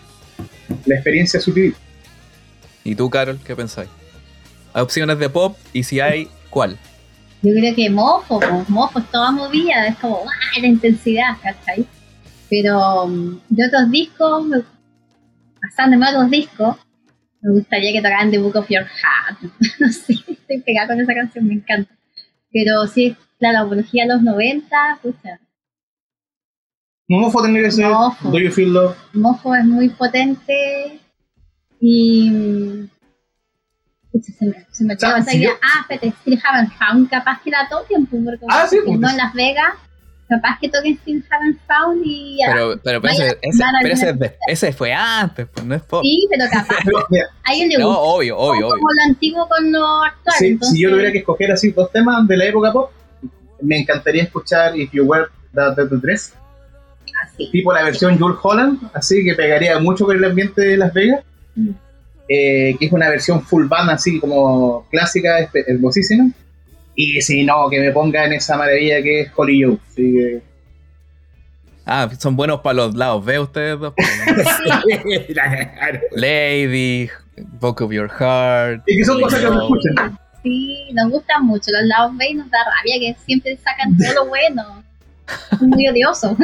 [0.86, 1.74] la experiencia sutil.
[2.84, 3.90] ¿Y tú, Carol, qué pensáis?
[4.74, 6.78] Hay opciones de pop y si hay, ¿cuál?
[7.42, 10.24] Yo creo que mofo, mofo es toda movida, es como
[10.60, 11.86] la intensidad, ¿cachai?
[12.50, 14.46] Pero um, de otros discos,
[15.62, 16.76] pasándome a otros discos,
[17.42, 19.52] me gustaría que tocaran The Book of Your Heart.
[19.80, 21.92] no sé, estoy pegada con esa canción, me encanta.
[22.52, 25.40] Pero sí, la apología a los 90, pucha.
[27.08, 27.88] Mofo tendría que ser.
[27.88, 28.96] Do You Feel Love?
[29.14, 31.00] Mofo es muy potente
[31.80, 32.88] y.
[34.12, 35.52] Se me, se me quedó esa idea.
[35.64, 39.00] Ah, pero Still Haven't Found, capaz que la toquen, porque ah, sí, pues.
[39.00, 39.74] no en Las Vegas
[40.32, 45.48] capaz que toquen Still Haven't Found y Pero, pero, pero ese, ese, ese, fue antes,
[45.54, 46.02] pues no es pop.
[46.04, 46.78] Sí, pero capaz.
[47.44, 48.70] Hay un le No, obvio, obvio, obvio.
[48.70, 50.36] Como lo antiguo con lo actual.
[50.40, 52.92] Sí, Si yo tuviera que escoger así dos temas de la época pop,
[53.62, 56.34] me encantaría escuchar If You Were the, the Dress.
[57.24, 57.52] Así.
[57.52, 61.24] Tipo la versión Jules Holland, así que pegaría mucho con el ambiente de Las Vegas.
[61.56, 61.72] Mm.
[62.34, 66.32] Eh, que es una versión full band así como clásica, hermosísima.
[66.96, 69.78] Y si no, que me ponga en esa maravilla que es Holly Joe.
[69.96, 70.42] que...
[71.86, 73.26] Ah, son buenos para los lados.
[73.26, 73.94] ¿Ve ustedes dos?
[76.16, 77.10] Lady,
[77.60, 78.84] Book of Your Heart.
[78.88, 80.18] Y que son cosas que nos escuchan.
[80.42, 81.70] Sí, nos gustan mucho.
[81.72, 84.84] Los lados B y nos da rabia que siempre sacan todo lo bueno.
[85.52, 86.38] Es muy odioso.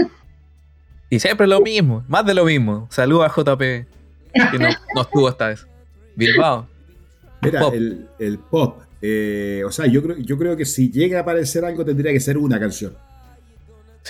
[1.09, 2.87] Y siempre lo mismo, más de lo mismo.
[2.91, 5.65] Saludos a JP, que no, no estuvo esta vez.
[6.17, 6.67] Bilbao.
[7.41, 11.21] Mira, El, el pop eh, o sea, yo creo, yo creo que si llega a
[11.21, 12.93] aparecer algo tendría que ser una canción.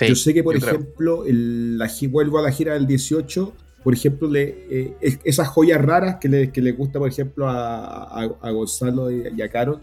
[0.00, 3.52] yo sé que, por ejemplo, la, vuelvo a la gira del 18,
[3.82, 8.50] por ejemplo, le, esas joyas raras que le, que le gusta, por ejemplo, a, a,
[8.50, 9.80] Gonzalo y a Carol,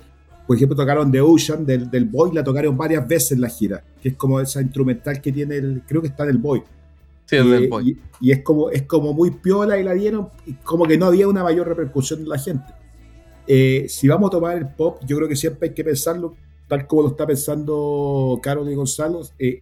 [0.48, 3.84] por ejemplo, tocaron The Ocean del, del Boy, la tocaron varias veces en la gira,
[4.02, 6.64] que es como esa instrumental que tiene el, creo que está del Boy.
[7.26, 7.98] Sí, y, del Boy.
[8.22, 11.28] Y, es como, es como muy piola y la dieron, y como que no había
[11.28, 12.74] una mayor repercusión en la gente.
[13.48, 16.36] Eh, si vamos a tomar el pop, yo creo que siempre hay que pensarlo,
[16.68, 19.62] tal como lo está pensando Carol y Gonzalo, eh,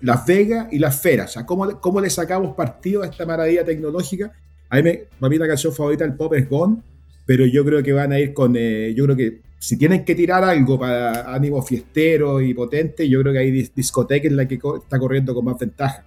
[0.00, 1.30] Las Vegas y Las Feras.
[1.30, 4.32] O sea, ¿cómo, ¿cómo, le sacamos partido a esta maravilla tecnológica?
[4.68, 6.82] A mí, me, a mí la canción favorita del pop es Gone,
[7.26, 10.14] pero yo creo que van a ir con, eh, yo creo que si tienen que
[10.14, 14.56] tirar algo para ánimo fiestero y potente, yo creo que hay discoteca en la que
[14.56, 16.04] está corriendo con más ventaja.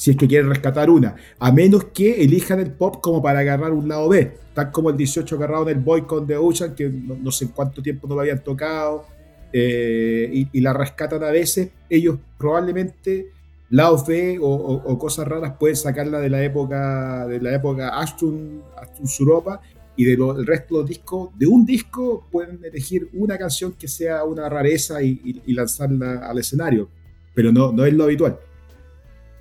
[0.00, 1.14] Si es que quieren rescatar una.
[1.38, 4.32] A menos que elijan el pop como para agarrar un lado B.
[4.54, 7.50] Tal como el 18 agarrado en el Boy con The Ocean, que no, sé en
[7.50, 9.04] cuánto tiempo no lo habían tocado.
[9.52, 11.68] Eh, y, la rescatan a veces.
[11.90, 13.28] Ellos probablemente
[13.68, 19.06] lados B o, cosas raras pueden sacarla de la época de la época Ashton, Ashton
[19.06, 19.60] Suropa
[19.96, 24.24] y del resto de los discos, de un disco pueden elegir una canción que sea
[24.24, 26.88] una rareza y, lanzarla al escenario,
[27.34, 28.38] pero no, no es lo habitual.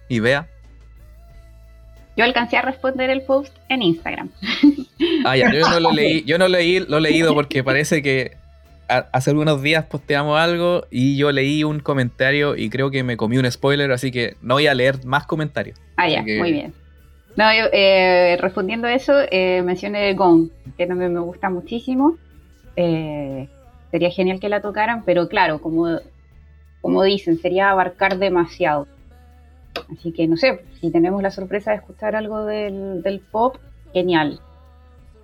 [0.10, 0.48] ¿Y vea?
[2.18, 4.30] Yo alcancé a responder el post en Instagram.
[5.24, 8.36] Ah, ya, yo no lo leí, yo no leí, lo he leído porque parece que
[8.90, 13.38] hace algunos días posteamos algo y yo leí un comentario y creo que me comí
[13.38, 15.80] un spoiler, así que no voy a leer más comentarios.
[15.96, 16.74] Ah, ya, muy bien.
[17.36, 22.18] No, eh, respondiendo a eso, eh, mencioné Gong, que también me gusta muchísimo.
[22.76, 23.48] Eh,
[23.92, 26.00] sería genial que la tocaran, pero claro, como,
[26.82, 28.88] como dicen, sería abarcar demasiado.
[29.92, 33.58] Así que no sé, si tenemos la sorpresa de escuchar algo del, pop,
[33.94, 34.40] genial.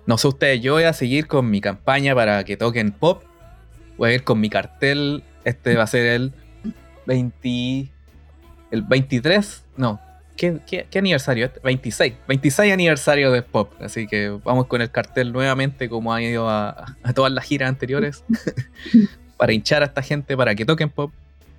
[0.06, 3.22] No sé ustedes, yo voy a seguir con mi campaña para que toquen pop.
[3.96, 5.24] Voy a ir con mi cartel.
[5.44, 6.32] Este va a ser el
[7.06, 7.90] 20.
[8.70, 9.64] El 23.
[9.76, 10.00] No,
[10.36, 11.50] ¿Qué, aniversario?
[11.62, 12.14] 26.
[12.28, 13.72] 26 aniversario de Pop.
[13.80, 18.24] Así que vamos con el cartel nuevamente, como ha ido a, todas las giras anteriores,
[19.38, 21.12] para hinchar a esta gente para que toquen Pop.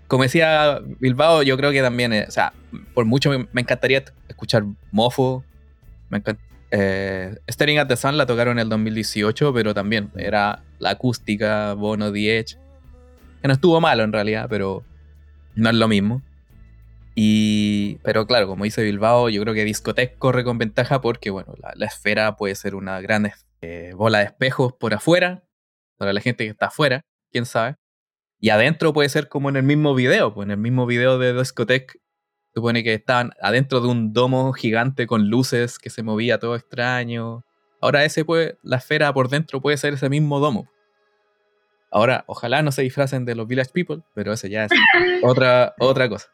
[0.08, 2.54] Como decía Bilbao, yo creo que también, eh, o sea,
[2.94, 5.44] por mucho me, encantaría escuchar Mofo.
[6.10, 6.22] Me
[6.72, 11.74] eh, Staring at the Sun la tocaron en el 2018, pero también era la acústica,
[11.74, 12.58] Bono, The Edge.
[13.42, 14.84] Que no estuvo malo en realidad, pero
[15.56, 16.22] no es lo mismo.
[17.20, 21.56] Y, pero claro, como dice Bilbao, yo creo que Discotec corre con ventaja porque, bueno,
[21.76, 23.32] la, esfera puede ser una gran
[23.62, 25.44] eh, bola de espejos por afuera,
[25.98, 27.02] para la gente que está afuera,
[27.32, 27.76] quién sabe.
[28.40, 31.34] Y adentro puede ser como en el mismo video, pues en el mismo video de
[31.34, 32.00] Discotec
[32.54, 37.44] supone que estaban adentro de un domo gigante con luces que se movía todo extraño.
[37.82, 40.70] Ahora ese puede, la esfera por dentro puede ser ese mismo domo.
[41.92, 44.72] Ahora, ojalá no se disfracen de los Village People, pero ese ya es
[45.24, 46.28] otra, otra cosa.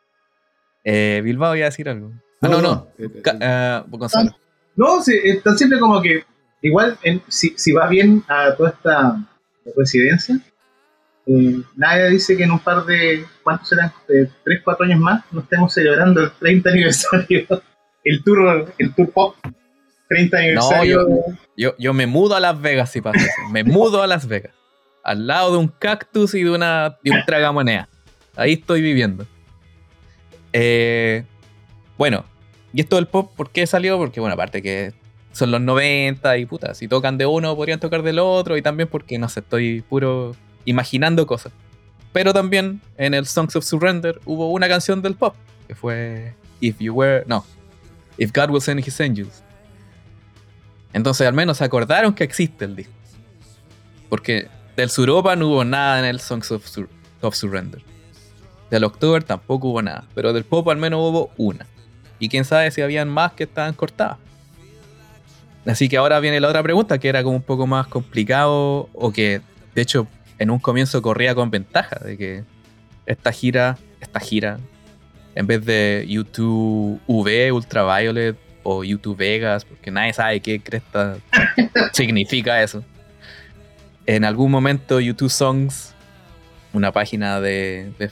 [0.83, 2.11] Eh, Bilbao iba a decir algo.
[2.41, 2.87] No, no, no.
[2.97, 3.09] Eh,
[3.39, 4.35] eh, Gonzalo.
[4.75, 6.25] No, sí, es tan simple como que
[6.61, 6.97] igual
[7.27, 9.17] si, si vas bien a toda esta
[11.25, 13.91] residencia, nadie dice que en un par de, ¿cuántos serán?
[14.07, 17.47] De 3, 4 años más, no estemos celebrando el 30 aniversario,
[18.03, 19.35] el tour, el tour pop
[20.09, 21.03] 30 aniversario.
[21.07, 23.49] No, yo, yo, me mudo a Las Vegas si pasa eso.
[23.51, 24.53] Me mudo a Las Vegas.
[25.03, 27.89] Al lado de un cactus y de, una, de un tragamonea.
[28.35, 29.25] Ahí estoy viviendo.
[30.53, 31.23] Eh,
[31.97, 32.25] bueno,
[32.73, 33.97] y esto del pop, ¿por qué salió?
[33.97, 34.93] Porque, bueno, aparte que
[35.31, 38.87] son los 90 y puta, si tocan de uno podrían tocar del otro y también
[38.87, 40.35] porque, no sé, estoy puro
[40.65, 41.51] imaginando cosas.
[42.11, 45.35] Pero también en el Songs of Surrender hubo una canción del pop,
[45.67, 47.45] que fue If You Were, no,
[48.17, 49.43] If God Will Send His Angels.
[50.93, 52.93] Entonces al menos acordaron que existe el disco.
[54.09, 57.81] Porque del Suropa no hubo nada en el Songs of Surrender.
[58.69, 61.65] Del October tampoco hubo nada, pero del pop al menos hubo una.
[62.19, 64.17] Y quién sabe si habían más que estaban cortadas.
[65.65, 69.11] Así que ahora viene la otra pregunta, que era como un poco más complicado, o
[69.11, 69.41] que
[69.73, 70.07] de hecho
[70.39, 72.43] en un comienzo corría con ventaja, de que
[73.05, 74.59] esta gira, esta gira,
[75.35, 81.17] en vez de YouTube V, Ultraviolet o YouTube Vegas, porque nadie sabe qué cresta
[81.93, 82.83] significa eso.
[84.05, 85.93] En algún momento YouTube Songs,
[86.73, 88.09] una página de, de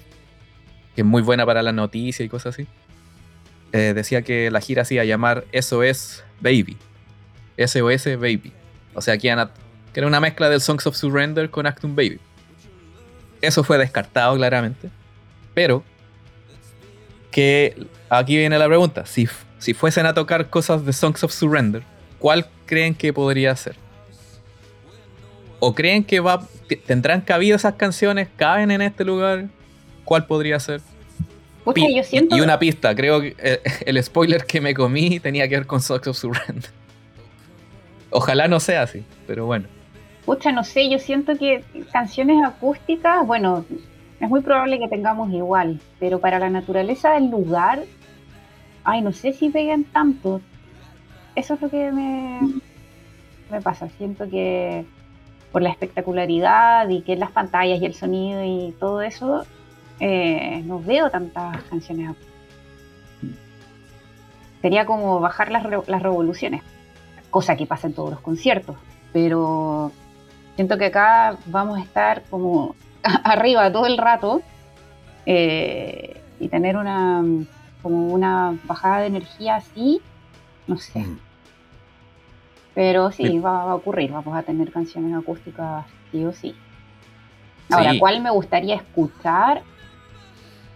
[0.95, 2.67] que es muy buena para la noticia y cosas así,
[3.73, 6.77] eh, decía que la gira se iba a llamar SOS Baby.
[7.57, 8.51] SOS Baby.
[8.93, 9.33] O sea, que,
[9.99, 12.19] era una mezcla del Songs of Surrender con Actum Baby.
[13.41, 14.89] Eso fue descartado claramente.
[15.53, 15.83] Pero,
[17.31, 19.05] que aquí viene la pregunta.
[19.05, 19.27] Si,
[19.57, 21.83] si fuesen a tocar cosas de Songs of Surrender,
[22.19, 23.75] ¿cuál creen que podría ser?
[25.59, 26.47] ¿O creen que va,
[26.85, 28.29] tendrán cabida esas canciones?
[28.35, 29.47] ¿Caben en este lugar?
[30.05, 30.81] ¿Cuál podría ser?
[32.31, 35.81] Y una pista, creo que eh, el spoiler que me comí tenía que ver con
[35.81, 36.71] Socks of Surrender.
[38.09, 39.67] Ojalá no sea así, pero bueno.
[40.31, 43.65] Pucha, no sé, yo siento que canciones acústicas, bueno,
[44.17, 47.83] es muy probable que tengamos igual, pero para la naturaleza del lugar,
[48.85, 50.39] ay, no sé si pegan tanto.
[51.35, 52.39] Eso es lo que me,
[53.51, 53.89] me pasa.
[53.89, 54.85] Siento que
[55.51, 59.45] por la espectacularidad y que las pantallas y el sonido y todo eso,
[59.99, 62.15] eh, no veo tantas canciones.
[64.61, 66.63] Sería como bajar las, las revoluciones,
[67.29, 68.77] cosa que pasa en todos los conciertos,
[69.11, 69.91] pero
[70.61, 72.75] siento que acá vamos a estar como
[73.23, 74.43] arriba todo el rato
[75.25, 77.23] eh, y tener una
[77.81, 80.01] como una bajada de energía así,
[80.67, 80.99] no sé.
[80.99, 81.19] Mm.
[82.75, 86.55] Pero sí, va, a ocurrir, vamos a tener canciones acústicas sí o sí.
[87.71, 89.63] Ahora, ¿cuál me gustaría escuchar?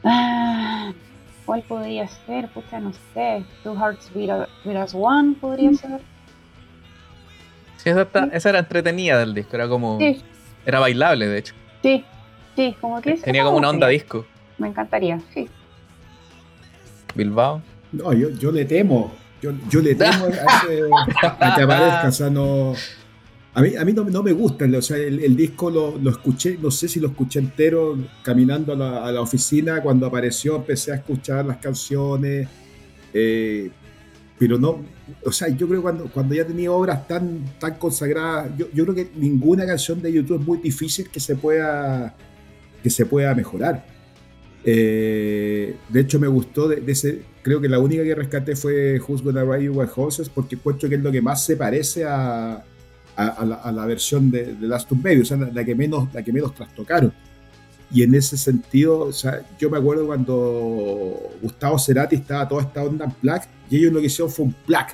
[0.03, 0.93] Ah,
[1.45, 2.49] ¿Cuál podría ser?
[2.49, 3.45] Pucha, no sé.
[3.63, 4.31] Two Hearts Beat,
[4.77, 5.75] As One podría mm.
[5.75, 6.14] ser.
[7.85, 7.91] Sí,
[8.33, 9.99] esa, era entretenida del disco, era como...
[10.65, 11.53] Era bailable, de hecho.
[11.83, 12.03] Sí,
[12.55, 13.13] sí, como que...
[13.13, 14.25] Tenía como una onda disco.
[14.57, 15.47] Me encantaría, sí.
[17.13, 17.61] Bilbao.
[17.91, 19.13] No, yo, yo le temo.
[19.39, 20.25] Yo, yo le temo
[21.39, 22.07] a, que aparezca.
[22.07, 22.73] O sea, no.
[23.53, 24.65] A mí, a mí no, no me gusta.
[24.65, 28.75] O sea, el, disco lo, lo, escuché, no sé si lo escuché entero caminando a
[28.75, 29.81] la, a la, oficina.
[29.83, 32.47] Cuando apareció, empecé a escuchar las canciones.
[33.13, 33.69] Eh,
[34.39, 34.83] pero no,
[35.23, 38.95] o sea, yo creo cuando, cuando ya tenía obras tan, tan consagradas, yo, yo, creo
[38.95, 42.15] que ninguna canción de YouTube es muy difícil que se pueda,
[42.81, 43.85] que se pueda mejorar.
[44.63, 47.21] Eh, de hecho, me gustó de, ese.
[47.43, 50.95] Creo que la única que rescaté fue Who's Gonna Ride Your Horses, porque encuentro que
[50.95, 52.63] es lo que más se parece a,
[53.15, 56.33] a, la, versión de, de Last of Baby, o sea, la, que menos, la que
[56.33, 57.13] menos trastocaron.
[57.91, 62.83] Y en ese sentido, o sea, yo me acuerdo cuando Gustavo Cerati estaba toda esta
[62.83, 64.93] onda en plaque, y ellos lo que hicieron fue un plaque,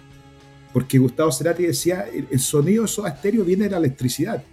[0.74, 4.44] porque Gustavo Cerati decía: el, sonido de Soda Estéreo viene de la electricidad.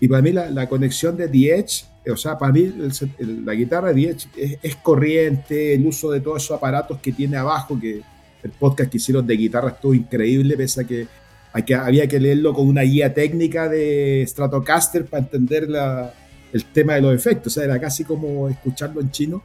[0.00, 2.72] Y para mí, la, la conexión de The Edge o sea, para mí
[3.18, 4.28] la guitarra de es,
[4.62, 8.02] es, corriente, el uso de todos esos aparatos que tiene abajo, que
[8.42, 12.66] el podcast que hicieron de guitarra estuvo increíble, pese a que, había que leerlo con
[12.68, 15.68] una guía técnica de Stratocaster para entender
[16.54, 19.42] el tema de los efectos, o sea, era casi como escucharlo en chino.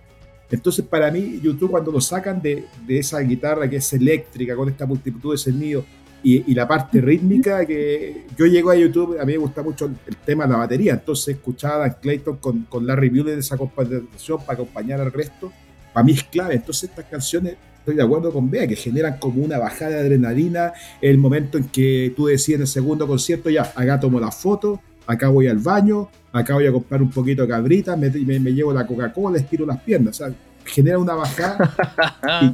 [0.52, 4.70] Entonces, para mí, YouTube cuando lo sacan de, de esa guitarra que es eléctrica, con
[4.70, 5.86] esta multitud de sonidos,
[6.22, 10.16] y, la parte rítmica que yo llego a YouTube, a mí me gusta mucho el,
[10.18, 13.58] tema de la batería, entonces escuchar a Dan Clayton con, con Larry Mullen de esa
[13.58, 15.52] composición para acompañar al resto,
[15.94, 16.56] para mí es clave.
[16.56, 20.74] Entonces estas canciones, estoy de acuerdo con Bea, que generan como una bajada de adrenalina,
[21.02, 24.82] el momento en que tú decides en el segundo concierto, ya, acá tomo la foto,
[25.08, 28.74] acá voy al baño, acá voy a comprar un poquito de cabrita, me, me, llevo
[28.74, 30.36] la Coca-Cola, estiro las piernas, ¿sabes?
[30.66, 31.76] genera una bajada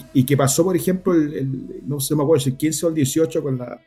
[0.14, 2.96] y, que pasó, por ejemplo, el, no sé, me acuerdo si el 15 o el
[2.96, 3.82] 18 con la,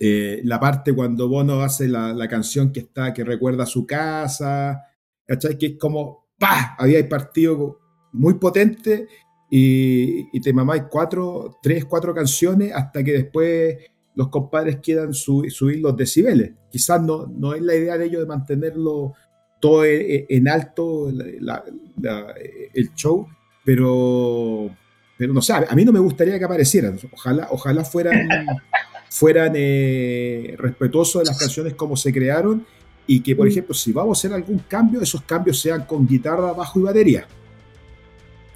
[0.00, 3.86] eh, la parte cuando Bono hace la, la, canción que está, que recuerda a su
[3.86, 4.82] casa,
[5.26, 5.56] ¿cachai?
[5.56, 6.74] Que es como, ¡pah!
[6.78, 7.78] Había partido
[8.12, 9.06] muy potente
[9.50, 13.76] y, y te mamáis cuatro, tres, cuatro canciones hasta que después
[14.18, 16.50] los compadres quieran subir los decibeles.
[16.72, 19.14] Quizás no, no es la idea de ellos de mantenerlo
[19.60, 23.28] todo e, e, en alto el show,
[23.64, 24.70] pero,
[25.16, 26.98] pero no sé, a mí no me gustaría que aparecieran.
[27.12, 28.28] Ojalá, ojalá fueran,
[29.08, 32.66] fueran eh, respetuosos de las canciones como se crearon
[33.06, 33.50] y que, por mm.
[33.50, 37.24] ejemplo, si vamos a hacer algún cambio, esos cambios sean con guitarra, bajo y batería.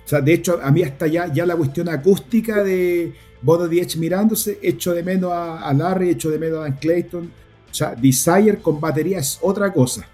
[0.04, 3.96] O sea, de hecho, a mí hasta ya, ya la cuestión acústica de Bono Diech
[3.96, 7.30] mirándose, echo de menos a, a Larry, echo de menos a Dan Clayton.
[7.70, 10.06] O sea, Desire con batería es otra cosa.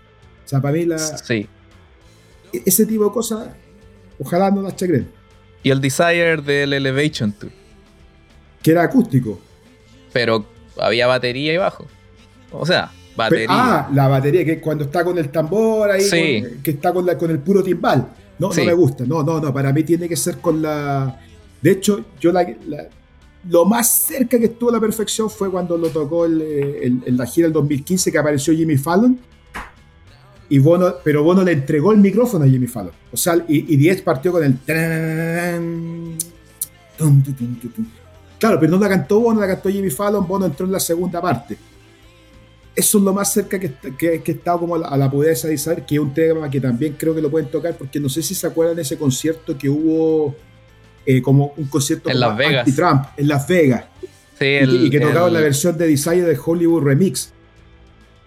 [0.45, 1.47] O sea, para mí la, sí.
[2.53, 3.49] E-, ese tipo de cosas,
[4.19, 5.09] ojalá no las chequen.
[5.63, 7.51] Y el Desire del Elevation Tour.
[8.63, 9.39] Que era acústico.
[10.13, 10.47] Pero
[10.79, 11.87] había batería y bajo.
[12.51, 13.47] O sea, batería.
[13.51, 16.09] ah, la batería, que cuando está con el tambor ahí,
[16.63, 18.09] que está con, la, con el puro timbal.
[18.39, 19.05] No, no me gusta.
[19.05, 19.53] No, no, no.
[19.53, 21.21] Para mí tiene que ser con la.
[21.61, 22.47] De hecho, yo la,
[23.49, 27.47] lo más cerca que estuvo a la perfección fue cuando lo tocó en la gira
[27.47, 29.19] del 2015 que apareció Jimmy Fallon
[30.51, 32.93] y Bono, pero Bono le entregó el micrófono a Jimmy Fallon.
[33.13, 34.59] O sea, y, y Diez partió con el.
[38.39, 41.21] Claro, pero no la cantó Bono, la cantó Jimmy Fallon, Bono entró en la segunda
[41.21, 41.59] parte.
[42.75, 45.85] Eso es lo más cerca que, que, he estado como a la, pureza de Isabel,
[45.85, 48.35] que es un tema que también creo que lo pueden tocar, porque no sé si
[48.35, 50.37] se acuerdan de ese concierto que hubo,
[51.07, 52.75] eh, como un concierto en Las Vegas.
[52.75, 53.85] Trump en Las Vegas.
[54.39, 57.33] Sí, y, que tocaban la versión de Desire de Hollywood Remix,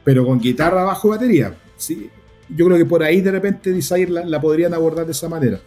[0.03, 1.55] pero con guitarra, bajo batería.
[1.77, 2.09] Sí,
[2.49, 5.59] yo creo que por ahí de repente Desire la, podrían abordar de esa manera.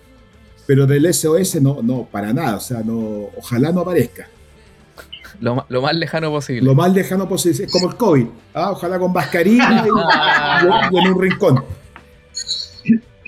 [0.66, 4.28] pero del SOS no, no, para nada, o sea, no, ojalá no aparezca.
[5.40, 6.62] Lo, más lejano posible.
[6.62, 8.70] Lo más lejano posible, es como el COVID, ¿ah?
[8.72, 11.64] ojalá con mascarilla y, en un rincón.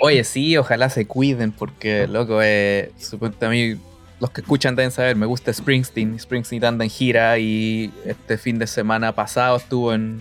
[0.00, 2.92] Oye, sí, ojalá se cuiden, porque, loco, eh,
[3.40, 3.76] a mí,
[4.20, 6.18] los que escuchan deben saber, me gusta Springsteen.
[6.18, 10.20] Springsteen anda en gira y este fin de semana pasado estuvo en,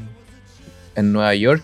[0.95, 1.63] en Nueva York.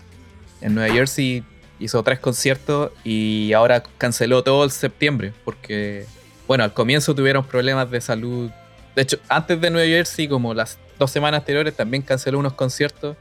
[0.60, 1.42] En Nueva Jersey
[1.78, 6.04] hizo tres conciertos y ahora canceló todo el septiembre, porque,
[6.46, 8.50] bueno, al comienzo tuvieron problemas de salud.
[8.94, 13.16] De hecho, antes de Nueva Jersey, como las dos semanas anteriores, también canceló unos conciertos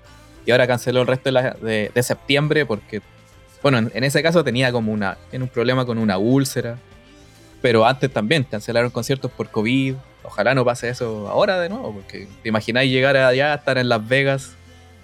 [0.45, 3.01] y ahora canceló el resto de, de septiembre porque
[3.61, 6.77] bueno, en, ese caso tenía como una, un problema con una úlcera.
[7.61, 9.95] Pero antes también cancelaron conciertos por COVID.
[10.23, 14.07] Ojalá no pase eso ahora de nuevo, porque te imagináis llegar allá, estar en Las
[14.07, 14.55] Vegas.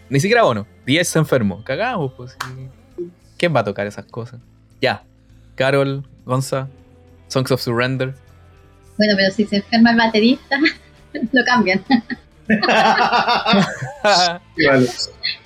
[0.09, 1.63] Ni siquiera bueno, 10 se enfermó.
[1.63, 2.35] Cagamos, pues.
[3.37, 4.39] ¿Quién va a tocar esas cosas?
[4.81, 5.03] Ya.
[5.55, 6.67] Carol, Gonza,
[7.27, 8.15] Songs of Surrender.
[8.97, 10.57] Bueno, pero si se enferma el baterista,
[11.31, 11.83] lo cambian.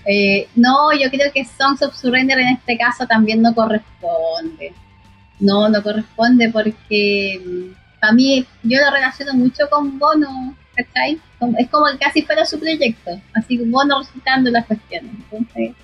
[0.05, 4.73] Eh, no, yo creo que Songs of Surrender en este caso también no corresponde.
[5.39, 11.19] No, no corresponde porque mm, para mí yo lo relaciono mucho con Bono, ¿cachai?
[11.59, 15.11] Es como que casi fuera su proyecto, así como Bono resultando las cuestiones.
[15.31, 15.75] Entonces,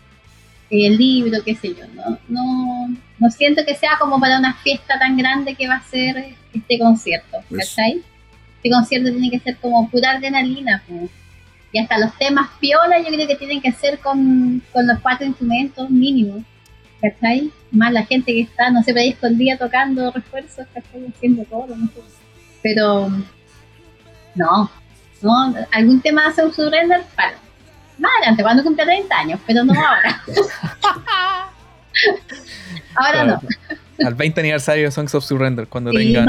[0.70, 2.88] el libro, qué sé yo, no, no,
[3.20, 6.80] no siento que sea como para una fiesta tan grande que va a ser este
[6.80, 8.04] concierto, pues ¿cachai?
[8.68, 11.10] Este concierto tiene que ser como pura adrenalina, pues
[11.72, 15.90] y hasta los temas piola yo creo que tienen que ser con, los cuatro instrumentos
[15.90, 16.44] mínimos,
[17.02, 17.50] ¿cachai?
[17.72, 21.08] Más la gente que está, no sé, por ahí escondida tocando refuerzos, ¿cachai?
[21.08, 22.02] Haciendo todo, no sé.
[22.62, 23.10] Pero,
[24.36, 24.70] no,
[25.22, 27.36] no, algún tema hace un surrender para
[27.98, 30.24] más adelante, cuando cumpla 30 años, pero no ahora.
[32.96, 33.42] ahora no.
[34.06, 36.28] Al 20 aniversario de Songs of Surrender, cuando tengan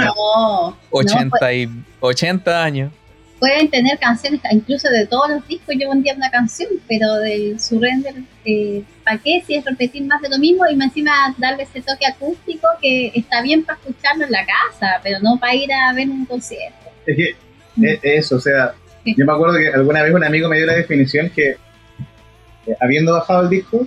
[0.90, 1.68] 80, y,
[2.00, 2.92] 80 años.
[3.38, 5.74] pueden tener canciones, incluso de todos los discos.
[5.78, 8.14] Yo día una canción, pero del surrender,
[8.44, 9.42] eh, ¿para qué?
[9.46, 13.42] Si es repetir más de lo mismo y encima darle ese toque acústico que está
[13.42, 16.90] bien para escucharlo en la casa, pero no para ir a ver un concierto.
[17.06, 17.36] Es que
[17.80, 18.74] es eso, o sea,
[19.04, 23.12] yo me acuerdo que alguna vez un amigo me dio la definición que eh, habiendo
[23.12, 23.86] bajado el disco,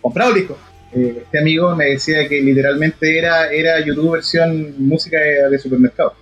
[0.00, 0.58] comprado el disco,
[0.94, 6.14] eh, este amigo me decía que literalmente era, era YouTube versión música de supermercado.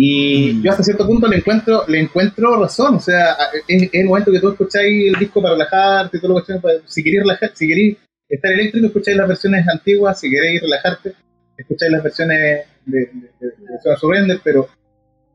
[0.00, 0.62] Y mm.
[0.62, 3.36] yo hasta cierto punto le encuentro, le encuentro razón, o sea,
[3.66, 6.54] es, el momento que tú escucháis el disco para relajarte, todo lo que
[6.86, 7.96] si queréis relajar, si queréis
[8.28, 11.14] estar eléctrico, escucháis las versiones antiguas, si queréis relajarte,
[11.56, 12.38] escucháis las versiones
[12.86, 13.10] de, de,
[13.40, 14.68] de, Surrender, pero,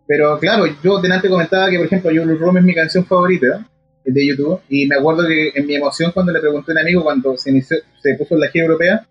[0.08, 3.68] pero claro, yo delante comentaba que, por ejemplo, yo Room es mi canción favorita
[4.06, 7.04] de YouTube, y me acuerdo que en mi emoción cuando le pregunté a un amigo
[7.04, 9.08] cuando se, inició, se puso en la gira europea,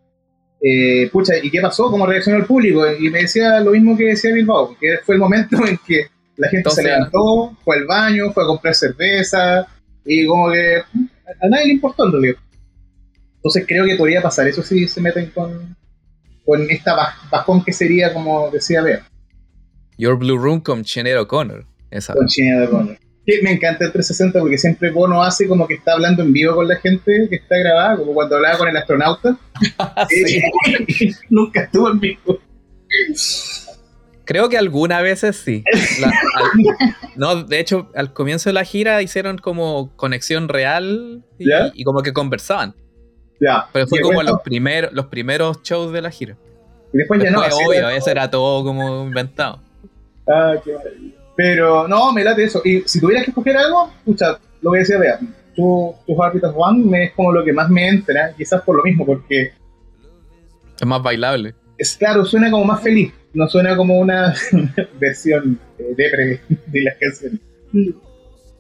[0.61, 1.91] eh, pucha, ¿y qué pasó?
[1.91, 2.85] ¿Cómo reaccionó el público?
[2.93, 6.07] Y me decía lo mismo que decía Bilbao, que fue el momento en que
[6.37, 9.67] la gente se levantó, fue al baño, fue a comprar cerveza,
[10.05, 12.37] y como que a nadie le importó el dolor.
[13.37, 15.77] Entonces creo que podría pasar eso si se meten con,
[16.45, 19.07] con esta bajón que sería, como decía Bea.
[19.99, 21.67] Your Blue Room con Chenero O'Connor.
[22.15, 23.02] Con Chenero O'Connor
[23.43, 26.67] me encanta el 360 porque siempre Bono hace como que está hablando en vivo con
[26.67, 29.39] la gente que está grabada, como cuando hablaba con el astronauta.
[31.31, 32.41] nunca estuvo en vivo.
[34.25, 35.65] Creo que algunas veces sí.
[37.17, 42.13] no, de hecho, al comienzo de la gira hicieron como conexión real y, como que
[42.13, 42.75] conversaban.
[43.41, 43.67] Ya.
[43.73, 46.37] Pero fue como los primeros, los primeros shows de la gira.
[46.93, 47.41] Y después, ya no.
[47.41, 49.61] Obvio, eso era todo como inventado.
[50.29, 51.22] Ah, qué maravilla.
[51.43, 52.63] Pero no, me late eso.
[52.65, 55.19] Y si tuvieras que escoger algo, escucha, lo que decía Bea,
[55.57, 58.85] tu, tu Habitat One me es como lo que más me entra, quizás por lo
[58.85, 59.53] mismo, porque.
[60.81, 61.53] Es más bailable.
[61.77, 64.33] Es claro, suena como más feliz, no suena como una
[65.01, 67.41] versión eh, de, de las canciones.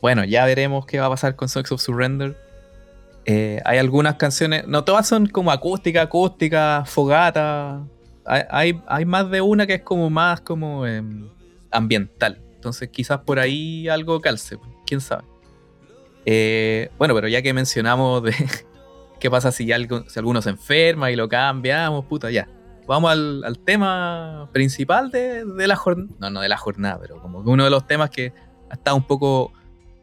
[0.00, 2.36] Bueno, ya veremos qué va a pasar con Songs of Surrender.
[3.26, 7.86] Eh, hay algunas canciones, no todas son como acústica, acústica, fogata.
[8.24, 11.28] Hay, hay, más de una que es como más como em,
[11.70, 12.40] ambiental.
[12.62, 14.56] Entonces quizás por ahí algo calce,
[14.86, 15.24] quién sabe.
[16.24, 18.32] Eh, bueno, pero ya que mencionamos de
[19.18, 22.48] qué pasa si, algo, si alguno se enferma y lo cambiamos, puta, ya.
[22.86, 26.14] Vamos al, tema principal de, la jornada.
[26.20, 28.32] No, no de la jornada, pero como uno de los temas que
[28.70, 29.52] ha estado un poco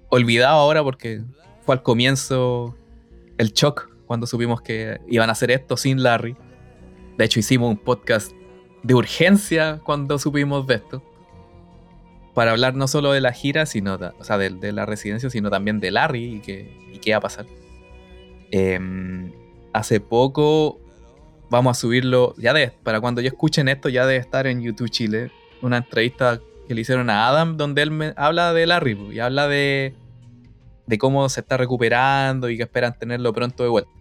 [0.09, 1.23] olvidado ahora porque
[1.65, 2.75] fue al comienzo
[3.37, 6.35] el shock cuando supimos que iban a hacer esto sin Larry.
[7.17, 8.33] De hecho, hicimos un podcast
[8.83, 11.08] de urgencia cuando supimos de esto
[12.39, 15.81] para hablar no solo de la gira, sino o sea, de, la residencia, sino también
[15.81, 17.45] de Larry y, qué va a pasar.
[18.49, 19.33] Em,
[19.73, 20.79] hace poco
[21.49, 24.89] vamos a subirlo, ya de, para cuando yo escuchen esto, ya debe estar en YouTube
[24.89, 29.19] Chile, una entrevista que le hicieron a Adam, donde él me habla de Larry y
[29.19, 29.93] habla de,
[30.87, 33.91] de cómo se está recuperando y que esperan tenerlo pronto de vuelta.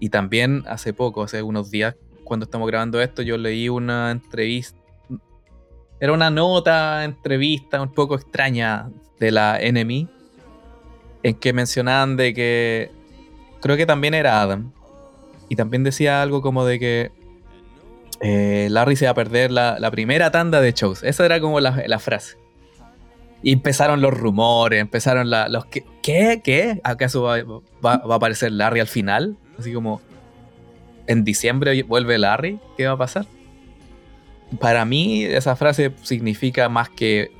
[0.00, 1.94] Y también hace poco, hace unos días,
[2.24, 4.85] cuando estamos grabando esto, yo leí una entrevista.
[5.98, 10.08] Era una nota, entrevista un poco extraña de la Enemy,
[11.22, 12.90] en que mencionaban de que.
[13.60, 14.72] Creo que también era Adam.
[15.48, 17.12] Y también decía algo como de que
[18.20, 21.02] eh, Larry se va a perder la, primera tanda de shows.
[21.02, 22.36] Esa era como la, frase.
[23.42, 26.40] Y empezaron los rumores, empezaron los que, ¿qué?
[26.42, 26.80] ¿Qué?
[26.84, 27.38] ¿Acaso va,
[27.90, 29.36] a aparecer Larry al final?
[29.58, 30.00] Así como,
[31.06, 32.58] ¿en diciembre vuelve Larry?
[32.76, 33.26] ¿Qué va a pasar?
[34.60, 37.32] Para mí esa frase significa más que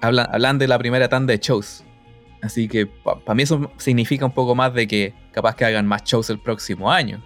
[0.00, 1.84] hablan, de la primera tanda de shows.
[2.42, 6.04] Así que para mí eso significa un poco más de que capaz que hagan más
[6.04, 7.22] shows el próximo año.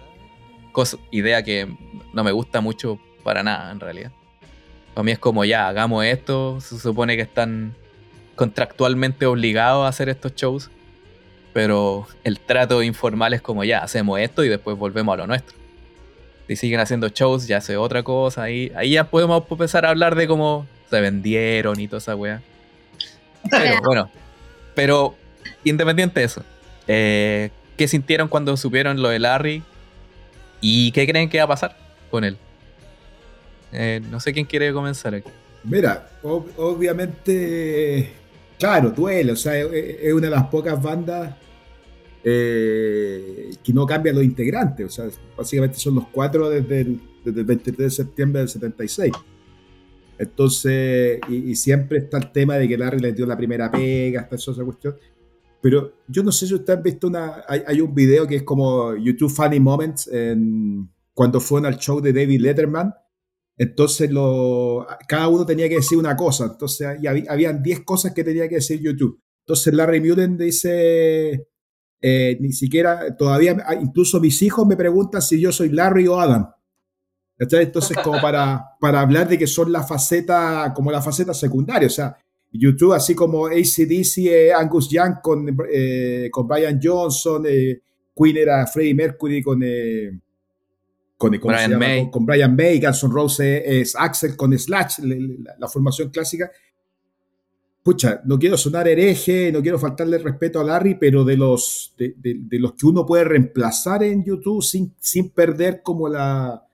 [1.09, 1.73] Idea que
[2.13, 4.11] no me gusta mucho para nada en realidad.
[4.93, 7.75] Para mí es como ya, hagamos esto, se supone que están
[8.35, 10.69] contractualmente obligados a hacer estos shows,
[11.53, 15.57] pero el trato informal es como ya, hacemos esto y después volvemos a lo nuestro.
[16.47, 20.15] Si siguen haciendo shows, ya hace otra cosa, ahí, ahí ya podemos empezar a hablar
[20.15, 22.41] de cómo se vendieron y toda esa weá.
[23.49, 24.11] Pero bueno,
[24.75, 25.15] pero
[25.63, 26.43] independiente de eso,
[26.87, 29.63] eh, ¿qué sintieron cuando supieron lo de Larry?
[30.61, 31.77] ¿Y qué creen que va a pasar
[32.09, 32.37] con él?
[33.71, 35.29] Eh, no sé quién quiere comenzar aquí.
[35.63, 38.11] Mira, obviamente,
[38.59, 41.33] claro, duele, o sea, es, una de las pocas bandas
[42.27, 45.05] eh, que no cambian los integrantes, o sea,
[45.37, 49.11] básicamente son los cuatro desde el, desde el 23 de septiembre del 76.
[50.17, 54.37] Entonces, y, siempre está el tema de que Larry le dio la primera pega, hasta
[54.37, 54.95] esa cuestión.
[55.61, 57.43] Pero yo no sé si ustedes han visto una.
[57.47, 62.11] Hay, un video que es como YouTube Funny Moments en, cuando fueron al show de
[62.11, 62.91] David Letterman.
[63.55, 66.45] Entonces, lo, cada uno tenía que decir una cosa.
[66.45, 69.19] Entonces, había, habían 10 cosas que tenía que decir YouTube.
[69.45, 71.49] Entonces, Larry Mullen dice.
[72.01, 76.49] Eh, ni siquiera, todavía, incluso mis hijos me preguntan si yo soy Larry o Adam.
[77.37, 81.91] Entonces, como para, para hablar de que son la faceta, como la faceta secundaria, o
[81.91, 82.17] sea,
[82.57, 87.81] YouTube, así como ACDC, eh, Angus Young con, eh, con Brian Johnson, eh,
[88.15, 89.59] Queen era Freddie Mercury con,
[91.17, 92.09] con, Brian May.
[92.09, 96.49] Con, Brian May, Guns N' Roses es Axel con Slash, la, formación clásica.
[97.85, 102.47] Pucha, no quiero sonar hereje, no quiero faltarle respeto a Larry, pero de los, de,
[102.53, 106.67] los que uno puede reemplazar en YouTube sin, sin perder como la,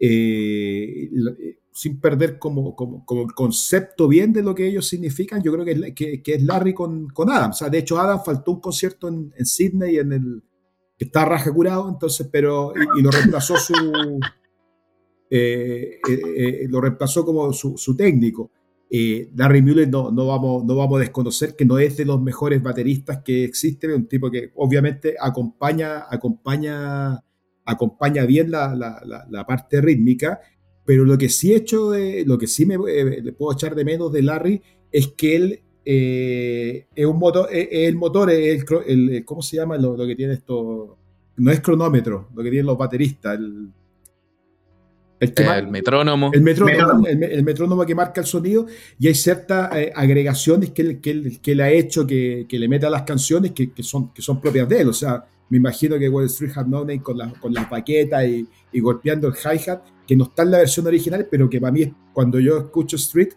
[0.00, 5.52] eh, eh, sin perder como, como, el concepto bien de lo que ellos significan, yo
[5.52, 7.50] creo que, que, que es Larry con, con, Adam.
[7.50, 10.42] O sea, de hecho, Adam faltó un concierto en, Sydney en el
[10.96, 13.74] que está raja curado, entonces, pero, y, lo reemplazó su
[15.30, 16.00] eh,
[16.70, 18.50] lo reemplazó como su, su técnico.
[19.34, 22.62] Larry Mueller no, no, vamos, no vamos a desconocer que no es de los mejores
[22.62, 27.20] bateristas que existe, es un tipo que obviamente acompaña, acompaña
[27.64, 30.40] acompaña bien la, la, la, parte rítmica,
[30.84, 31.92] pero lo que sí he hecho
[32.26, 34.62] lo que sí me eh, puedo echar de menos de Larry
[34.92, 39.76] es que él eh, es un motor, es, el motor, el, el, ¿cómo se llama
[39.76, 40.98] lo, que tiene esto?
[41.36, 43.70] No es cronómetro, lo que tienen los bateristas, el,
[45.24, 46.30] el, metrónomo.
[46.32, 48.66] El metrónomo, el, metrónomo que marca el sonido
[48.98, 52.68] y hay ciertas eh, agregaciones que él, que, que le ha hecho que, que, le
[52.68, 54.88] meta a las canciones que, que, son, que son propias de él.
[54.88, 58.24] O sea, me imagino que Wall Street Have No Name con la, con la paqueta
[58.26, 61.72] y, y, golpeando el hi-hat, que no está en la versión original, pero que para
[61.72, 63.32] mí, cuando yo escucho Street,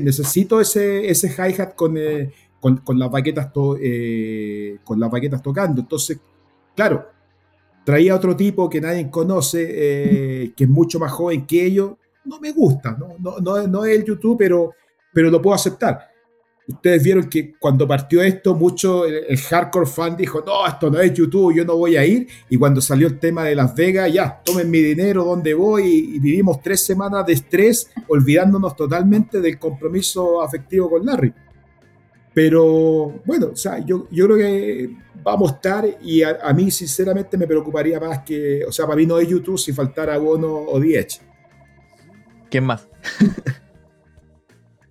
[0.00, 3.50] necesito ese, ese hi-hat con, eh, con, con, las baquetas
[3.80, 5.80] eh, con las baquetas tocando.
[5.80, 6.18] Entonces,
[6.74, 7.06] claro,
[7.84, 11.92] traía otro tipo que nadie conoce, eh, que es mucho más joven que ellos.
[12.24, 14.72] No me gusta, no, no, no, no es el YouTube, pero,
[15.12, 16.12] pero lo puedo aceptar
[16.66, 21.12] ustedes vieron que cuando partió esto, mucho el, hardcore fan dijo, no, esto no es
[21.12, 22.26] YouTube, yo no voy a ir.
[22.48, 26.12] Y cuando salió el tema de Las Vegas, ya, tomen mi dinero, ¿dónde voy?
[26.14, 31.32] Y, vivimos tres semanas de estrés, olvidándonos totalmente del compromiso afectivo con Larry.
[32.34, 34.90] Pero bueno, o sea, yo, yo creo que
[35.22, 39.06] vamos a estar y a, mí sinceramente me preocuparía más que, o sea, para mí
[39.06, 41.20] no es YouTube si faltara Bono o Diech.
[42.50, 42.86] ¿Quién más?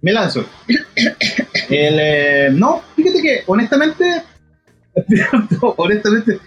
[0.02, 0.46] me lanzo.
[1.70, 4.24] Eh, no, fíjate que honestamente,
[5.78, 6.40] honestamente,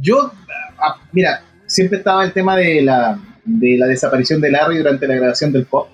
[0.00, 0.32] yo,
[0.78, 5.14] ah, mira, siempre estaba el tema de la, de la desaparición de Larry durante la
[5.16, 5.88] grabación del pop.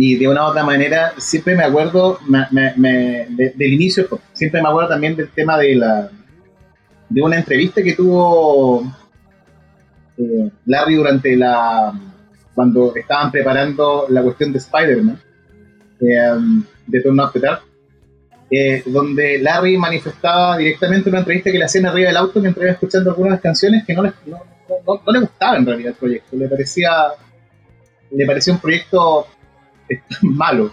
[0.00, 5.16] Y de una u otra manera, siempre me acuerdo del inicio, siempre me acuerdo también
[5.16, 6.08] del tema de la
[7.08, 8.84] de una entrevista que tuvo
[10.16, 11.92] eh, Larry durante la
[12.54, 15.20] cuando estaban preparando la cuestión de Spider-Man
[16.00, 17.58] eh, de Turno Hospital,
[18.52, 22.62] eh, donde Larry manifestaba directamente en una entrevista que le hacían arriba del auto mientras
[22.62, 24.38] iba escuchando algunas canciones que no le, no,
[24.86, 26.90] no, le gustaba en realidad el proyecto, le parecía,
[28.12, 29.26] le parecía un proyecto
[30.22, 30.70] malo.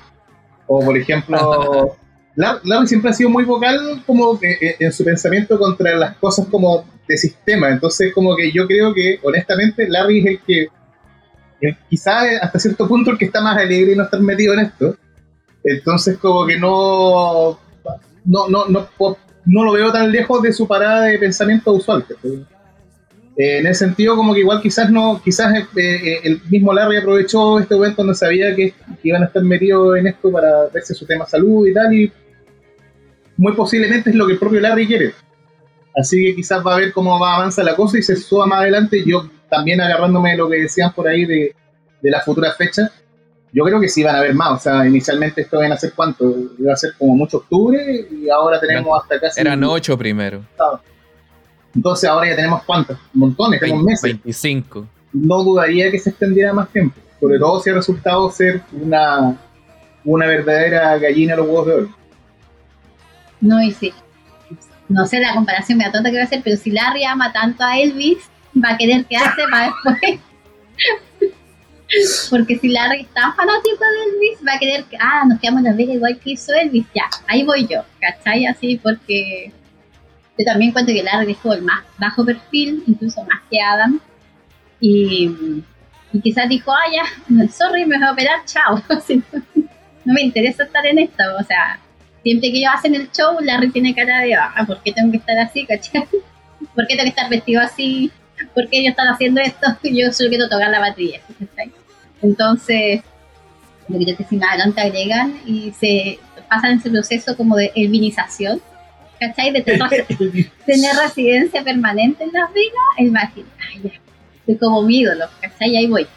[0.67, 1.95] O por ejemplo,
[2.35, 7.17] Larry siempre ha sido muy vocal como en su pensamiento contra las cosas como de
[7.17, 7.69] sistema.
[7.69, 10.67] Entonces, como que yo creo que, honestamente, Larry es el que,
[11.89, 14.97] quizás hasta cierto punto, el que está más alegre y no estar metido en esto.
[15.63, 17.59] Entonces, como que no,
[18.25, 18.89] no, no, no,
[19.45, 22.05] no lo veo tan lejos de su parada de pensamiento usual.
[23.37, 26.97] Eh, en ese sentido, como que igual quizás no, quizás eh, eh, el mismo Larry
[26.97, 31.05] aprovechó este momento cuando sabía que, iban a estar metidos en esto para verse su
[31.05, 32.11] tema salud y tal, y
[33.37, 35.13] muy posiblemente es lo que el propio Larry quiere.
[35.97, 38.61] Así que quizás va a ver cómo va avanza la cosa y se suba más
[38.61, 39.03] adelante.
[39.05, 41.55] Yo también agarrándome de lo que decían por ahí de,
[42.01, 42.91] de las futuras fechas,
[43.53, 44.51] yo creo que sí van a haber más.
[44.51, 46.33] O sea, inicialmente esto iban a ser cuánto?
[46.59, 49.41] Iba a ser como mucho octubre y ahora tenemos hasta casi.
[49.41, 50.45] Eran ocho primero.
[51.75, 52.97] Entonces ahora ya tenemos cuántos?
[53.13, 54.01] Montones, tenemos meses.
[54.03, 54.87] 25.
[55.13, 56.99] No dudaría que se extendiera más tiempo.
[57.19, 59.37] Sobre todo si ha resultado ser una,
[60.03, 61.95] una verdadera gallina a los huevos de oro.
[63.41, 63.93] No, y sí.
[64.87, 67.63] No sé la comparación me tonta que va a hacer, pero si Larry ama tanto
[67.63, 68.29] a Elvis,
[68.63, 70.19] va a querer quedarse para después.
[72.29, 75.59] Porque si Larry es tan fanático de Elvis, va a querer que, ah, nos quedamos
[75.59, 78.45] en la Vegas igual que hizo Elvis, ya, ahí voy yo, ¿cachai?
[78.45, 79.51] Así, porque
[80.37, 83.99] yo también cuento que Larry dejó el más bajo perfil, incluso más que Adam,
[84.79, 85.31] y,
[86.23, 88.81] quizás dijo, ah, ya, sorry, me voy a operar, chao.
[90.05, 91.79] no me interesa estar en esto, o sea,
[92.23, 95.17] siempre que ellos hacen el show, Larry tiene cara de, ah, ¿por qué tengo que
[95.17, 96.07] estar así, cachai?
[96.73, 98.11] ¿Por qué tengo que estar vestido así?
[98.53, 99.67] ¿Por qué ellos están haciendo esto?
[99.83, 101.21] Yo solo quiero tocar la batería.
[102.21, 103.01] Entonces,
[103.87, 108.61] yo creo que si más adelante agregan y se pasan ese proceso como de elvinización,
[109.27, 109.51] ¿cachai?
[109.51, 109.61] De
[110.65, 113.91] tener, residencia permanente en Las Vegas, decir, ay, ya,
[114.45, 115.75] soy como mi ídolo, ¿cachai?
[115.75, 116.07] Ahí voy,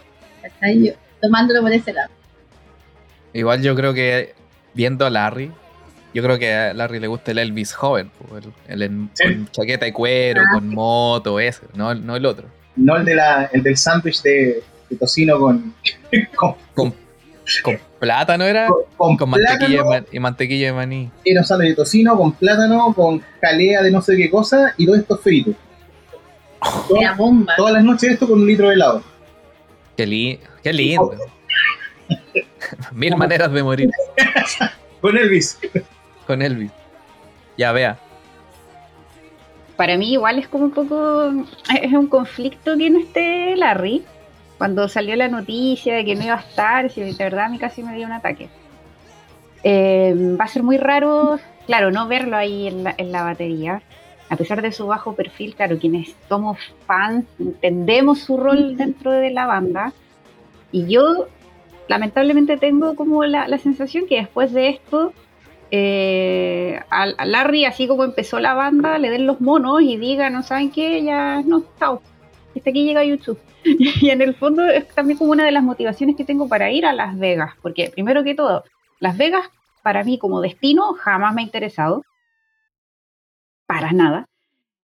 [0.42, 0.86] ¿cachai?
[0.86, 2.10] Yo, tomándolo por ese lado.
[3.32, 4.34] Igual yo creo que
[4.74, 5.50] viendo a Larry,
[6.14, 8.10] yo creo que a Larry le gusta el Elvis joven,
[8.66, 12.48] el, el, con chaqueta de cuero, ah, con moto, ese, no, no el otro.
[12.76, 15.74] No el, de la, el del sándwich de, de tocino con,
[16.34, 16.94] con, con,
[17.98, 21.10] plátano era con, mantequilla y mantequilla de maní.
[21.24, 24.96] era un de tocino con plátano con jalea de no sé qué cosa y todo
[24.96, 25.52] esto frito.
[27.16, 27.54] Bomba.
[27.56, 29.02] todas las noches esto con un litro de helado.
[29.96, 31.12] Qué, qué lindo.
[32.92, 33.90] Mil maneras de morir.
[35.00, 35.58] Con Elvis.
[36.26, 36.70] Con Elvis.
[37.56, 37.98] Ya vea.
[39.76, 41.32] Para mí igual es como un poco
[41.80, 44.04] es un conflicto que no esté Larry
[44.58, 47.58] cuando salió la noticia de que no iba a estar, si de verdad a mí
[47.58, 48.48] casi me dio un ataque.
[49.62, 53.82] Eh, va a ser muy raro, claro, no verlo ahí en la, en la batería,
[54.28, 59.30] a pesar de su bajo perfil, claro, quienes somos fans entendemos su rol dentro de
[59.30, 59.92] la banda.
[60.70, 61.28] Y yo
[61.88, 65.12] lamentablemente tengo como la, la sensación que después de esto,
[65.70, 70.42] eh, a, Larry, así como empezó la banda, le den los monos y digan, no
[70.42, 72.02] saben qué, ya no, chao.
[72.56, 73.38] Hasta aquí llega YouTube.
[74.00, 76.86] Y en el fondo es también como una de las motivaciones que tengo para ir
[76.86, 78.64] a Las Vegas, porque primero que todo,
[79.00, 79.50] Las Vegas
[79.82, 82.02] para mí como destino jamás me ha interesado,
[83.66, 84.26] para nada.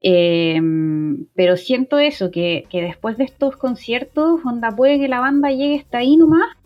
[0.01, 5.79] Em, pero siento eso, que, después de estos conciertos, onda puede que la banda llegue
[5.79, 6.57] hasta ahí nomás.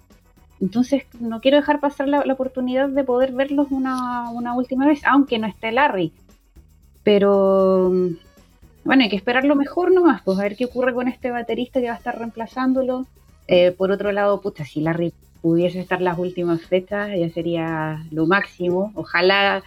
[0.61, 5.47] Entonces no quiero dejar pasar la, oportunidad de poder verlos una, última vez, aunque no
[5.47, 6.13] esté Larry.
[7.03, 7.91] Pero
[8.85, 11.81] bueno, hay que esperar lo mejor nomás, pues a ver qué ocurre con este baterista
[11.81, 13.07] que va a estar reemplazándolo.
[13.47, 18.27] Eh, por otro lado, pucha, si Larry pudiese estar las últimas fechas, ya sería lo
[18.27, 18.91] máximo.
[18.93, 19.63] Ojalá.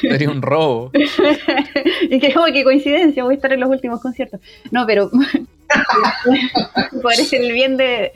[0.00, 0.92] Sería un robo.
[2.02, 4.40] y que, oh, qué coincidencia, voy a estar en los últimos conciertos.
[4.70, 5.10] No, pero
[7.02, 8.12] por el bien de,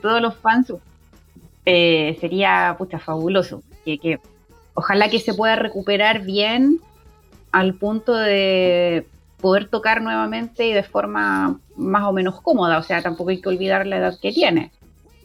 [0.00, 0.72] todos los fans,
[1.66, 3.62] eh, sería pucha, fabuloso.
[3.84, 4.20] Que, que
[4.74, 6.78] ojalá que se pueda recuperar bien
[7.50, 9.04] al punto de
[9.40, 12.78] poder tocar nuevamente y de forma más o menos cómoda.
[12.78, 14.70] O sea, tampoco hay que olvidar la edad que tiene.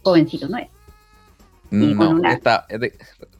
[0.03, 0.67] Jovencito no es.
[1.71, 2.21] No,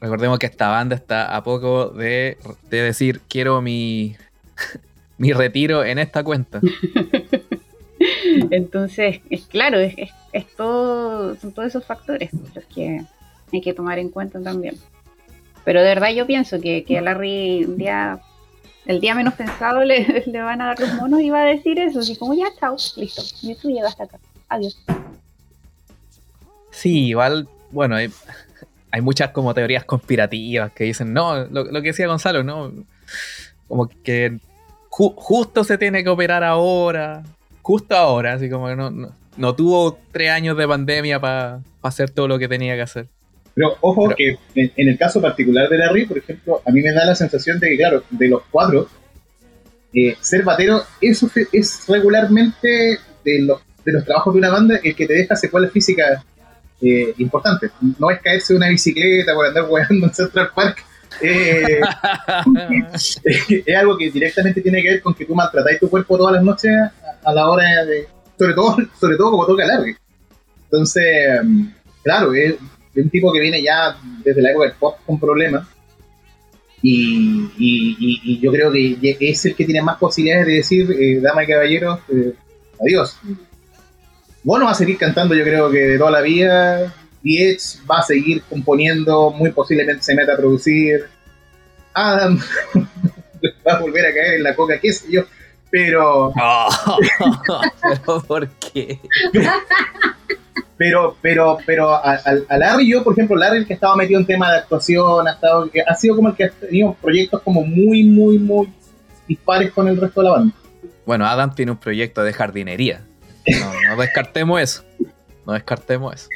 [0.00, 2.36] recordemos que esta banda está a poco de,
[2.70, 4.16] decir, quiero mi,
[5.18, 6.60] mi retiro en esta cuenta.
[8.50, 9.94] Entonces, es claro, es,
[10.32, 13.00] es, todo, son todos esos factores los que
[13.52, 14.76] hay que tomar en cuenta también.
[15.64, 18.20] Pero de verdad yo pienso que, que Larry un día
[18.86, 22.00] el día menos pensado le, van a dar los monos y va a decir eso,
[22.00, 24.18] así como ya, chao, listo, YouTube llega hasta acá,
[24.48, 24.78] adiós.
[26.70, 28.10] Sí, igual, bueno, hay,
[28.90, 32.72] hay muchas como teorías conspirativas que dicen, no, lo, lo que decía Gonzalo, ¿no?
[33.66, 34.38] Como que
[34.88, 37.22] justo se tiene que operar ahora,
[37.62, 38.90] justo ahora, así como que no,
[39.36, 43.08] no, tuvo tres años de pandemia para hacer todo lo que tenía que hacer.
[43.56, 47.06] Pero ojo que en, el caso particular de Larry, por ejemplo, a mí me da
[47.06, 48.86] la sensación de que, claro, de los cuatro,
[49.94, 54.94] eh, ser batero es, es regularmente de los, de los trabajos de una banda el
[54.94, 56.22] que te deja secuelas físicas
[56.82, 57.70] eh, importantes.
[57.98, 60.84] No es caerse de una bicicleta por andar jugando en Central Park
[61.22, 61.80] eh,
[63.24, 66.42] es algo que directamente tiene que ver con que tú maltratáis tu cuerpo todas las
[66.42, 66.72] noches
[67.24, 68.06] a, la hora de.
[68.38, 69.96] Sobre todo, sobre todo como toca largue.
[70.64, 71.40] Entonces,
[72.02, 72.56] claro, es,
[73.02, 75.66] un tipo que viene ya desde la época del pop con problemas.
[76.82, 81.46] Y, yo creo que es el que tiene más posibilidades de decir, eh, dama y
[81.46, 82.32] caballeros, eh,
[82.80, 83.18] adiós.
[84.44, 86.94] Bueno, va a seguir cantando, yo creo que de toda la vida
[87.26, 91.08] Diez va a seguir componiendo, muy posiblemente se meta a producir.
[91.92, 92.38] Adam
[93.66, 95.22] va a volver a caer en la coca, qué sé yo.
[95.68, 96.32] Pero.
[97.82, 99.00] ¿Pero por qué?
[100.76, 102.20] Pero, pero, pero a,
[102.50, 105.70] Larry, yo, por ejemplo, Larry, el que estaba metido en tema de actuación, ha, estado,
[105.86, 108.68] ha sido como el que ha tenido proyectos como muy, muy, muy
[109.26, 110.54] dispares con el resto de la banda.
[111.06, 113.02] Bueno, Adam tiene un proyecto de jardinería.
[113.88, 114.84] no descartemos eso.
[115.46, 116.28] No descartemos eso.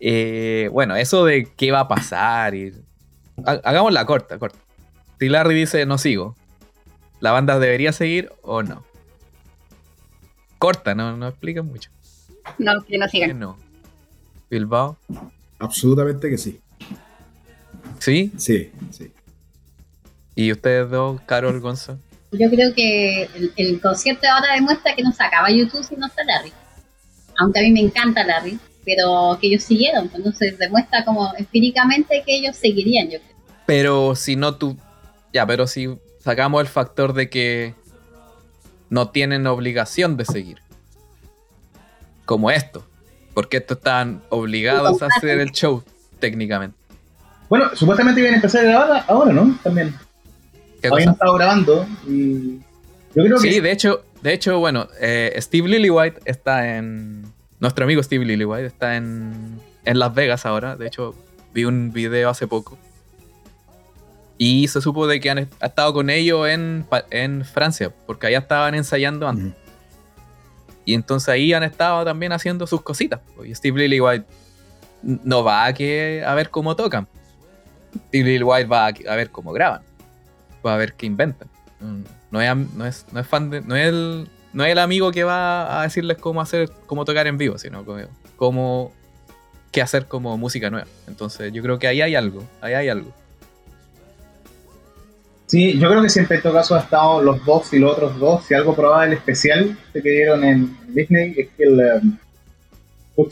[0.00, 2.72] Eh, bueno, eso de qué va a pasar y...
[3.44, 4.58] Hagamos la corta, corta.
[5.18, 6.36] Si Larry dice no sigo,
[7.20, 8.84] ¿la banda debería seguir o no?
[10.58, 11.90] Corta, no, no explica mucho.
[12.58, 13.38] No, que no sigan.
[13.38, 13.56] no?
[14.50, 14.96] ¿Bilbao?
[15.58, 16.60] Absolutamente que sí.
[17.98, 18.32] ¿Sí?
[18.36, 19.10] Sí, sí.
[20.34, 21.98] ¿Y ustedes dos, Carol, Gonzo?
[22.32, 26.06] Yo creo que el, el concierto ahora demuestra que no se acaba YouTube si no
[26.06, 26.52] está Larry.
[27.38, 32.36] Aunque a mí me encanta Larry, pero que ellos siguieron, entonces demuestra como empíricamente que
[32.36, 33.36] ellos seguirían, yo creo.
[33.66, 34.76] Pero si no tú,
[35.32, 35.88] ya, pero si
[36.20, 37.74] sacamos el factor de que
[38.88, 40.58] no tienen obligación de seguir,
[42.30, 42.86] como esto,
[43.34, 45.82] porque estos están obligados a hacer el show
[46.20, 46.78] técnicamente.
[47.48, 49.58] Bueno, supuestamente iban a empezar a grabar ahora, ¿no?
[49.64, 49.96] También.
[50.88, 52.60] Habían estado grabando y
[53.16, 53.52] yo creo que...
[53.52, 57.24] Sí, de hecho, de hecho, bueno, eh, Steve Lillywhite está en
[57.58, 60.76] nuestro amigo Steve Lillywhite está en, Las Vegas ahora.
[60.76, 61.16] De hecho,
[61.52, 62.78] vi un video hace poco.
[64.38, 69.26] Y se supo de que han estado con ellos en, Francia, porque allá estaban ensayando
[69.26, 69.52] antes.
[70.90, 73.20] Y entonces ahí han estado también haciendo sus cositas.
[73.44, 74.26] Y Steve Lillywhite
[75.02, 77.06] no va a, que, a ver cómo tocan.
[78.08, 79.82] Steve Lillywhite va a, ver cómo graban.
[80.66, 81.46] Va a ver qué inventan.
[82.32, 83.60] No es, no es, no es fan de.
[83.60, 87.28] No es el, no es el amigo que va a decirles cómo hacer, cómo tocar
[87.28, 87.84] en vivo, sino
[88.36, 88.92] cómo,
[89.70, 90.88] qué hacer como música nueva.
[91.06, 93.14] Entonces yo creo que ahí hay algo, ahí hay algo.
[95.50, 98.16] Sí, yo creo que siempre en todo caso ha estado los dos y los otros
[98.20, 98.46] dos.
[98.46, 101.80] Si algo probaba el especial que dieron en Disney es que el,
[103.16, 103.28] um,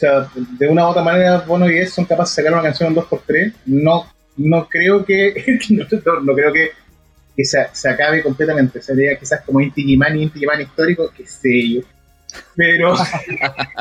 [0.59, 2.97] de una u otra manera Bono y es son capaces de sacar una canción en
[2.97, 3.53] 2x3.
[3.67, 6.73] No, no creo que no creo que
[7.37, 8.83] que se, acabe completamente.
[8.83, 11.83] Sería quizás como Inti Gimani, Inti Gimani histórico, que sé yo.
[12.57, 12.97] Pero,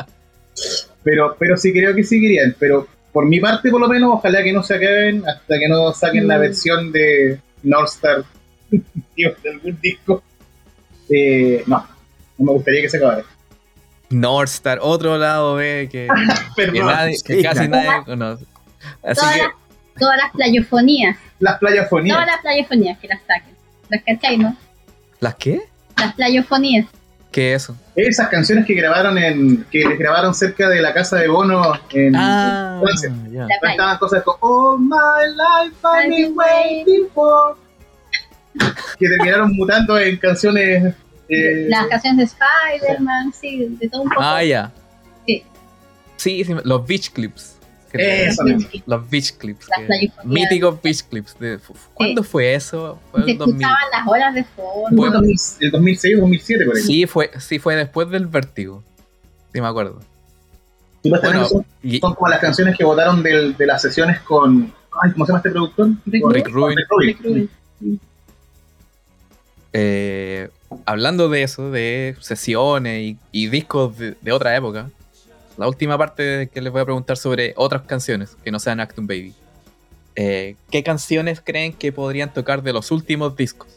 [1.02, 2.54] pero, pero sí creo que seguirían.
[2.56, 5.92] Pero por mi parte, por lo menos, ojalá que no se acaben hasta que no
[5.92, 6.40] saquen la mm.
[6.40, 8.24] versión de Northstar
[8.70, 10.22] de algún disco.
[11.10, 11.86] Eh, no,
[12.38, 13.24] no me gustaría que se acabara.
[14.10, 16.08] Northstar, otro lado B que,
[17.26, 18.44] que, casi nadie conoce.
[19.02, 19.46] Así que
[19.98, 21.16] todas las playofonías.
[21.40, 22.16] Las playofonías.
[22.16, 23.54] Todas las playofonías que las saquen.
[23.88, 24.56] ¿Las cachai, no?
[25.20, 25.62] ¿Las qué?
[25.96, 26.86] Las playofonías.
[27.30, 27.76] ¿Qué es eso?
[27.94, 32.16] Esas canciones que grabaron en que les grabaron cerca de la casa de Bono en
[32.16, 33.12] ah, Francia.
[33.70, 34.88] Estaban cosas como All my
[35.34, 37.56] life I've been waiting for
[38.98, 40.94] que terminaron mutando en canciones
[41.28, 44.22] eh, las canciones de Spider-Man, sí, de todo un poco.
[44.22, 44.72] Ah, ya.
[45.26, 45.44] Sí.
[46.16, 47.57] Sí, los beach clips.
[47.92, 48.44] Eso
[48.86, 49.66] los beach clips.
[50.24, 51.36] Míticos beach clips.
[51.94, 52.98] ¿Cuándo fue eso?
[53.10, 55.22] Fue Se escuchaban las horas de fondo.
[55.60, 56.82] el 2006 o 2007, por ahí.
[56.82, 58.82] Sí fue, sí, fue después del vértigo.
[59.52, 60.00] Sí, me acuerdo.
[61.04, 61.64] Bueno, son,
[62.00, 64.72] como las canciones que votaron de las sesiones con.
[65.00, 65.90] Ay, ¿Cómo se llama este productor?
[66.06, 67.50] Rick, Rubin.
[69.72, 70.48] Eh,
[70.86, 74.90] hablando de eso, de sesiones y, discos de otra época,
[75.58, 79.06] la última parte que les voy a preguntar sobre otras canciones que no sean Actum
[79.06, 79.34] Baby.
[80.16, 83.68] Eh, ¿Qué canciones creen que podrían tocar de los últimos discos?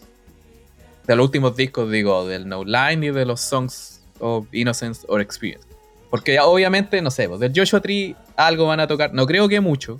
[1.08, 5.22] de los últimos discos, digo, del No Line y de los Songs of Innocence or
[5.22, 5.66] Experience.
[6.10, 10.00] Porque obviamente, no sé, del Joshua Tree algo van a tocar, no creo que mucho,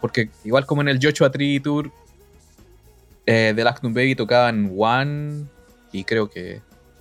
[0.00, 1.90] porque igual como en el Joshua Tree Tour
[3.26, 5.44] eh, del Actum Baby tocaban One
[5.92, 6.60] y creo que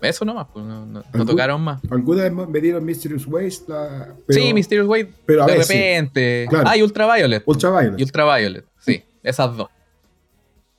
[0.10, 1.82] eso nomás, pues no, tocaron más.
[1.90, 3.74] ¿Alguna vez me dieron Mysterious Waste?
[4.30, 6.48] sí, Mysterious Waste pero de repente.
[6.66, 7.44] Ah, y Ultraviolet.
[7.46, 8.00] Ultraviolet.
[8.00, 9.70] Y Ultraviolet, sí, esas dos.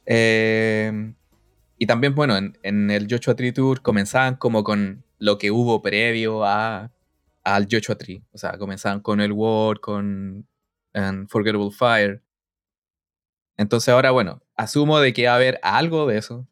[0.07, 1.15] Eh,
[1.79, 6.45] y también, bueno, en, el Joshua Tree Tour comenzaban como con lo que hubo previo
[6.45, 6.91] a,
[7.43, 8.23] al Joshua Tree.
[8.33, 10.47] O sea, comenzaban con el War, con
[10.95, 12.23] Unforgettable Fire.
[13.57, 16.47] Entonces ahora, bueno, asumo de que va a haber algo de eso.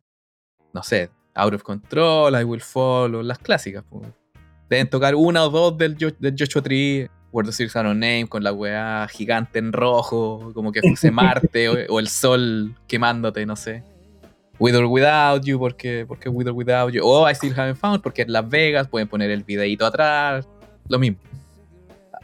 [0.72, 3.84] No sé, Out of Control, I Will Follow, las clásicas.
[4.68, 7.08] Deben tocar una o dos del, del Joshua Tree.
[7.32, 11.98] Word of Six Name con la weá gigante en rojo, como que fuese Marte o,
[11.98, 13.82] el sol quemándote, no sé.
[14.58, 17.02] With or Without You, porque, porque With or Without You.
[17.04, 20.46] O I Still Haven't Found, porque en Las Vegas pueden poner el videito atrás.
[20.88, 21.18] Lo mismo.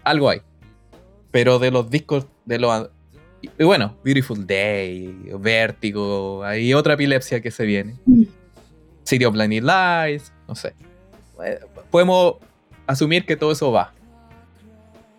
[0.05, 0.43] Algo hay.
[1.31, 2.91] Pero de los discos, de los.
[3.41, 7.97] Y bueno, Beautiful Day, Vértigo, hay otra epilepsia que se viene.
[9.09, 10.75] City of Blinding Lights, no sé.
[11.91, 12.35] Podemos
[12.87, 13.95] asumir que todo eso va.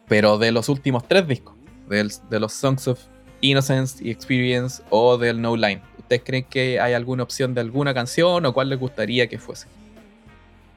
[0.08, 1.56] Pero de los últimos tres discos,
[1.88, 3.00] de los Songs of
[3.42, 7.96] Innocence y Experience o del No Line, ¿ustedes creen que hay alguna opción de alguna
[7.96, 9.68] canción o cuál les gustaría que fuese?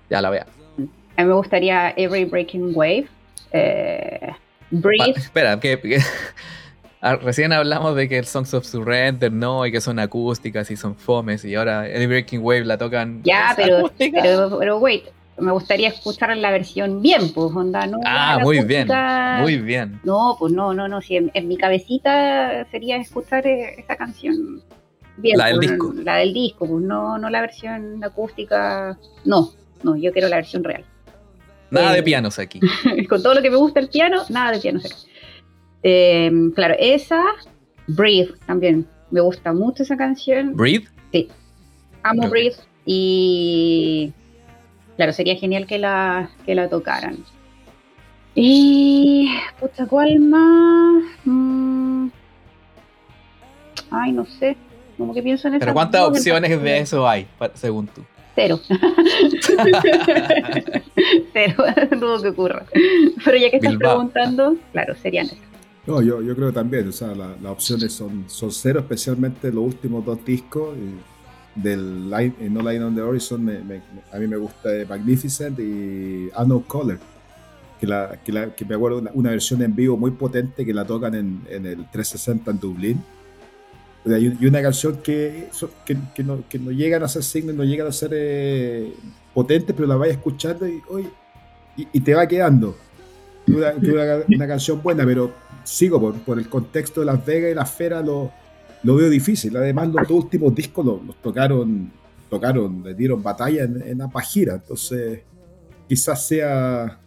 [0.09, 0.47] Ya la vean.
[1.17, 3.09] A mí me gustaría Every Breaking Wave.
[3.53, 4.33] Eh,
[4.71, 5.19] Breathe.
[5.19, 5.79] espera, que,
[7.03, 10.95] recién hablamos de que el Songs of Surrender no, y que son acústicas y son
[10.95, 13.23] fomes, y ahora Every Breaking Wave la tocan.
[13.25, 15.05] Ya, pero, pero, pero, wait,
[15.39, 17.99] me gustaría escuchar la versión bien, pues, onda, no.
[18.05, 18.89] Ah, muy bien,
[19.41, 20.01] muy bien.
[20.05, 24.63] No, pues no, no, no, si en, mi cabecita sería escuchar eh, esa canción
[25.17, 25.39] bien.
[25.39, 25.95] La del pues, disco.
[26.05, 29.51] La del disco, pues no, no la versión acústica, no,
[29.83, 30.85] no, yo quiero la versión real.
[31.71, 32.61] Nada de eh, pianos aquí.
[33.09, 35.12] con todo lo que me gusta el piano, nada de pianos aquí.
[35.83, 37.23] Eh, claro, esa,
[37.87, 40.55] Breathe también, me gusta mucho esa canción.
[40.55, 40.89] ¿Breathe?
[41.13, 41.29] Sí,
[42.03, 44.13] amo Breathe y
[44.97, 47.19] claro, sería genial que la, que la tocaran.
[48.35, 49.29] Y.
[49.61, 51.05] Puta, ¿cuál más?
[51.25, 52.09] Mm.
[53.91, 54.57] Ay, no sé.
[54.97, 58.03] Como que pienso en ¿Pero cuántas opciones de eso hay, según tú?
[58.35, 58.59] Cero.
[61.33, 62.65] Cero, dudo que ocurra.
[63.25, 65.52] Pero ya que estás preguntando, claro, serían esas.
[65.87, 70.05] No, yo, yo creo también, o sea, las opciones son, son cero, especialmente los últimos
[70.05, 70.77] dos discos.
[70.77, 71.13] Y
[71.55, 73.49] del Line, eh, No Line on the Horizon,
[74.13, 76.99] a mí me gusta Magnificent y Unknown Color,
[77.81, 80.73] que, la, que, la, que me acuerdo una, una, versión en vivo muy potente que
[80.73, 83.05] la tocan en, en el 360 en Dublín.
[84.05, 85.49] Y una canción que,
[85.85, 88.93] que, que, no, que no llegan a ser signos, no llegan a ser eh,
[89.33, 90.83] potentes, pero la vayas escuchando y,
[91.77, 92.77] y, te va quedando.
[93.47, 93.75] Una,
[94.29, 95.33] una, canción buena, pero
[95.65, 98.33] sigo por, por, el contexto de Las Vegas y la esfera, lo,
[98.83, 99.57] lo veo difícil.
[99.57, 101.91] Además, los dos últimos discos los, tocaron,
[102.29, 104.55] tocaron, le dieron batalla en, en gira.
[104.55, 105.21] Entonces,
[105.89, 106.99] quizás sea.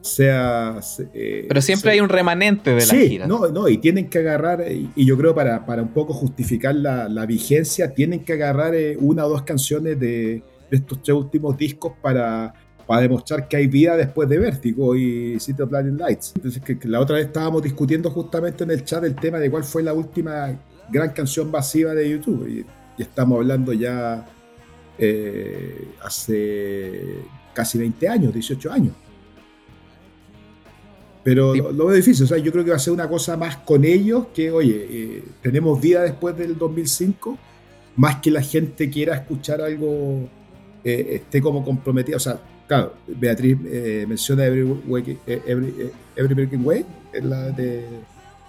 [0.00, 0.80] sea
[1.14, 4.64] eh, Pero siempre hay un remanente de la sí, No, no, y tienen que agarrar,
[4.70, 8.96] y, yo creo para, para un poco justificar la, la vigencia, tienen que agarrar eh,
[8.98, 12.52] una o dos canciones de, de estos tres últimos discos para,
[12.86, 16.32] para demostrar que hay vida después de Vértigo y City of Blinding Lights.
[16.36, 19.64] Entonces, que, la otra vez estábamos discutiendo justamente en el chat el tema de cuál
[19.64, 20.58] fue la última
[20.90, 22.48] gran canción masiva de YouTube.
[22.48, 22.66] Y,
[23.02, 24.24] estamos hablando ya
[24.98, 27.18] eh, hace
[27.52, 28.94] casi 20 años, 18 años.
[31.24, 33.56] Pero lo, veo difícil, o sea, yo creo que va a ser una cosa más
[33.56, 37.38] con ellos que, oye, eh, tenemos vida después del 2005,
[37.96, 40.28] más que la gente quiera escuchar algo,
[40.84, 42.18] eh, esté como comprometida.
[42.18, 43.58] O sea, claro, Beatriz
[44.06, 44.64] menciona Every,
[46.16, 46.84] Breaking Way,
[47.22, 47.84] la de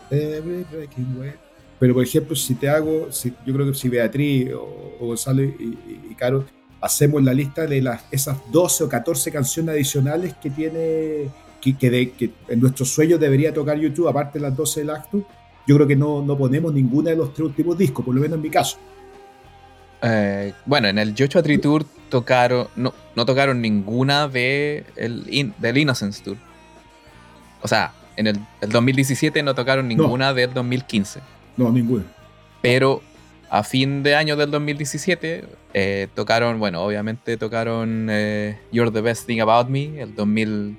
[0.10, 1.46] Every Breaking Way.
[1.80, 3.10] Pero, por ejemplo, si te hago,
[3.46, 6.46] yo creo que si Beatriz o, Gonzalo y, Caro
[6.80, 11.30] hacemos la lista de las, esas 12 o 14 canciones adicionales que tiene,
[11.62, 15.28] que, de, que en nuestros sueños debería tocar YouTube, aparte de las 12 del acto,
[15.68, 18.38] yo creo que no, no ponemos ninguna de los tres últimos discos, por lo menos
[18.38, 18.78] en mi caso.
[20.02, 25.78] Eh, bueno, en el Joshua Tree Tour tocaron, no, no tocaron ninguna de el del
[25.78, 26.38] Innocence Tour.
[27.62, 31.20] O sea, en el, 2017 no tocaron ninguna del 2015.
[31.58, 32.04] No, ninguna.
[32.62, 33.02] Pero
[33.50, 39.28] a fin de año del 2017 eh, tocaron, bueno, obviamente tocaron eh, You're the Best
[39.28, 40.78] Thing About Me, el 2000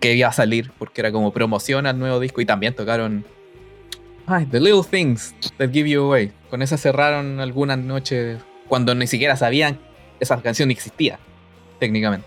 [0.00, 3.24] que iba a salir porque era como promoción al nuevo disco y también tocaron
[4.26, 6.32] ay, The Little Things That Give You Away.
[6.50, 9.78] Con esa cerraron algunas noches cuando ni siquiera sabían
[10.20, 11.18] esa canción existía,
[11.78, 12.26] técnicamente.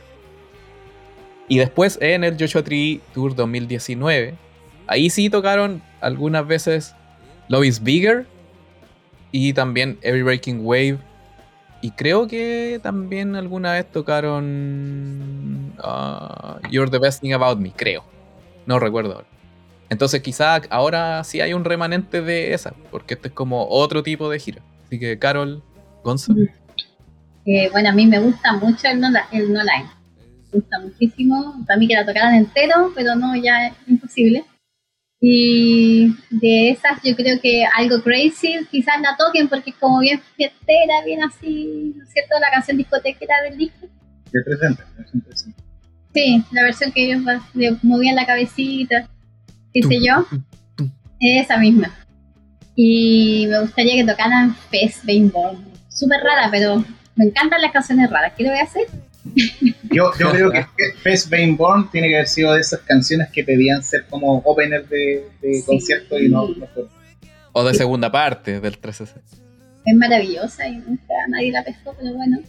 [1.47, 4.35] Y después en el Joshua Tree Tour 2019,
[4.87, 6.95] ahí sí tocaron algunas veces
[7.47, 8.27] Love is Bigger
[9.31, 10.99] y también Every Breaking Wave.
[11.81, 18.03] Y creo que también alguna vez tocaron uh, You're the Best Thing About Me, creo.
[18.65, 19.38] No recuerdo ahora.
[19.89, 24.29] Entonces quizá ahora sí hay un remanente de esa, porque este es como otro tipo
[24.29, 24.61] de gira.
[24.85, 25.63] Así que Carol,
[26.03, 26.33] Gonzo.
[27.45, 29.89] Eh, bueno, a mí me gusta mucho el no, el no line
[30.51, 31.63] gusta muchísimo.
[31.67, 34.43] Para mí que la tocaran entero, pero no, ya es imposible.
[35.21, 40.21] Y de esas yo creo que algo crazy quizás la toquen porque es como bien
[40.37, 42.39] fiestera, bien así, ¿no es cierto?
[42.39, 43.87] La canción discotequera del disco.
[44.31, 44.83] De presente,
[46.13, 47.21] Sí, la versión que ellos
[47.83, 49.09] movían la cabecita,
[49.73, 50.25] qué sé yo.
[51.19, 51.93] Esa misma.
[52.75, 55.65] Y me gustaría que tocaran Fest Born.
[55.89, 56.83] Súper rara, pero
[57.15, 58.33] me encantan las canciones raras.
[58.37, 58.87] ¿Qué le voy a hacer?
[59.91, 60.65] Yo, yo creo que
[61.01, 64.87] Fest Vain Born tiene que haber sido de esas canciones que pedían ser como opener
[64.87, 65.27] de,
[65.65, 66.47] concierto y no,
[67.51, 69.43] O de segunda parte del 360.
[69.85, 72.39] Es maravillosa y nunca nadie la pescó, pero bueno.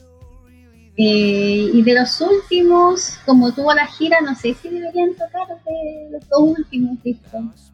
[0.96, 6.10] Eh, y de los últimos, como tuvo la gira, no sé si deberían tocar de
[6.10, 7.72] los dos últimos discos.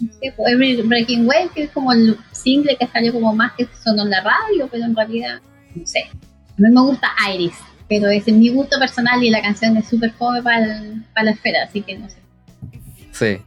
[0.00, 3.68] No sé, pues, Breaking Wave, que es como el single que salió como más que
[3.82, 5.40] sonó en la radio, pero en realidad,
[5.74, 6.00] no sé.
[6.10, 7.54] A mí me gusta Iris,
[7.88, 11.82] pero es mi gusto personal y la canción es súper joven para, la esfera, así
[11.82, 12.18] que no sé.
[13.12, 13.38] Sí.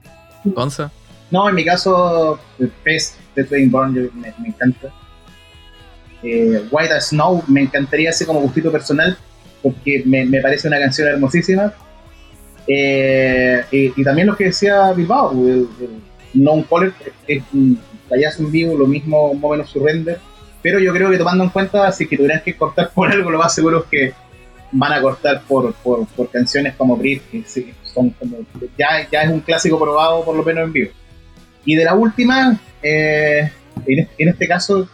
[0.46, 0.92] ¿Gonza?
[1.32, 4.92] No, en mi caso, el Fest de Train Born me, encanta.
[6.24, 9.18] Eh, White as Snow me encantaría hacer como gustito personal
[9.62, 11.74] porque me, parece una canción hermosísima.
[12.68, 15.68] Eh, y, también lo que decía Bilbao, el,
[16.34, 16.94] Non Color
[17.28, 17.44] es
[18.40, 19.86] un vivo, lo mismo, más o menos su.
[20.62, 23.40] Pero yo creo que tomando en cuenta, si que tuvieran que cortar por algo, lo
[23.40, 24.14] más seguro es que
[24.72, 27.44] van a cortar por, por, canciones como Brit, que
[27.84, 28.38] son como,
[28.78, 30.92] ya, ya es un clásico probado por lo menos en vivo.
[31.66, 33.52] Y de la última, eh,
[33.86, 34.88] en, este caso,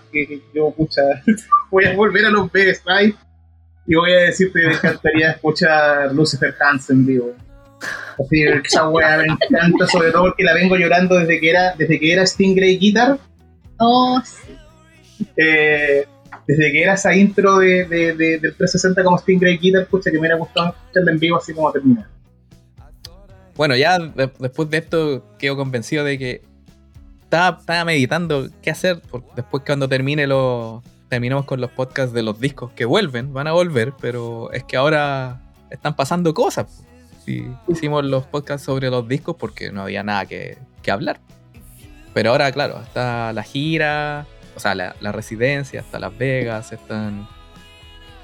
[0.53, 1.02] yo pucha,
[1.72, 3.16] voy a volver a los Best Right
[3.88, 7.34] y voy a decirte que me encantaría escuchar Lucifer Hansen en vivo.
[8.20, 11.99] Así, esa wea me encanta, sobre todo porque la vengo llorando desde que era, desde
[11.99, 13.20] que era Stingray Guitar.
[13.78, 14.56] Oh, sí.
[15.38, 16.06] Eh,
[16.48, 20.38] desde que era esa intro de, del 360 como Stingray Guitar, escucha que me hubiera
[20.38, 22.10] gustado escucharla en vivo así como termina.
[23.56, 26.41] Bueno, ya después de esto quedo convencido de que
[27.26, 29.02] estaba, meditando qué hacer
[29.35, 33.52] después cuando termine lo terminemos con los podcasts de los discos que vuelven, van a
[33.52, 36.84] volver, pero es que ahora están pasando cosas.
[37.68, 40.57] hicimos los podcasts sobre los discos porque no había nada que,
[40.91, 41.19] hablar.
[42.14, 44.26] Pero ahora, claro, está la gira,
[44.56, 47.27] o sea, la, residencia, hasta Las Vegas, están...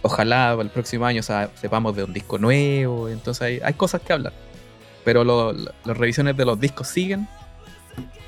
[0.03, 4.33] Ojalá el próximo año sepamos de un disco nuevo, entonces hay, cosas que hablar.
[5.03, 7.27] Pero las revisiones de los discos siguen.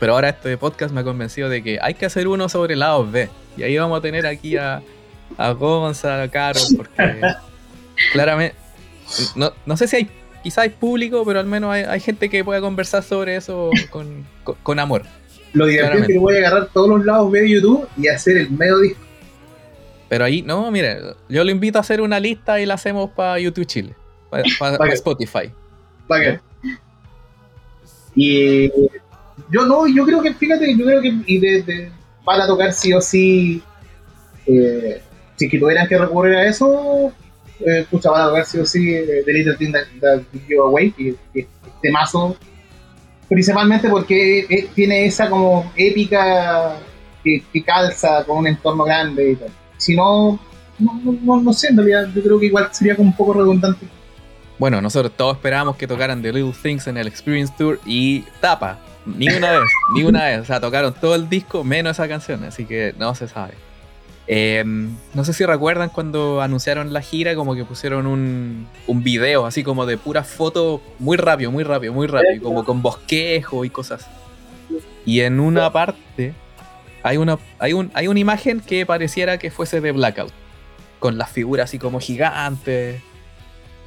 [0.04, 3.10] Pero ahora este podcast me ha convencido de que hay que hacer uno sobre lado
[3.10, 3.30] B.
[3.56, 4.82] Y ahí vamos a tener aquí a,
[5.38, 7.22] a Gonzalo, a Caro, porque
[8.12, 8.54] claramente,
[9.66, 10.10] no, sé si hay,
[10.44, 13.70] quizá hay público, pero al menos hay, gente que pueda conversar sobre eso
[14.62, 15.04] con amor.
[15.54, 18.52] Lo divertido es que voy a agarrar todos los lados de YouTube y hacer el
[18.52, 19.00] medio disco.
[20.10, 21.00] Pero ahí, no, mire,
[21.30, 23.96] yo lo invito a hacer una lista y la hacemos para YouTube Chile,
[24.30, 25.54] para, Spotify.
[26.10, 26.40] ¿Para qué?
[28.16, 28.70] Y
[29.50, 31.92] yo no, yo creo que, fíjate, yo creo que y de,
[32.24, 33.62] van a tocar sí o sí.
[34.46, 35.02] Eh,
[35.36, 37.12] si que tuvieran que recurrir a eso,
[37.60, 38.94] eh, escucha, van a tocar sí o sí
[39.26, 42.38] The Little Thing That, Give Away, que, que este mazo
[43.34, 46.78] principalmente porque eh, tiene esa como épica
[47.24, 49.50] que, calza con un entorno grande y tal.
[49.78, 50.40] Si no,
[50.80, 53.88] no, no, sé, en realidad yo creo que igual sería como un poco redundante.
[54.60, 58.80] Bueno, nosotros todos esperábamos que tocaran The Little Things en el Experience Tour y tapa,
[59.06, 60.40] ni una vez, ni una vez.
[60.40, 63.54] O sea, tocaron todo el disco menos esa canción, así que no se sabe.
[64.26, 69.46] Em, no sé si recuerdan cuando anunciaron la gira, como que pusieron un, un video
[69.46, 73.70] así como de puras fotos muy rápido, muy rápido, muy rápido, como con bosquejo y
[73.70, 74.08] cosas.
[75.06, 76.34] Y en una parte
[77.04, 80.32] hay una, hay, un, hay una imagen que pareciera que fuese de Blackout,
[81.00, 83.02] con las figuras así como gigantes,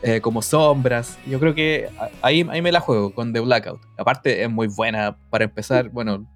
[0.03, 1.19] eh, como sombras.
[1.27, 1.89] Yo creo que
[2.23, 3.81] ahí, ahí me la juego con The Blackout.
[3.97, 6.27] Aparte es muy buena para empezar, bueno,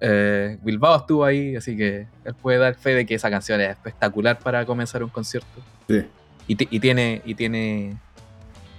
[0.00, 3.70] eh, Bilbao estuvo ahí, así que él puede dar fe de que esa canción es
[3.70, 5.60] espectacular para comenzar un concierto.
[5.88, 6.04] Sí.
[6.46, 7.98] Y, tiene, y tiene,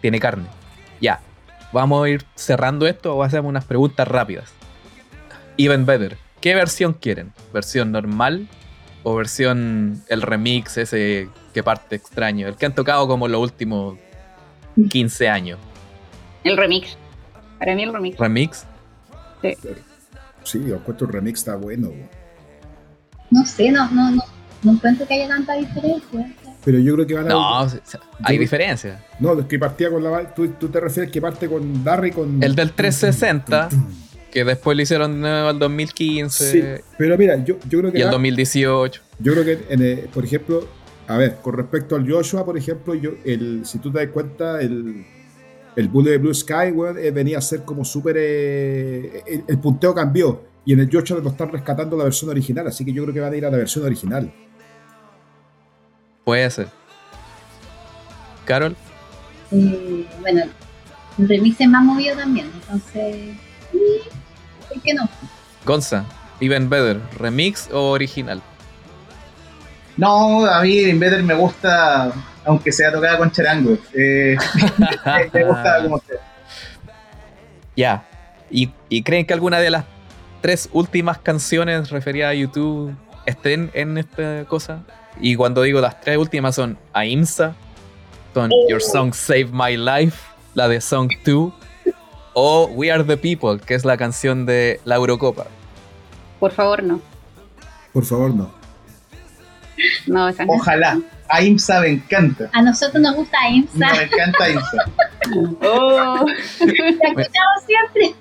[0.02, 0.46] tiene carne.
[1.00, 1.20] Ya,
[1.72, 4.52] vamos a ir cerrando esto o hacemos unas preguntas rápidas.
[5.58, 7.32] Even better, ¿qué versión quieren?
[7.54, 8.48] ¿Versión normal
[9.04, 13.98] o versión el remix ese que parte extraño, el que han tocado como los últimos
[14.88, 15.60] 15 años.
[16.44, 16.98] El remix.
[17.58, 18.18] Para mí el remix.
[18.18, 18.66] ¿Remix?
[19.42, 19.58] Sí.
[20.44, 21.92] Sí, yo encuentro el remix está bueno.
[23.30, 24.24] No sé, no, no, no,
[24.64, 26.34] no encuentro que haya tanta diferencia.
[26.66, 27.30] Pero yo creo que van a.
[27.30, 27.68] No,
[28.24, 29.04] hay diferencia.
[29.20, 30.34] No, el que partía con la.
[30.34, 32.42] Tú, tú te refieres que parte con Darry con.
[32.44, 33.70] El del 360,
[34.32, 36.52] que después lo hicieron de nuevo al 2015.
[36.52, 38.00] Sí, pero mira, yo, yo creo que.
[38.00, 39.02] Y el 2018.
[39.20, 40.68] Yo creo que, eh, por ejemplo,
[41.10, 44.62] a ver, con respecto al Joshua, por ejemplo, yo, el, si tú te das cuenta,
[44.62, 45.04] el,
[45.76, 48.16] el Bullet de Blue Sky, eh, venía a ser como súper.
[48.20, 50.44] Eh, el, punteo cambió.
[50.66, 53.22] Y en el Joshua lo están rescatando la versión original, así que yo creo que
[53.22, 54.32] van a ir a la versión original.
[56.24, 56.68] Puede ser.
[58.46, 58.76] ¿Carol?
[59.50, 60.44] Eh, bueno,
[61.18, 63.36] el remix es más movido también, entonces.
[64.72, 65.10] ¿Por qué no?
[65.66, 66.06] Gonza,
[66.40, 68.44] Even Better, ¿remix o original?
[70.00, 72.14] No, a mí Better me gusta,
[72.46, 73.78] aunque sea tocada con charango.
[73.94, 74.38] Eh,
[75.34, 76.18] me gusta como sea.
[77.76, 78.06] Ya.
[78.50, 79.84] ¿Y, ¿Y creen que alguna de las
[80.40, 82.96] tres últimas canciones referidas a YouTube
[83.26, 84.84] estén en esta cosa?
[85.20, 87.56] Y cuando digo las tres últimas son Aimsa,
[88.34, 90.18] con Your Song Save My Life,
[90.54, 91.52] la de Song 2,
[92.36, 95.48] o We Are the People, que es la canción de la Eurocopa.
[96.40, 97.02] Por favor, no.
[97.92, 98.59] Por favor, no.
[100.08, 101.00] No, Ojalá.
[101.30, 102.50] AIMSA me encanta.
[102.54, 103.94] A nosotros nos gusta AIMSA.
[103.94, 104.78] me encanta AIMSA.
[105.62, 106.26] oh.
[106.58, 107.30] Te
[107.66, 108.16] siempre.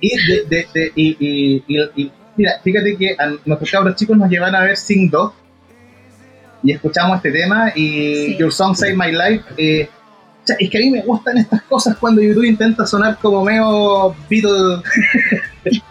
[0.00, 0.16] Y,
[0.48, 4.76] de, de, y, y, mira, fíjate que a nuestros cabros chicos nos llevan a ver
[4.76, 5.32] Sing 2
[6.64, 9.44] y escuchamos este tema y Your Song Save My Life.
[9.56, 9.88] Eh,
[10.58, 14.82] es que a mí me gustan estas cosas cuando YouTube intenta sonar como medio Beatles,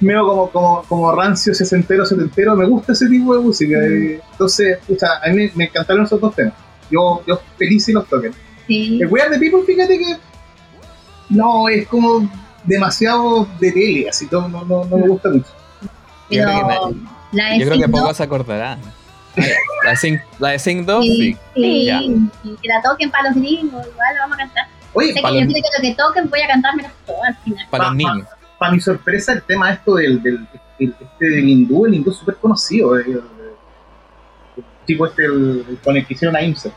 [0.00, 2.56] medio como, como, como rancio, sesentero, setentero.
[2.56, 3.78] Me gusta ese tipo de música.
[3.78, 3.82] Mm.
[3.82, 4.78] Eh, entonces,
[5.22, 6.54] a mí me, encantaron esos dos temas.
[6.90, 8.32] Yo, yo feliz si los toquen.
[8.68, 10.16] El We Are the People, fíjate que
[11.30, 12.28] no, es como
[12.64, 15.48] demasiado de tele, así todo, no, no, no me gusta mucho.
[16.30, 16.68] yo creo
[17.32, 18.80] que, yo creo que pocos se acordarán.
[19.84, 21.36] La de Sing, la de Sing 2, sí.
[21.54, 21.90] Sí,
[22.42, 24.66] y que la toquen para los gringos, igual la vamos a cantar.
[24.92, 27.66] Oye, sé que yo creo que lo que toquen voy a cantármelo todo al final.
[27.70, 28.26] Para los niños.
[28.60, 30.46] Para mi sorpresa, el tema esto del, del,
[30.78, 32.94] este del hindú, el hindú es súper conocido.
[32.94, 36.70] El, el, tipo este el, con el que hicieron a IMSA.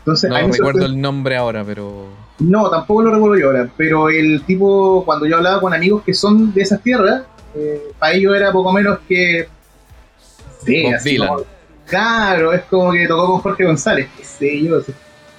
[0.00, 2.08] Entonces, no recuerdo el nombre ahora, pero...
[2.38, 6.12] No, tampoco lo recuerdo yo ahora, pero el tipo, cuando yo hablaba con amigos que
[6.12, 7.22] son de esas tierras,
[7.54, 9.48] eh, para ellos era poco menos que...
[10.66, 11.18] Sí, así
[11.86, 14.82] Claro, es como que tocó con Jorge González, qué sé yo.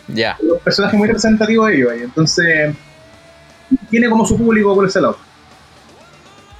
[0.07, 0.37] Ya.
[0.41, 1.91] Un personaje muy representativo de ellos.
[2.01, 2.75] Entonces,
[3.91, 5.17] tiene como su público por ese lado.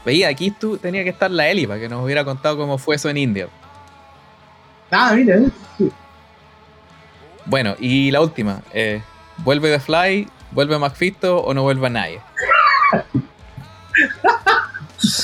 [0.08, 2.96] Veía, aquí tú tenía que estar la Eli para que nos hubiera contado cómo fue
[2.96, 3.50] eso en India.
[4.90, 5.38] Ah, mira,
[5.78, 5.92] sí.
[7.46, 8.62] Bueno, y la última.
[8.74, 9.02] Eh,
[9.40, 10.30] ¿Vuelve The Fly?
[10.52, 12.22] ¿Vuelve McFisto o no vuelve nadie?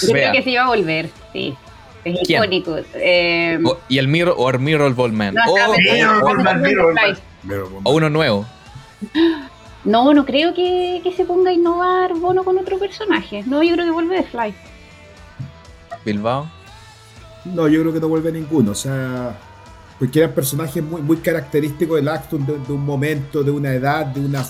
[0.02, 1.56] Yo creo que sí va a volver, sí.
[2.04, 2.76] Es icónico.
[2.96, 5.34] Eh, y el Mirror o el Mirror Ballman.
[5.48, 5.56] o,
[7.86, 8.46] o, uno nuevo.
[9.86, 13.44] No, no creo que, que, se ponga a innovar Bono con otro personaje.
[13.46, 14.54] No, yo creo que vuelve de Fly.
[16.06, 16.50] ¿Bilbao?
[17.46, 18.72] No, yo creo que no vuelve ninguno.
[18.72, 19.38] O sea,
[20.00, 24.22] porque eran personajes muy, muy característicos del acto de, un momento, de una edad, de
[24.22, 24.46] una.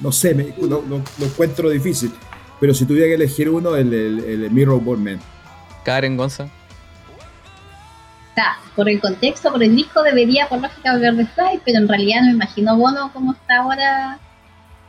[0.00, 0.82] No sé, me, lo,
[1.20, 2.12] encuentro difícil.
[2.60, 5.20] Pero si tuviera que elegir uno, el, el, el Mirror Ballman.
[5.84, 6.48] Karen Gonza
[8.78, 12.20] por el contexto, por el disco, debería por lógica volver de Fly, pero en realidad
[12.20, 14.20] no me imagino Bono como está ahora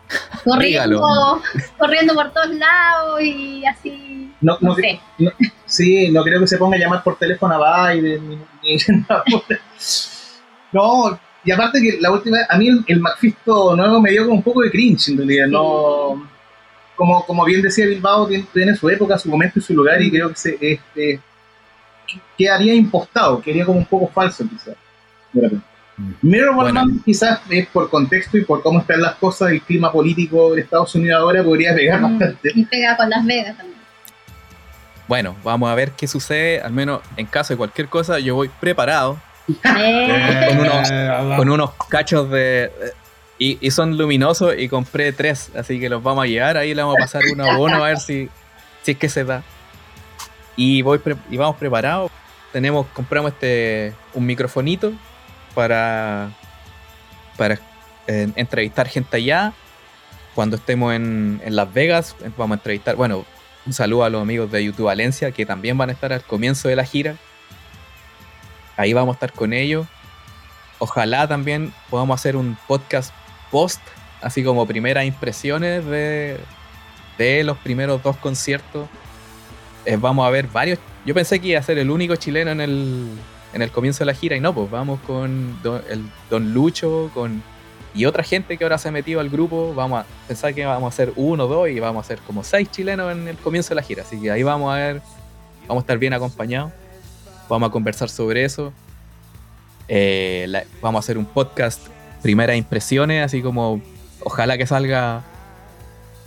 [0.43, 1.41] corriendo,
[1.75, 4.31] corriendo por todos lados y así.
[4.41, 5.01] No, no, sé.
[5.69, 8.43] Sí, no creo que se ponga a llamar por teléfono a Biden.
[10.73, 14.37] no, y aparte que la última, a mí el, el McFisto nuevo me dio como
[14.37, 16.27] un poco de cringe en realidad, no
[16.99, 20.27] como, como bien decía Bilbao, tiene, su época, su momento y su lugar, y creo
[20.27, 21.21] que se, este,
[22.37, 24.75] quedaría impostado, quedaría como un poco falso quizás.
[26.21, 26.83] Mirror bueno.
[27.05, 30.93] quizás es por contexto y por cómo están las cosas, el clima político de Estados
[30.93, 32.51] Unidos ahora podría pegar mm, bastante.
[32.53, 33.78] Y pega con Las Vegas también.
[35.09, 38.47] Bueno, vamos a ver qué sucede, al menos en caso de cualquier cosa, yo voy
[38.47, 39.19] preparado.
[39.49, 40.45] Eh.
[40.49, 42.71] con, unos, con unos cachos de...
[43.39, 46.97] Y, son luminosos y compré tres, así que los vamos a llevar, ahí le vamos
[46.99, 48.29] a pasar uno a bono a ver si,
[48.83, 49.41] si es que se da.
[50.55, 52.11] Y, voy y vamos preparados.
[52.51, 54.93] Tenemos, compramos este un microfonito
[55.55, 56.29] para,
[57.35, 57.57] para
[58.05, 59.53] eh, entrevistar gente allá.
[60.35, 63.25] Cuando estemos en, Las Vegas, vamos a entrevistar, bueno,
[63.69, 66.67] un saludo a los amigos de YouTube Valencia, que también van a estar al comienzo
[66.67, 67.15] de la gira.
[68.77, 69.85] Ahí vamos a estar con ellos.
[70.79, 73.13] ojalá también podamos hacer un podcast
[73.51, 73.79] post,
[74.21, 76.39] así como primeras impresiones de,
[77.19, 78.87] de los primeros dos conciertos.
[79.85, 80.79] Eh, vamos a ver varios.
[81.05, 83.07] Yo pensé que iba a ser el único chileno en el,
[83.53, 85.59] en el comienzo de la gira y no, pues vamos con
[85.89, 87.43] el Don Lucho, con
[87.93, 89.73] y otra gente que ahora se ha metido al grupo.
[89.73, 92.69] Vamos a pensar que vamos a hacer uno, dos y vamos a ser como seis
[92.71, 94.03] chilenos en el comienzo de la gira.
[94.03, 95.01] Así que ahí vamos a ver,
[95.67, 96.71] vamos a estar bien acompañados.
[97.47, 98.71] Vamos a conversar sobre eso.
[99.87, 101.87] Eh, vamos a hacer un podcast,
[102.21, 103.81] primeras impresiones, así como
[104.23, 105.23] ojalá que salga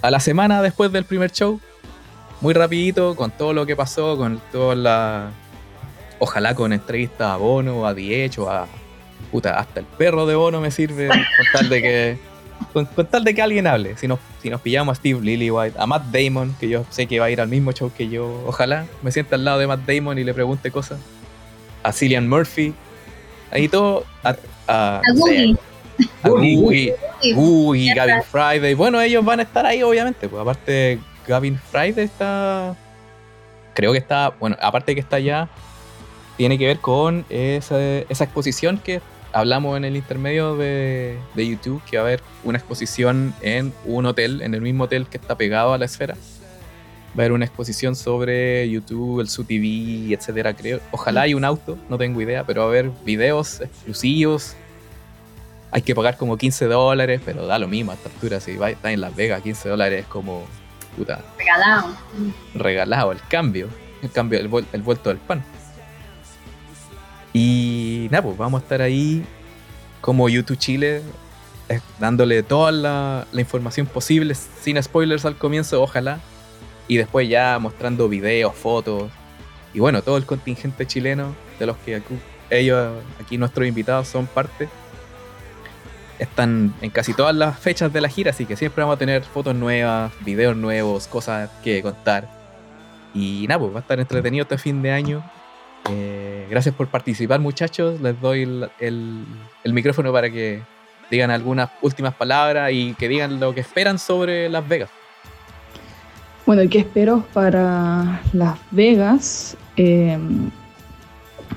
[0.00, 1.60] a la semana después del primer show.
[2.40, 5.30] Muy rapidito, con todo lo que pasó, con toda la...
[6.18, 8.66] Ojalá con entrevistas a Bono, a Diech a...
[9.32, 12.18] Puta, hasta el perro de Bono me sirve con tal de que...
[12.72, 13.96] Con, tal de que alguien hable.
[13.96, 17.18] Si nos, si nos pillamos a Steve Lillywhite, a Matt Damon, que yo sé que
[17.18, 19.80] va a ir al mismo show que yo, ojalá me sienta al lado de Matt
[19.86, 21.00] Damon y le pregunte cosas.
[21.82, 22.72] A Cillian Murphy,
[23.52, 24.04] Ahí todo.
[24.24, 24.34] A,
[24.66, 25.00] a,
[26.22, 26.94] a Googie.
[27.94, 28.74] Gavin Friday.
[28.74, 30.28] Bueno, ellos van a estar ahí, obviamente.
[30.28, 30.98] Pues aparte,
[31.28, 32.74] Gavin Friday está.
[33.74, 34.30] Creo que está.
[34.40, 35.48] Bueno, aparte de que está allá,
[36.38, 37.78] tiene que ver con esa,
[38.08, 39.02] esa exposición que
[39.32, 44.06] hablamos en el intermedio de, de, YouTube, que va a haber una exposición en un
[44.06, 46.16] hotel, en el mismo hotel que está pegado a la esfera
[47.12, 50.80] va a haber una exposición sobre YouTube, el Su TV, etcétera, creo.
[50.90, 54.56] Ojalá hay un auto, no tengo idea, pero va a haber videos exclusivos.
[55.70, 58.40] Hay que pagar como 15 dólares, pero da lo mismo a esta altura.
[58.40, 60.44] Si va, está en Las Vegas, 15 dólares es como.
[60.96, 61.22] Puta.
[61.38, 61.88] Regalado.
[62.54, 63.68] Regalado, el cambio.
[64.02, 65.42] El cambio, el, vuelto del pan.
[67.32, 69.24] Y nada, pues vamos a estar ahí
[70.00, 71.02] como YouTube Chile,
[71.68, 76.20] eh, dándole toda la, la información posible, sin spoilers al comienzo, ojalá
[76.88, 79.10] y después ya mostrando videos, fotos
[79.74, 82.02] y bueno, todo el contingente chileno de los que
[82.50, 84.68] ellos, aquí nuestros invitados son parte,
[86.18, 89.22] están en casi todas las fechas de la gira, así que siempre vamos a tener
[89.22, 92.28] fotos nuevas, videos nuevos, cosas que contar.
[93.14, 95.24] Y nada, pues va a estar entretenido este fin de año.
[95.90, 98.42] Eh, gracias por participar muchachos, les doy
[98.78, 99.26] el,
[99.64, 100.62] micrófono para que
[101.10, 104.90] digan algunas últimas palabras y que digan lo que esperan sobre Las Vegas.
[106.46, 109.56] Bueno, ¿qué espero para Las Vegas?
[109.76, 110.18] Eh,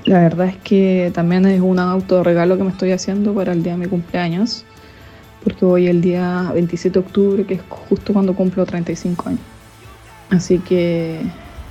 [0.04, 3.72] la verdad es que también es un autorregalo que me estoy haciendo para el día
[3.72, 4.64] de mi cumpleaños,
[5.42, 9.40] porque voy el día 27 de octubre, que es justo cuando cumplo 35 años.
[10.30, 11.20] Así que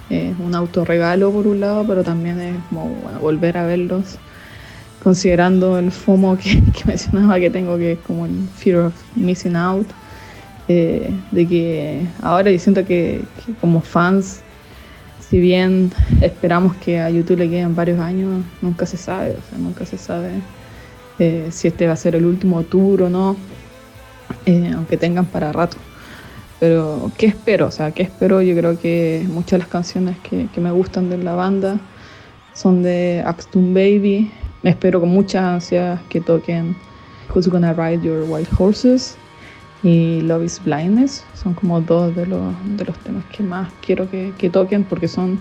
[0.09, 4.17] es un autorregalo por un lado, pero también es como volver a verlos,
[5.03, 9.55] considerando el FOMO que, que mencionaba que tengo, que es como el fear of missing
[9.55, 9.87] out
[10.67, 13.21] eh, de que ahora yo siento que,
[13.61, 14.41] como fans,
[15.19, 15.91] si bien
[16.21, 19.97] esperamos que a YouTube le queden varios años, nunca se sabe, o sea, nunca se
[19.97, 20.31] sabe
[21.19, 23.35] eh, si este va a ser el último tour o no,
[24.45, 25.77] eh, aunque tengan para rato.
[26.59, 27.67] Pero, ¿qué espero?
[27.67, 28.41] O sea, ¿qué espero?
[28.41, 31.79] Yo creo que muchas de las canciones que, que me gustan de la banda
[32.53, 34.31] son de Axton Baby.
[34.63, 36.75] Me espero con mucha ansia que toquen
[37.33, 39.17] Who's Gonna Ride Your White Horses
[39.83, 41.23] y Love is Blindness.
[41.35, 45.07] Son como dos de los, de los temas que más quiero que, que, toquen porque
[45.07, 45.39] son,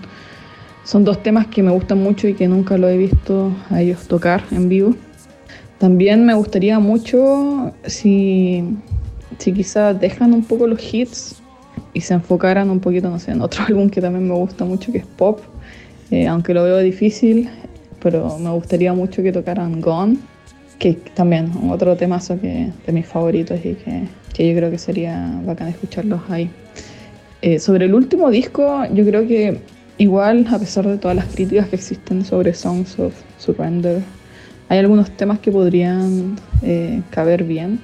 [0.83, 4.07] son dos temas que me gustan mucho y que nunca lo he visto a ellos
[4.07, 4.93] tocar en vivo.
[5.79, 8.63] También me gustaría mucho si,
[9.37, 11.41] si quizás dejan un poco los hits
[11.93, 14.91] y se enfocaran un poquito, no sé, en otro álbum que también me gusta mucho,
[14.91, 15.39] que es pop,
[16.11, 17.49] eh, aunque lo veo difícil,
[18.01, 20.17] pero me gustaría mucho que tocaran Gone,
[20.79, 25.39] que también otro temazo que, de mis favoritos y que que yo creo que sería
[25.45, 26.49] bacán escucharlos ahí.
[27.41, 29.59] Eh, sobre el último disco, yo creo que
[29.97, 34.01] igual, a pesar de todas las críticas que existen sobre Songs of Surrender,
[34.67, 37.79] hay algunos temas que podrían eh, caber bien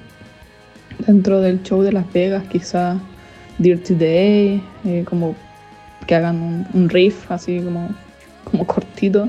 [1.06, 2.98] dentro del show de Las Vegas, quizá
[3.58, 5.34] Dirty Day, eh, como
[6.06, 7.90] que hagan un, riff así como,
[8.44, 9.28] como cortito.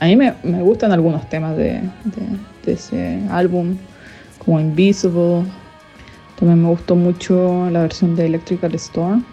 [0.00, 1.80] a mí me, me, gustan algunos temas de,
[2.64, 3.76] de ese álbum,
[4.44, 5.44] como Invisible,
[6.38, 9.24] también me gustó mucho la versión de Electrical Storm.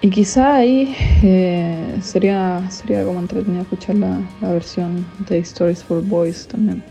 [0.00, 6.02] Y quizá ahí eh, sería, sería como entretenido escuchar la, la, versión de Stories for
[6.02, 6.82] Boys también.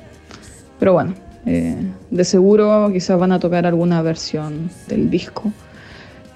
[0.79, 1.13] Pero bueno,
[1.45, 1.75] eh,
[2.09, 5.51] de seguro quizás van a tocar alguna versión del disco.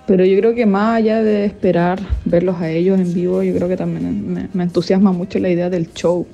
[0.05, 3.67] Pero yo creo que más allá de esperar verlos a ellos en vivo, yo creo
[3.67, 6.25] que también me, entusiasma mucho la idea del show,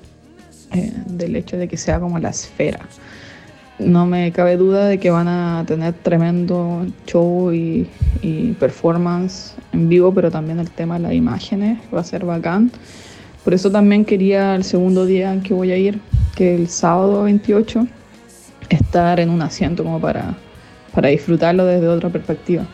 [0.71, 2.87] eh, del hecho de que sea como la esfera
[3.79, 7.87] no me cabe duda de que van a tener tremendo show y,
[8.59, 12.71] performance en vivo, pero también el tema de las imágenes va a ser bacán.
[13.43, 15.99] Por eso también quería el segundo día en que voy a ir
[16.35, 17.85] que el sábado 28
[18.73, 20.35] estar en un asiento como para,
[20.93, 22.65] para disfrutarlo desde otra perspectiva.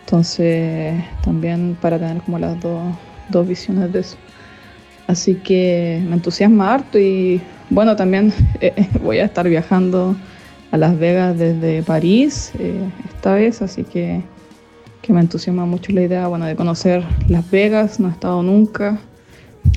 [0.00, 2.82] Entonces, también para tener como las dos,
[3.28, 4.16] dos visiones de eso.
[5.06, 10.16] Así que me entusiasma harto y bueno, también eh, voy a estar viajando
[10.70, 14.22] a Las Vegas desde París eh, esta vez, así que,
[15.02, 18.98] que, me entusiasma mucho la idea bueno, de conocer Las Vegas, no he estado nunca,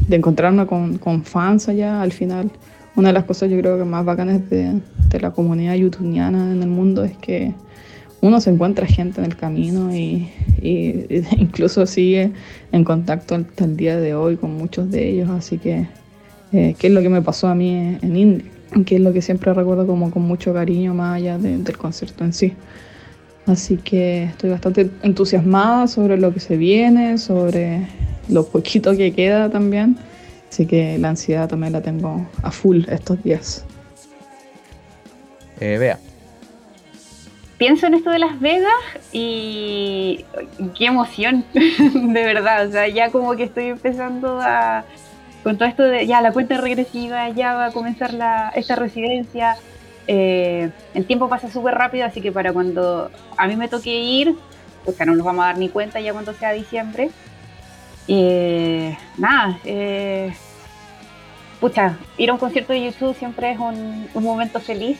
[0.08, 2.52] de encontrarme con, con fans allá al final.
[2.96, 4.80] Una de las cosas yo creo que más bacanas de,
[5.20, 7.54] la comunidad youtubeiana en el mundo es que
[8.22, 10.30] uno se encuentra gente en el camino y,
[11.38, 12.32] incluso sigue
[12.72, 15.88] en contacto hasta el día de hoy con muchos de ellos, así que
[16.52, 18.46] eh, qué es lo que me pasó a mí en India,
[18.86, 22.34] que es lo que siempre recuerdo como con mucho cariño más allá del concierto en
[22.34, 22.54] sí.
[23.46, 27.88] Así que estoy bastante entusiasmada sobre lo que se viene, sobre
[28.30, 29.98] lo poquito que queda también,
[30.54, 33.66] así que la ansiedad también la tengo a full estos días.
[35.60, 35.98] Eh, vea,
[37.58, 38.72] pienso en esto de Las Vegas
[39.12, 40.26] y
[40.78, 42.68] qué emoción, de verdad.
[42.68, 44.86] O sea, ya como que estoy empezando a.
[45.44, 49.56] Con todo esto de ya la cuenta regresiva, ya va a comenzar la, esta residencia.
[50.06, 54.36] Eh, el tiempo pasa súper rápido, así que para cuando a mí me toque ir,
[54.86, 57.10] pues no nos vamos a dar ni cuenta ya cuando sea diciembre.
[58.08, 60.34] Eh, nada, eh,
[61.64, 65.00] pucha, ir a un concierto de YouTube siempre es un, un momento feliz.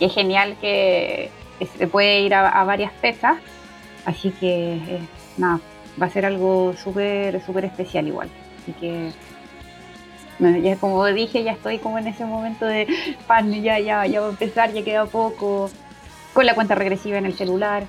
[0.00, 1.30] Y es genial que,
[1.78, 3.36] se puede ir a, varias pesas,
[4.04, 5.00] así que eh,
[5.36, 5.60] nada,
[6.02, 8.28] va a ser algo súper, súper especial igual.
[8.60, 9.12] Así que,
[10.60, 12.88] ya como dije, ya estoy como en ese momento de
[13.28, 15.70] pan, ya, ya, ya va a empezar, ya queda poco,
[16.32, 17.84] con la cuenta regresiva en el celular.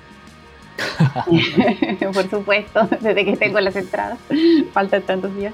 [2.14, 4.18] Por supuesto, desde que tengo las entradas,
[4.72, 5.52] faltan tantos días.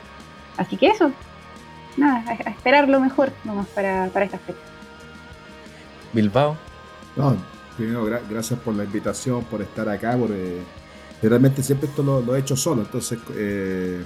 [0.58, 1.10] Así que eso,
[1.96, 4.62] nada, a, esperar lo mejor nomás para, para estas fechas.
[6.12, 6.56] Bilbao.
[7.16, 7.36] No,
[7.76, 10.62] primero, gracias por la invitación, por estar acá, porque
[11.22, 14.02] realmente siempre esto lo, he hecho solo, entonces, eh,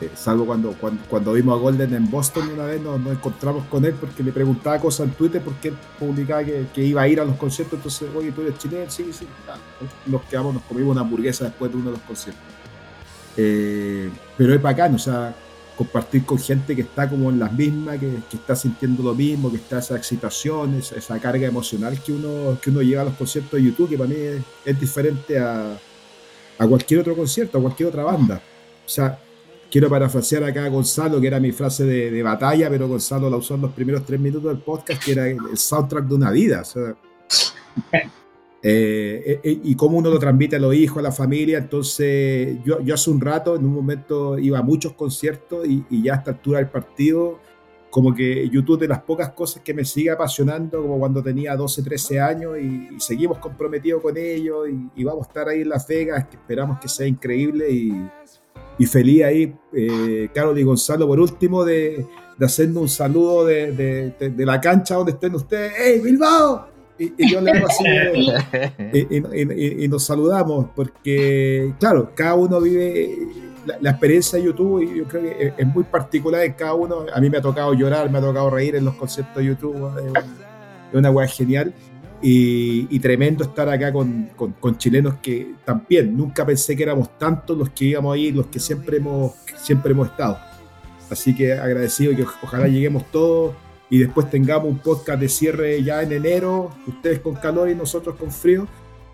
[0.00, 0.74] eh, salvo cuando,
[1.08, 4.78] cuando, vimos a Golden en Boston una vez, nos, encontramos con él porque le preguntaba
[4.78, 8.32] cosas en Twitter porque él publicaba que, iba a ir a los conciertos, entonces, oye,
[8.32, 9.26] tú eres chileno, sí, sí,
[10.06, 12.42] nos quedamos, nos comimos una hamburguesa después de uno de los conciertos.
[13.36, 15.34] Eh, pero es bacán, o sea,
[15.80, 19.56] compartir con gente que está como en las mismas, que, está sintiendo lo mismo, que
[19.56, 23.64] está esa excitación, esa, carga emocional que uno, que uno lleva a los conciertos de
[23.64, 24.16] YouTube, que para mí
[24.62, 25.74] es, diferente a,
[26.58, 28.42] a, cualquier otro concierto, a cualquier otra banda.
[28.84, 29.18] O sea,
[29.70, 33.54] quiero parafrasear acá a Gonzalo, que era mi frase de, batalla, pero Gonzalo la usó
[33.54, 36.60] en los primeros tres minutos del podcast, que era el, soundtrack de una vida.
[36.60, 36.94] O sea,
[38.62, 41.58] eh, eh, y cómo uno lo transmite a los hijos, a la familia.
[41.58, 46.14] Entonces, yo, yo hace un rato, en un momento, iba a muchos conciertos y, ya
[46.14, 47.38] a esta altura del partido,
[47.90, 51.82] como que YouTube de las pocas cosas que me sigue apasionando, como cuando tenía 12,
[51.82, 56.26] 13 años y, seguimos comprometidos con ellos y, vamos a estar ahí en Las Vegas,
[56.26, 58.10] que esperamos que sea increíble y,
[58.78, 62.06] y feliz ahí, eh, Carol y Gonzalo, por último, de,
[62.38, 65.72] de hacernos un saludo de, de, de, la cancha donde estén ustedes.
[65.76, 66.79] ¡Hey, Bilbao!
[67.00, 67.84] Y, yo le hago así
[69.82, 73.26] y, nos saludamos porque, claro, cada uno vive
[73.80, 77.06] la, experiencia de YouTube y yo creo que es, muy particular en cada uno.
[77.12, 79.90] A mí me ha tocado llorar, me ha tocado reír en los conciertos de YouTube,
[80.14, 81.72] es una weá genial.
[82.22, 87.70] Y, tremendo estar acá con, con, chilenos que también nunca pensé que éramos tantos los
[87.70, 90.38] que íbamos a ir, los que siempre hemos, siempre hemos estado.
[91.08, 93.54] Así que agradecido que ojalá lleguemos todos
[93.90, 98.16] y después tengamos un podcast de cierre ya en enero, ustedes con calor y nosotros
[98.16, 98.66] con frío.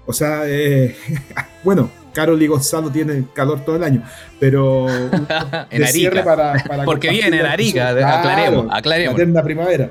[0.04, 0.94] O sea, eh,
[1.64, 4.02] bueno, Carol y Gonzalo tienen calor todo el año,
[4.38, 4.86] pero
[5.70, 6.22] en Arica.
[6.22, 9.18] Para, Porque viene en Arica, aclaremos, aclaremos.
[9.18, 9.90] La primavera.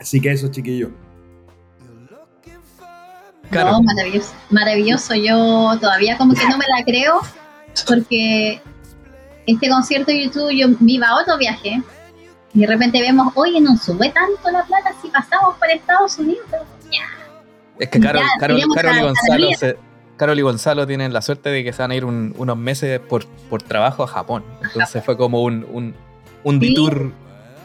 [0.00, 0.90] Así que eso, chiquillos.
[3.50, 5.14] No, maravilloso, maravilloso.
[5.14, 7.20] Yo todavía como que no me la creo,
[7.86, 8.60] porque
[9.46, 11.82] este concierto de YouTube yo me iba a otro viaje,
[12.52, 16.46] y de repente vemos, oye, no sube tanto la plata si pasamos por Estados Unidos.
[17.78, 18.22] Es que Carol,
[18.58, 19.12] y Gonzalo
[20.20, 23.24] Carol y Gonzalo tienen la suerte de que se van a ir unos meses por,
[23.48, 24.44] por trabajo a Japón.
[24.62, 25.94] Entonces fue como un, un,
[26.44, 27.10] un detour.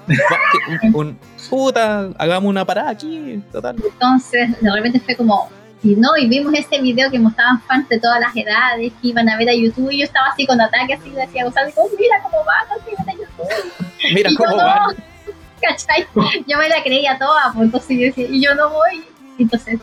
[0.94, 3.76] un, puta, hagamos una parada aquí, total.
[3.84, 5.50] Entonces, de repente fue como,
[5.84, 9.28] y no, y vimos este video que mostraban fans de todas las edades que iban
[9.28, 11.68] a ver a YouTube y yo estaba así con ataque, así decía Gonzalo,
[12.00, 12.38] mira cómo
[12.74, 13.86] así a YouTube.
[14.14, 14.94] Mira cómo va.
[15.62, 16.06] ¿Cachai?
[16.48, 19.04] Yo me la creía toda, pues entonces yo decía, y yo no voy.
[19.40, 19.80] Entonces,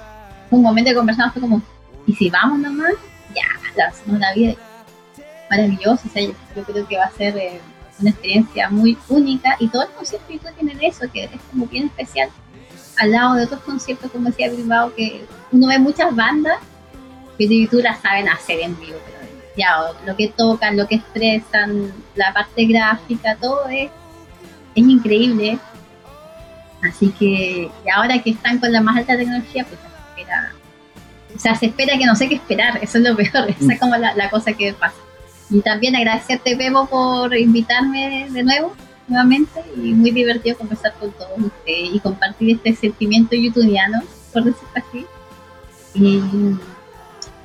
[0.51, 1.63] un momento de conversación fue como,
[2.07, 2.93] ¿y si vamos nomás?
[3.35, 3.43] Ya,
[3.77, 4.55] la hacemos la vida.
[5.87, 7.61] O sea, yo, creo que va a ser, eh,
[8.01, 11.87] una experiencia muy única y todo el concierto que tienen eso, que es como bien
[11.87, 12.31] especial,
[12.99, 16.59] al lado de otros conciertos, como decía Bilbao, que uno ve muchas bandas
[17.39, 19.19] que YouTube las saben hacer en vivo, pero
[19.57, 19.77] ya,
[20.07, 23.91] lo que tocan, lo que expresan, la parte gráfica, todo es,
[24.75, 25.59] es increíble.
[26.83, 30.53] Así que, y ahora que están con la más alta tecnología, pues se espera,
[31.35, 33.81] o sea, se espera que no sé qué esperar, eso es lo peor, esa es
[33.81, 34.97] como la, la cosa que pasa.
[35.51, 38.75] Y también agradecerte, Bebo, por invitarme de nuevo,
[39.07, 44.01] nuevamente, y muy divertido conversar con todos ustedes y compartir este sentimiento youtubeiano,
[44.33, 45.07] por decirlo así.
[45.95, 46.21] Y,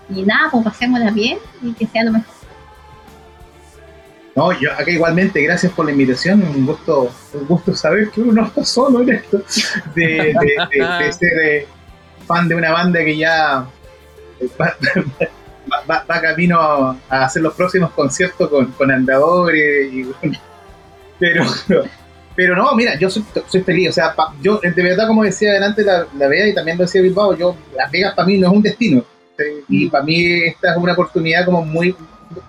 [0.10, 2.37] y nada, pues pasémosla bien y que sea lo mejor.
[4.38, 8.34] No, yo acá igualmente, gracias por la invitación, un gusto, un gusto saber que uno
[8.34, 9.42] no está solo en esto,
[9.96, 10.36] de,
[10.72, 11.68] de, ser eh,
[12.28, 13.66] fan de una banda que ya
[14.62, 16.60] va, camino
[17.10, 20.06] a hacer los próximos conciertos con, con andadores y
[21.18, 21.44] pero
[22.36, 23.24] pero no mira yo soy,
[23.66, 26.84] feliz o sea yo de verdad como decía adelante la, la Vega y también lo
[26.84, 29.04] decía Bilbao yo Las Vegas para mí no es un destino
[29.68, 29.90] y mm.
[29.90, 31.96] para mí esta es una oportunidad como muy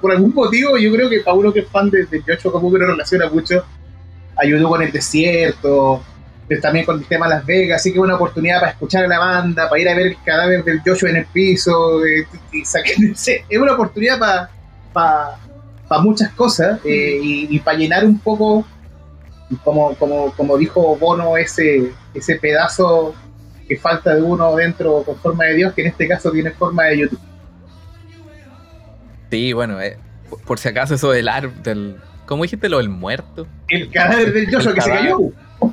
[0.00, 2.72] por algún motivo yo creo que para uno que es fan de, de Yocho como
[2.72, 3.64] que relaciona mucho
[4.36, 6.02] ayudó con el desierto
[6.62, 9.18] también con el tema de Las Vegas, así que una oportunidad para escuchar a la
[9.18, 12.02] banda, para ir a ver el cadáver del Joshua en el piso,
[12.52, 15.38] es una oportunidad para
[15.88, 18.64] para muchas cosas eh, y, para llenar un poco,
[19.64, 23.14] como, como, como dijo Bono, ese, ese pedazo
[23.66, 26.84] que falta de uno dentro con forma de Dios, que en este caso tiene forma
[26.84, 27.20] de YouTube.
[29.30, 29.98] Sí, bueno, eh,
[30.46, 31.96] por, si acaso eso del árbol, del,
[32.26, 33.46] ¿cómo dijiste lo del muerto?
[33.68, 35.18] El cadáver del Joshua que se cayó.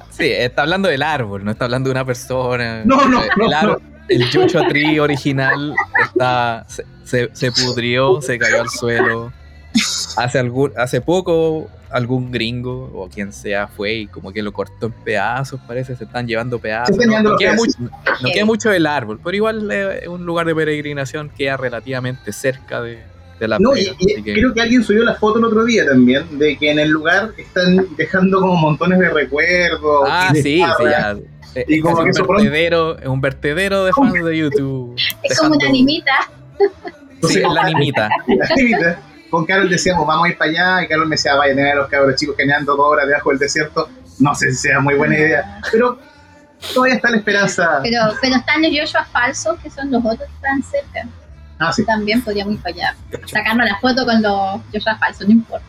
[0.10, 2.84] Sí, está hablando del árbol, no está hablando de una persona.
[2.86, 3.78] No, no, el, no,
[4.10, 6.66] el Joshua Tree original está,
[7.04, 9.32] se, se, pudrió, se cayó al suelo.
[10.18, 14.88] Hace, algún, hace poco algún gringo o quien sea fue y como que lo cortó
[14.88, 16.98] en pedazos, parece, se están llevando pedazos.
[16.98, 21.30] No, queda, mucho, no queda mucho del árbol, pero igual es un lugar de peregrinación
[21.30, 23.04] que queda relativamente cerca de,
[23.60, 26.80] no, y, creo que alguien subió la foto el otro día también, de que en
[26.80, 30.08] el lugar están dejando como montones de recuerdos.
[30.10, 31.18] Ah, sí, sí, ya.
[31.68, 34.96] Y como es, un vertedero, es un vertedero de fans de YouTube.
[35.24, 36.30] Es como una animita.
[37.24, 38.10] Sí, la animita.
[38.28, 39.00] la animita.
[39.30, 41.72] Con Carol decíamos, vamos a ir para allá, y Carol me decía, vaya a tener
[41.74, 43.90] a los cabros chicos caminando dos horas debajo del desierto.
[44.20, 45.98] No sé si sea muy buena idea, pero
[46.74, 47.80] todavía está la esperanza.
[47.84, 51.08] Pero, pero están los Joshua falsos, que son los otros que están cerca.
[51.70, 52.96] Ah, También podríamos allá.
[53.26, 55.66] Sacarnos la foto con los Joshua falsos, no importa.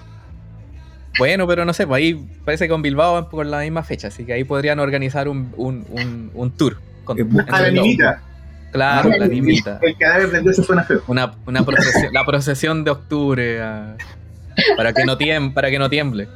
[1.18, 2.14] Bueno, pero no sé, pues ahí
[2.44, 5.52] parece que con Bilbao van por la misma fecha, así que ahí podrían organizar un,
[5.56, 6.78] un, un, un tour.
[7.04, 7.18] Con,
[7.48, 8.20] a la nimita.
[8.72, 9.78] Claro, la nimita.
[9.80, 11.02] El cadáver del dios suena feo.
[11.06, 13.96] Una, una procesión, la procesión de octubre ah,
[14.76, 16.28] para, que no tiemble, para que no tiemble.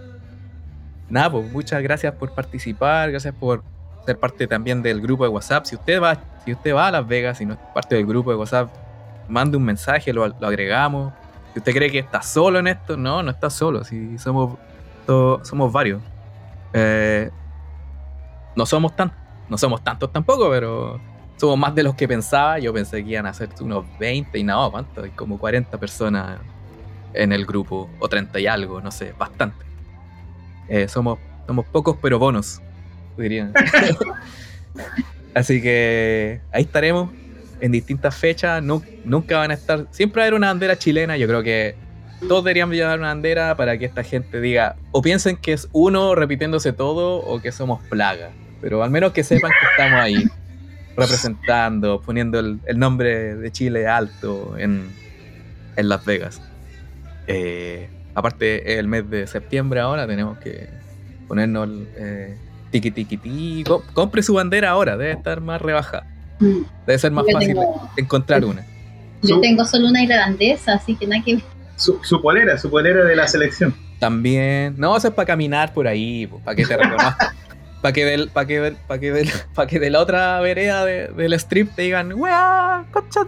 [1.11, 3.63] Nada, pues muchas gracias por participar, gracias por
[4.07, 5.67] ser parte también del grupo de WhatsApp.
[5.67, 8.31] Si usted va, si usted va a Las Vegas y no es parte del grupo
[8.31, 8.71] de WhatsApp,
[9.31, 11.13] mande un mensaje, lo, agregamos.
[11.53, 13.85] Si usted cree que está solo en esto, no, no está solo.
[13.85, 14.59] Si somos,
[15.07, 16.03] somos varios.
[16.73, 17.31] Eh,
[18.55, 19.13] no somos tan,
[19.49, 21.01] no somos tantos tampoco, pero
[21.37, 22.59] somos más de los que pensaba.
[22.59, 25.03] Yo pensé que iban a ser unos 20 y no, ¿cuánto?
[25.03, 26.39] Hay como 40 personas
[27.13, 29.65] en el grupo, o 30 y algo, no sé, bastante.
[30.69, 32.61] Eh, somos, somos pocos pero bonos,
[33.17, 33.53] dirían.
[35.35, 37.11] Así que ahí estaremos
[37.61, 41.27] en distintas fechas, nunca van a estar, siempre va a haber una bandera chilena, yo
[41.27, 41.75] creo que
[42.29, 46.15] todos deberían llevar una bandera para que esta gente diga, o piensen que es uno
[46.15, 48.31] repitiéndose todo o que somos plaga,
[48.61, 50.25] pero al menos que sepan que estamos ahí,
[50.97, 54.89] representando, poniendo el, nombre de Chile alto en,
[55.77, 56.43] Las Vegas.
[57.27, 60.69] Eh, aparte, el mes de septiembre ahora tenemos que
[61.27, 62.37] ponernos eh,
[62.71, 63.65] tiki tiki tiki.
[63.95, 66.07] Compre su bandera ahora, debe estar más rebajada.
[66.41, 66.63] Mm.
[66.87, 67.57] Debe ser más fácil
[67.97, 68.65] encontrar una.
[69.23, 71.41] Yo tengo solo una irlandesa, así que nada que
[71.77, 73.75] Su, su, polera, su polera de la selección.
[73.99, 74.75] También.
[74.79, 77.29] No, eso es para caminar por ahí, para que te reconozcan.
[77.83, 81.33] para que, del, para que, para que, del, para que de la otra vereda del
[81.35, 82.85] strip te digan, ¡Wea!
[82.91, 83.21] ¡Concha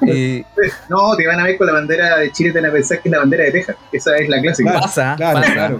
[0.06, 0.44] y,
[0.88, 3.08] No, te van a ver con la bandera de Chile, te van a pensar que
[3.08, 3.76] es la bandera de Texas.
[3.92, 4.80] Esa es la clásica.
[4.80, 5.72] Pasa, pasa.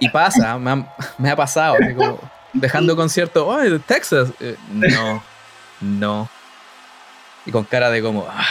[0.00, 1.76] Y pasa, me ha, me ha pasado.
[1.96, 2.18] como
[2.52, 4.30] dejando concierto, ¡Oh, de Texas!
[4.40, 5.22] Eh, no.
[5.82, 6.28] No.
[7.44, 8.44] Y con cara de como, ah,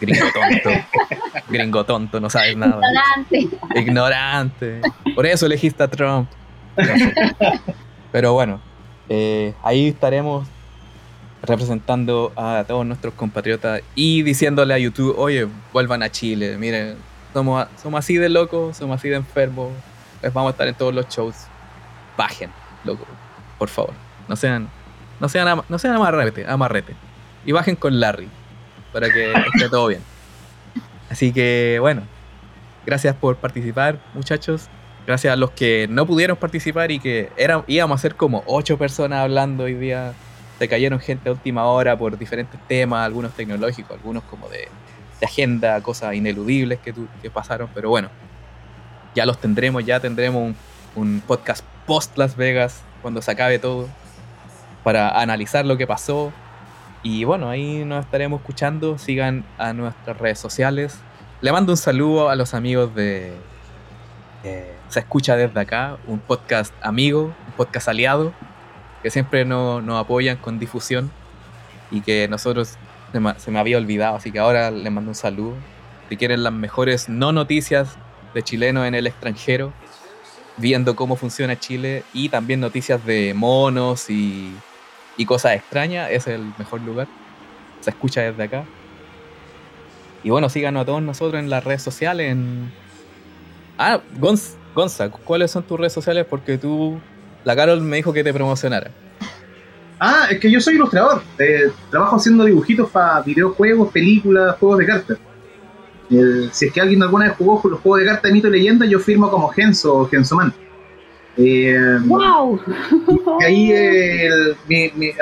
[0.00, 0.70] gringo tonto.
[1.48, 2.80] gringo tonto, no sabes nada.
[3.30, 3.58] Ignorante.
[3.76, 4.80] Ignorante.
[5.14, 6.28] Por eso elegiste a Trump.
[8.12, 8.60] Pero bueno,
[9.08, 10.46] eh, ahí estaremos
[11.42, 16.96] representando a todos nuestros compatriotas y diciéndole a YouTube, oye, vuelvan a Chile, miren,
[17.32, 19.72] somos, somos así de locos, somos así de enfermos,
[20.34, 21.34] vamos a estar en todos los shows.
[22.16, 22.50] Bajen,
[22.84, 23.06] loco,
[23.58, 23.94] por favor.
[24.28, 24.68] No sean,
[25.20, 26.94] no sean, no sean amarrete, amarrete.
[27.44, 28.28] Y bajen con Larry
[28.92, 30.00] para que esté todo bien.
[31.08, 32.02] Así que bueno,
[32.86, 34.68] gracias por participar, muchachos.
[35.06, 38.78] Gracias a los que no pudieron participar y que eran, íbamos a ser como ocho
[38.78, 40.12] personas hablando hoy día.
[40.58, 44.68] Se cayeron gente a última hora por diferentes temas, algunos tecnológicos, algunos como de,
[45.22, 48.08] agenda, cosas ineludibles que, que pasaron, pero bueno,
[49.14, 50.54] ya los tendremos, ya tendremos
[50.94, 53.88] un podcast post Las Vegas cuando se acabe todo
[54.82, 56.32] para analizar lo que pasó.
[57.02, 58.98] Y bueno, ahí nos estaremos escuchando.
[58.98, 61.00] Sigan a nuestras redes sociales.
[61.40, 63.32] Le mando un saludo a los amigos de
[64.42, 68.34] Se Escucha desde acá, un podcast amigo, un podcast aliado,
[69.02, 71.10] que siempre nos, apoyan con difusión
[71.90, 72.76] y que nosotros
[73.12, 75.54] se me, había olvidado, así que ahora les mando un saludo.
[76.10, 77.96] Si quieren las mejores no noticias
[78.34, 79.72] de chilenos en el extranjero,
[80.58, 84.52] viendo cómo funciona Chile y también noticias de monos y,
[85.16, 87.06] y cosas extrañas, es el mejor lugar.
[87.80, 88.64] Se escucha desde acá.
[90.22, 92.36] Y bueno, síganos a todos nosotros en las redes sociales.
[93.78, 94.00] Ah,
[94.74, 96.26] Gonza, ¿cuáles son tus redes sociales?
[96.28, 97.00] Porque tú,
[97.44, 98.90] la Carol me dijo que te promocionara.
[99.98, 101.22] Ah, es que yo soy ilustrador.
[101.38, 105.18] Eh, trabajo haciendo dibujitos para videojuegos, películas, juegos de cartas.
[106.52, 108.86] si es que alguien alguna vez jugó los juegos de cartas de mito y leyenda,
[108.86, 110.52] yo firmo como Genso o Gensoman.
[111.42, 112.60] Eh, ¡Wow!
[113.40, 114.28] Y ahí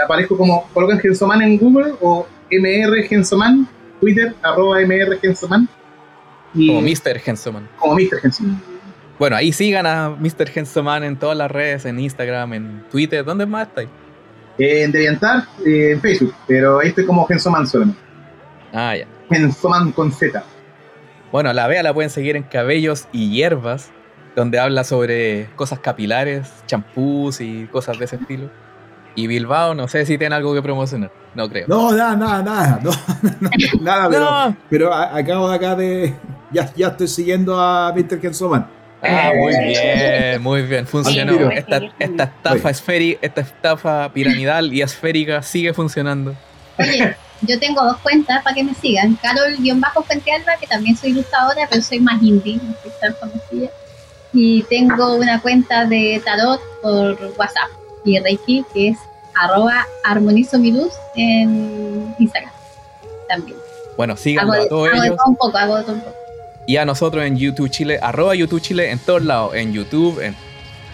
[0.05, 3.69] aparezco como, colocan Gensoman en Google o MR Gensoman,
[4.01, 5.69] Twitter, arroba MR Gensoman.
[6.55, 7.19] como Mr.
[7.20, 7.69] Gensoman.
[7.78, 8.20] Como Mr.
[8.20, 8.61] Gensoman.
[9.19, 10.49] Bueno, ahí sigan a Mr.
[10.49, 13.89] Gensoman en todas las redes, en Instagram, en Twitter, ¿dónde más estáis?
[14.59, 18.01] en Deviantar, eh, en Facebook, pero ahí estoy como Gensoman solamente.
[18.73, 19.07] Ah, ya.
[19.31, 20.43] Gensoman con Z.
[21.31, 23.92] Bueno, la vea la pueden seguir en Cabellos y Hierbas,
[24.39, 28.49] donde habla sobre cosas capilares, champús y cosas de ese estilo.
[29.17, 31.10] Y Bilbao, no sé si tiene algo que promocionar.
[31.34, 31.67] No creo.
[31.67, 32.81] No, nada, nada, nada.
[33.81, 36.15] nada, pero, pero acabo de acá de.
[36.52, 38.20] Ya, ya estoy siguiendo a Mr.
[38.20, 38.68] Kensoman.
[39.02, 41.50] Ah, muy bien, muy bien, funcionó.
[41.50, 46.36] Esta, esta estafa esférica, esta estafa piramidal y esférica sigue funcionando.
[46.78, 49.18] Oye, yo tengo dos cuentas para que me sigan.
[49.20, 53.68] Carol-Fuentealba, que también soy ilustradora, pero soy más indie, no soy tan conocida
[54.32, 57.70] y tengo una cuenta de tarot por WhatsApp
[58.05, 58.98] y Reiki que es
[59.34, 62.52] arroba armonizo mi luz en Instagram
[63.28, 63.57] también.
[63.97, 65.16] Bueno, síganlo a todos ellos.
[65.26, 66.15] un poco, hago un poco.
[66.66, 70.36] Y a nosotros en YouTube Chile, arroba YouTube Chile en todos lados, en YouTube, en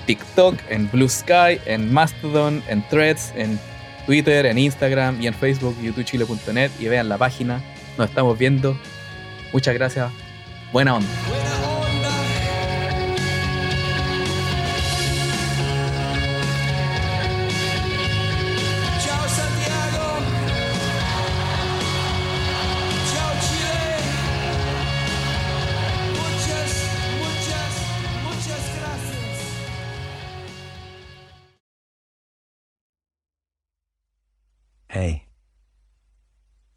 [0.07, 3.59] TikTok, en Blue Sky, en Mastodon, en Threads, en
[4.07, 7.61] Twitter, en Instagram y en Facebook, youtubechile.net y vean la página.
[7.99, 8.79] Nos estamos viendo.
[9.53, 10.13] Muchas gracias.
[10.73, 11.64] Buena onda.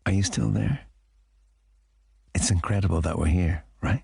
[0.07, 0.79] Are you still there?
[2.33, 4.03] It's incredible that we're here, right?